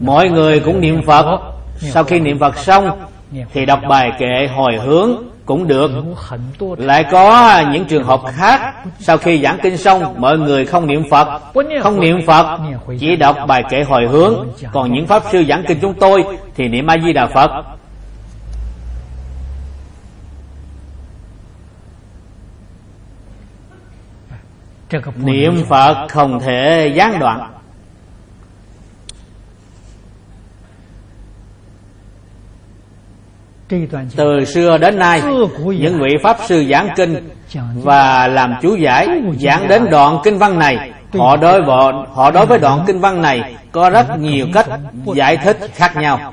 [0.00, 1.40] Mọi người cũng niệm phật.
[1.76, 2.90] Sau khi niệm phật xong
[3.52, 5.10] thì đọc bài kệ hồi hướng
[5.46, 5.90] cũng được
[6.78, 11.02] lại có những trường hợp khác sau khi giảng kinh xong mọi người không niệm
[11.10, 11.40] phật
[11.82, 12.58] không niệm phật
[12.98, 16.68] chỉ đọc bài kệ hồi hướng còn những pháp sư giảng kinh chúng tôi thì
[16.68, 17.50] niệm a di đà phật
[25.16, 27.52] niệm phật không thể gián đoạn
[34.16, 35.22] từ xưa đến nay
[35.64, 37.30] những vị pháp sư giảng kinh
[37.74, 39.08] và làm chú giải
[39.38, 43.22] giảng đến đoạn kinh văn này họ đối với họ đối với đoạn kinh văn
[43.22, 44.66] này có rất nhiều cách
[45.14, 46.32] giải thích khác nhau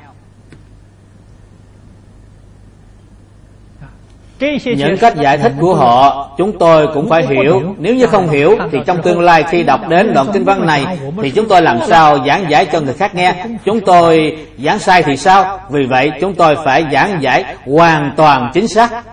[4.76, 7.74] những cách giải thích của họ chúng tôi cũng phải hiểu.
[7.78, 10.98] nếu như không hiểu thì trong tương lai khi đọc đến đoạn kinh văn này
[11.22, 13.44] thì chúng tôi làm sao giảng giải cho người khác nghe?
[13.64, 15.60] Chúng tôi giảng sai thì sao?
[15.70, 19.04] Vì vậy chúng tôi phải giảng giải hoàn toàn chính xác.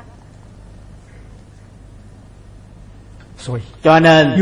[3.83, 4.35] Cho nên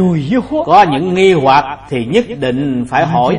[0.65, 3.37] có những nghi hoặc thì nhất định phải hỏi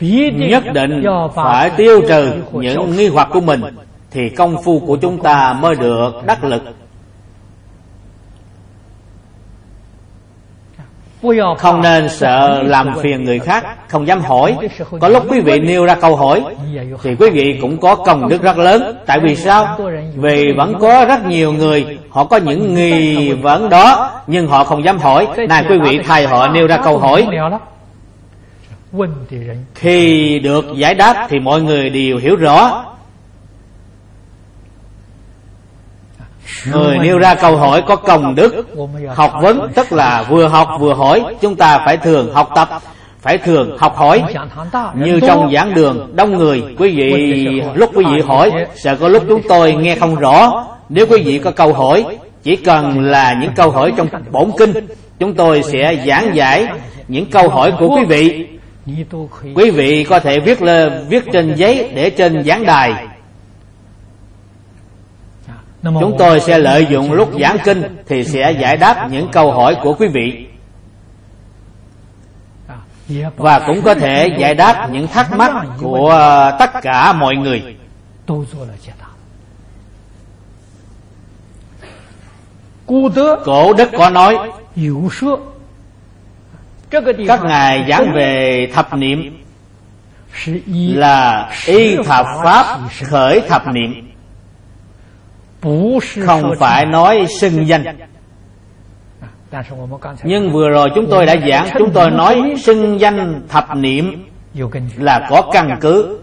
[0.00, 1.04] nhất định
[1.34, 3.60] phải tiêu trừ những nghi hoặc của mình
[4.10, 6.62] thì công phu của chúng ta mới được đắc lực.
[11.58, 14.56] Không nên sợ làm phiền người khác không dám hỏi.
[15.00, 16.42] Có lúc quý vị nêu ra câu hỏi
[17.02, 18.96] thì quý vị cũng có công đức rất lớn.
[19.06, 19.78] Tại vì sao?
[20.16, 24.84] Vì vẫn có rất nhiều người họ có những nghi vấn đó nhưng họ không
[24.84, 25.26] dám hỏi.
[25.48, 27.26] Này quý vị thay họ nêu ra câu hỏi
[29.74, 32.84] khi được giải đáp thì mọi người đều hiểu rõ.
[36.72, 38.66] Người nêu ra câu hỏi có công đức
[39.14, 41.24] Học vấn tức là vừa học vừa hỏi.
[41.40, 42.68] Chúng ta phải thường học tập
[43.20, 44.22] Phải thường học hỏi.
[44.94, 49.24] Như trong giảng đường đông người Quý vị lúc quý vị hỏi Sợ có lúc
[49.28, 50.66] chúng tôi nghe không rõ.
[50.88, 52.04] Nếu quý vị có câu hỏi
[52.42, 54.72] Chỉ cần là những câu hỏi trong bổn kinh
[55.18, 56.66] Chúng tôi sẽ giảng giải
[57.08, 58.46] những câu hỏi của quý vị
[59.54, 63.06] quý vị có thể viết lên viết trên giấy để trên giảng đài.
[65.82, 69.76] Chúng tôi sẽ lợi dụng lúc giảng kinh thì sẽ giải đáp những câu hỏi
[69.82, 70.46] của quý vị.
[73.36, 76.20] Và cũng có thể giải đáp những thắc mắc của
[76.58, 77.76] tất cả mọi người.
[83.44, 84.36] Cổ đức có nói
[87.26, 89.40] các ngài giảng về thập niệm.
[90.94, 94.12] là y thập pháp khởi thập niệm.
[96.26, 97.84] không phải nói xưng danh.
[100.22, 104.24] nhưng vừa rồi chúng tôi đã giảng chúng tôi nói xưng danh thập niệm
[104.96, 106.18] là có căn cứ.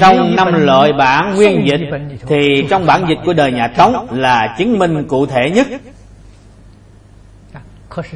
[0.00, 1.80] trong năm loại bản nguyên dịch
[2.28, 5.66] thì trong bản dịch của đời nhà tống là chứng minh cụ thể nhất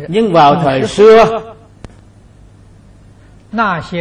[0.09, 1.41] nhưng vào thời xưa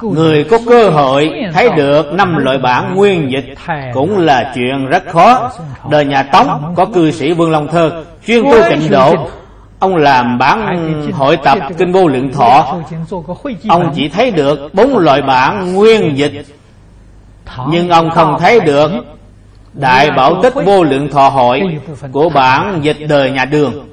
[0.00, 3.54] Người có cơ hội thấy được năm loại bản nguyên dịch
[3.94, 5.50] cũng là chuyện rất khó.
[5.90, 8.04] Đời nhà tống có cư sĩ vương long thơ.
[8.26, 9.28] Chuyên tu tịnh độ
[9.78, 12.78] ông làm bản hội tập kinh vô lượng thọ.
[13.68, 16.46] ông chỉ thấy được bốn loại bản nguyên dịch.
[17.68, 18.90] Nhưng ông không thấy được
[19.72, 21.80] đại bảo tích vô lượng thọ hội
[22.12, 23.86] của bản dịch đời nhà đường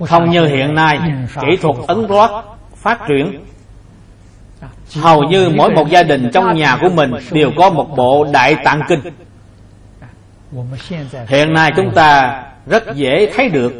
[0.00, 0.98] không như hiện nay
[1.40, 2.30] kỹ thuật ấn loát
[2.76, 3.44] phát triển.
[5.00, 8.56] Hầu như mỗi một gia đình trong nhà của mình đều có một bộ đại
[8.64, 9.00] tạng kinh.
[11.26, 13.72] Hiện nay chúng ta rất dễ thấy được.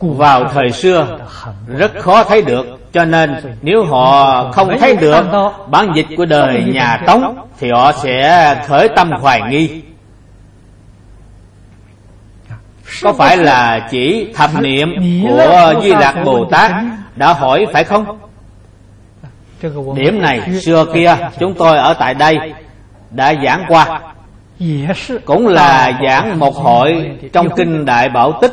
[0.00, 1.18] Vào thời xưa
[1.66, 2.66] rất khó thấy được.
[2.92, 5.24] Cho nên nếu họ không thấy được
[5.70, 9.82] bản dịch của đời nhà tống thì họ sẽ khởi tâm hoài nghi
[13.02, 14.88] có phải là chỉ thập niệm
[15.22, 16.72] của Di Lạc Bồ Tát
[17.16, 18.18] đã hỏi phải không?
[19.94, 22.36] Điểm này xưa kia chúng tôi ở tại đây
[23.10, 24.00] đã giảng qua.
[25.24, 28.52] Cũng là giảng một hội trong Kinh Đại Bảo Tích.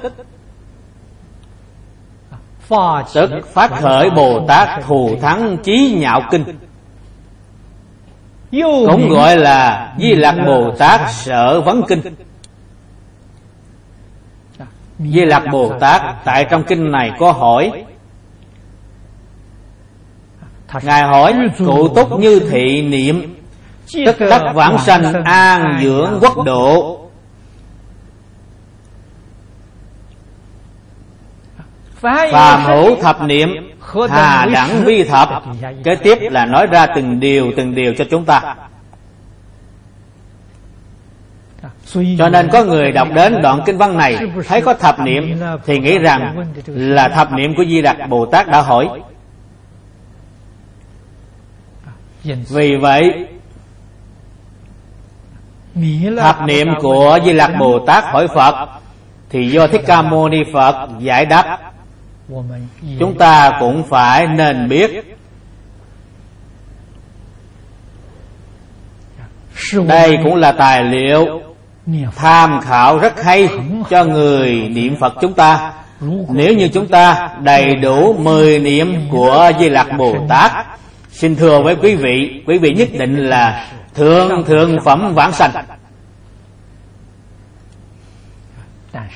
[3.13, 6.43] Tức phát khởi bồ tát thù thắng chí nhạo kinh.
[8.61, 12.01] Cũng gọi là di lặc bồ tát sở vấn kinh
[15.03, 17.83] di lặc bồ tát tại trong kinh này có hỏi,
[20.83, 23.35] ngài hỏi cụ túc như thị niệm,
[24.05, 26.97] tức tất vãng sanh an dưỡng quốc độ.
[32.31, 33.49] Phàm hữu thập niệm
[34.09, 35.43] hà đẳng vi thập.
[35.83, 38.55] Kế tiếp là nói ra từng điều từng điều cho chúng ta.
[42.17, 45.79] Cho nên có người đọc đến đoạn kinh văn này thấy có thập niệm thì
[45.79, 48.89] nghĩ rằng là thập niệm của di lặc bồ tát đã hỏi.
[52.23, 53.27] Vì vậy
[56.17, 58.67] thập niệm của di lặc bồ tát hỏi phật
[59.29, 61.59] thì do thích ca mâu ni phật giải đáp.
[62.99, 65.17] Chúng ta cũng phải nên biết.
[69.87, 71.41] Đây cũng là tài liệu
[72.15, 73.49] tham khảo rất hay
[73.89, 75.71] cho người niệm phật chúng ta.
[76.29, 80.51] Nếu như chúng ta đầy đủ mười niệm của di lặc bồ tát,
[81.11, 85.51] xin thưa với quý vị quý vị nhất định là thượng thượng phẩm vãng sanh.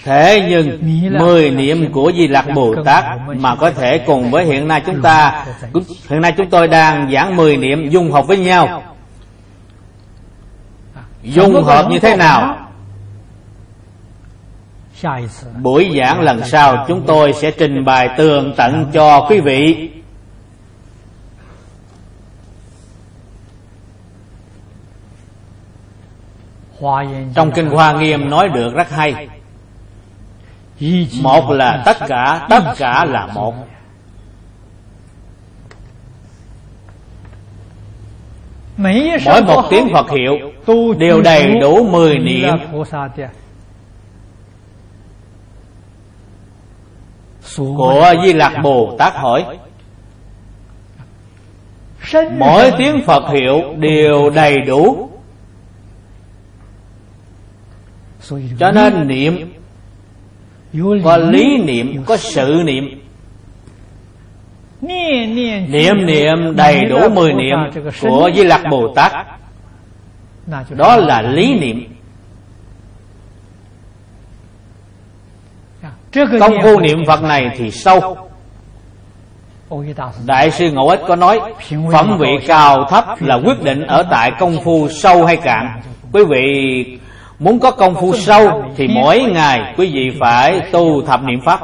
[0.03, 0.79] Thế nhưng
[1.19, 5.01] mười niệm của di lặc bồ tát mà có thể cùng với hiện nay chúng
[5.01, 5.45] ta,
[6.09, 8.83] hiện nay chúng tôi đang giảng mười niệm dung hợp với nhau.
[11.23, 12.57] Dung hợp như thế nào?
[15.61, 19.89] Buổi giảng lần sau, chúng tôi sẽ trình bày tường tận cho quý vị.
[27.35, 29.27] Trong kinh hoa nghiêm nói được rất hay.
[31.21, 33.55] Một là tất cả tất cả là một.
[39.25, 40.37] Mỗi một tiếng phật hiệu
[40.99, 42.55] đều đầy đủ mười niệm.
[47.57, 49.45] Của di lặc bồ tát hỏi.
[52.37, 55.09] Mỗi tiếng phật hiệu đều đầy đủ.
[58.59, 59.53] Cho nên niệm
[61.03, 63.01] có lý niệm, có sự niệm.
[64.81, 67.57] Niệm niệm đầy đủ mười niệm
[68.01, 69.11] của di lặc bồ tát.
[70.69, 71.94] Đó là lý niệm.
[76.39, 78.17] Công phu niệm phật này thì sâu
[80.25, 81.39] đại sư ngẫu ích có nói
[81.93, 85.81] phẩm vị cao thấp là quyết định ở tại công phu sâu hay cạn.
[86.13, 86.85] Quý vị
[87.39, 91.59] Muốn có công phu sâu Thì mỗi ngày quý vị phải tu thập niệm Pháp.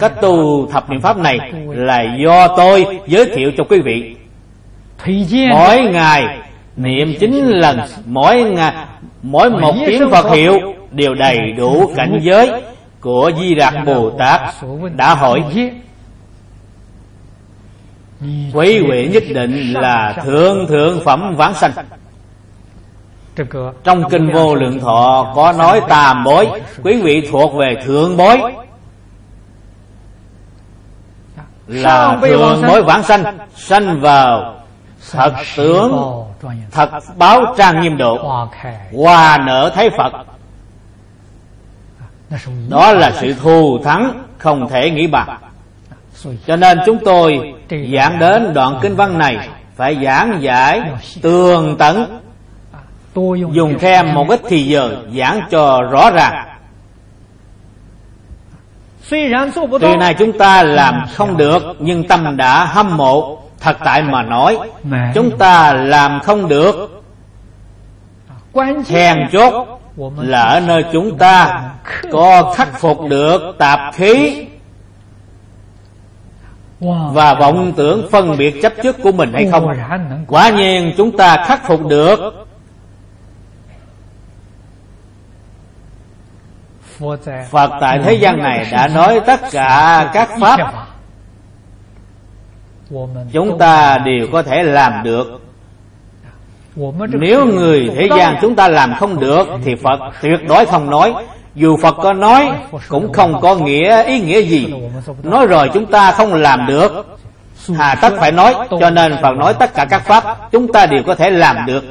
[0.00, 1.38] Cách tu thập niệm Pháp này
[1.68, 4.16] Là do tôi giới thiệu cho quý vị.
[5.50, 6.24] Mỗi ngày
[6.76, 8.72] niệm chín lần Mỗi ngày
[9.22, 10.58] Mỗi một tiếng Phật hiệu
[10.90, 12.50] Đều đầy đủ cảnh giới
[13.00, 14.40] Của Di Đạt Bồ Tát
[14.96, 15.42] Đã hỏi
[18.52, 21.72] Quý vị nhất định là thượng thượng phẩm vãng sanh.
[23.84, 26.48] Trong kinh vô lượng thọ có nói tam bối
[26.84, 28.38] Quý vị thuộc về thượng bối.
[31.66, 34.54] Là thượng bối vãng sanh Sanh vào
[35.10, 35.96] thật tướng
[36.70, 38.46] Thật báo trang nghiêm độ
[38.92, 40.12] Hòa nở thấy Phật
[42.68, 45.38] Đó là sự thù thắng Không thể nghĩ bằng
[46.46, 47.54] Cho nên chúng tôi
[47.92, 50.82] giảng đến đoạn kinh văn này Phải giảng giải
[51.22, 52.20] tường tận
[53.52, 56.48] dùng thêm một ít thì giờ giảng cho rõ ràng.
[59.80, 64.22] Tuy này chúng ta làm không được Nhưng tâm đã hâm mộ Thật tại mà
[64.22, 64.58] nói
[65.14, 66.97] Chúng ta làm không được
[68.88, 69.80] Hèn chốt
[70.16, 71.70] Là ở nơi chúng ta
[72.12, 74.46] Có khắc phục được tạp khí
[77.12, 79.68] Và vọng tưởng phân biệt chấp trước của mình hay không.
[80.28, 82.48] Quả nhiên chúng ta khắc phục được
[87.50, 90.86] Phật tại thế gian này đã nói tất cả các pháp.
[93.32, 95.47] Chúng ta đều có thể làm được
[97.08, 101.14] nếu người thế gian chúng ta làm không được Thì Phật tuyệt đối không nói.
[101.54, 102.50] Dù Phật có nói
[102.88, 104.74] Cũng không có nghĩa ý nghĩa gì.
[105.22, 107.18] Nói rồi chúng ta không làm được.
[107.76, 111.02] Hà tất phải nói Cho nên Phật nói tất cả các pháp Chúng ta đều
[111.02, 111.84] có thể làm được.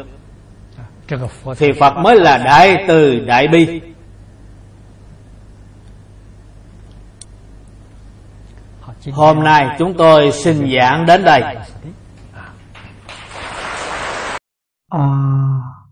[1.58, 3.82] Thì Phật mới là đại từ đại bi.
[9.12, 11.44] Hôm nay chúng tôi xin giảng đến đây
[14.90, 15.86] 阿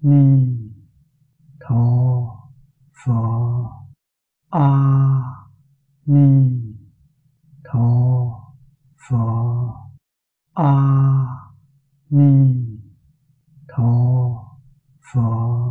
[0.00, 0.70] 弥
[1.58, 2.50] 陀
[2.92, 3.86] 佛。
[4.50, 5.48] 阿
[6.02, 6.76] 弥
[7.62, 8.54] 陀
[8.96, 9.90] 佛。
[10.52, 11.56] 阿
[12.08, 12.82] 弥
[13.66, 14.60] 陀
[15.00, 15.64] 佛。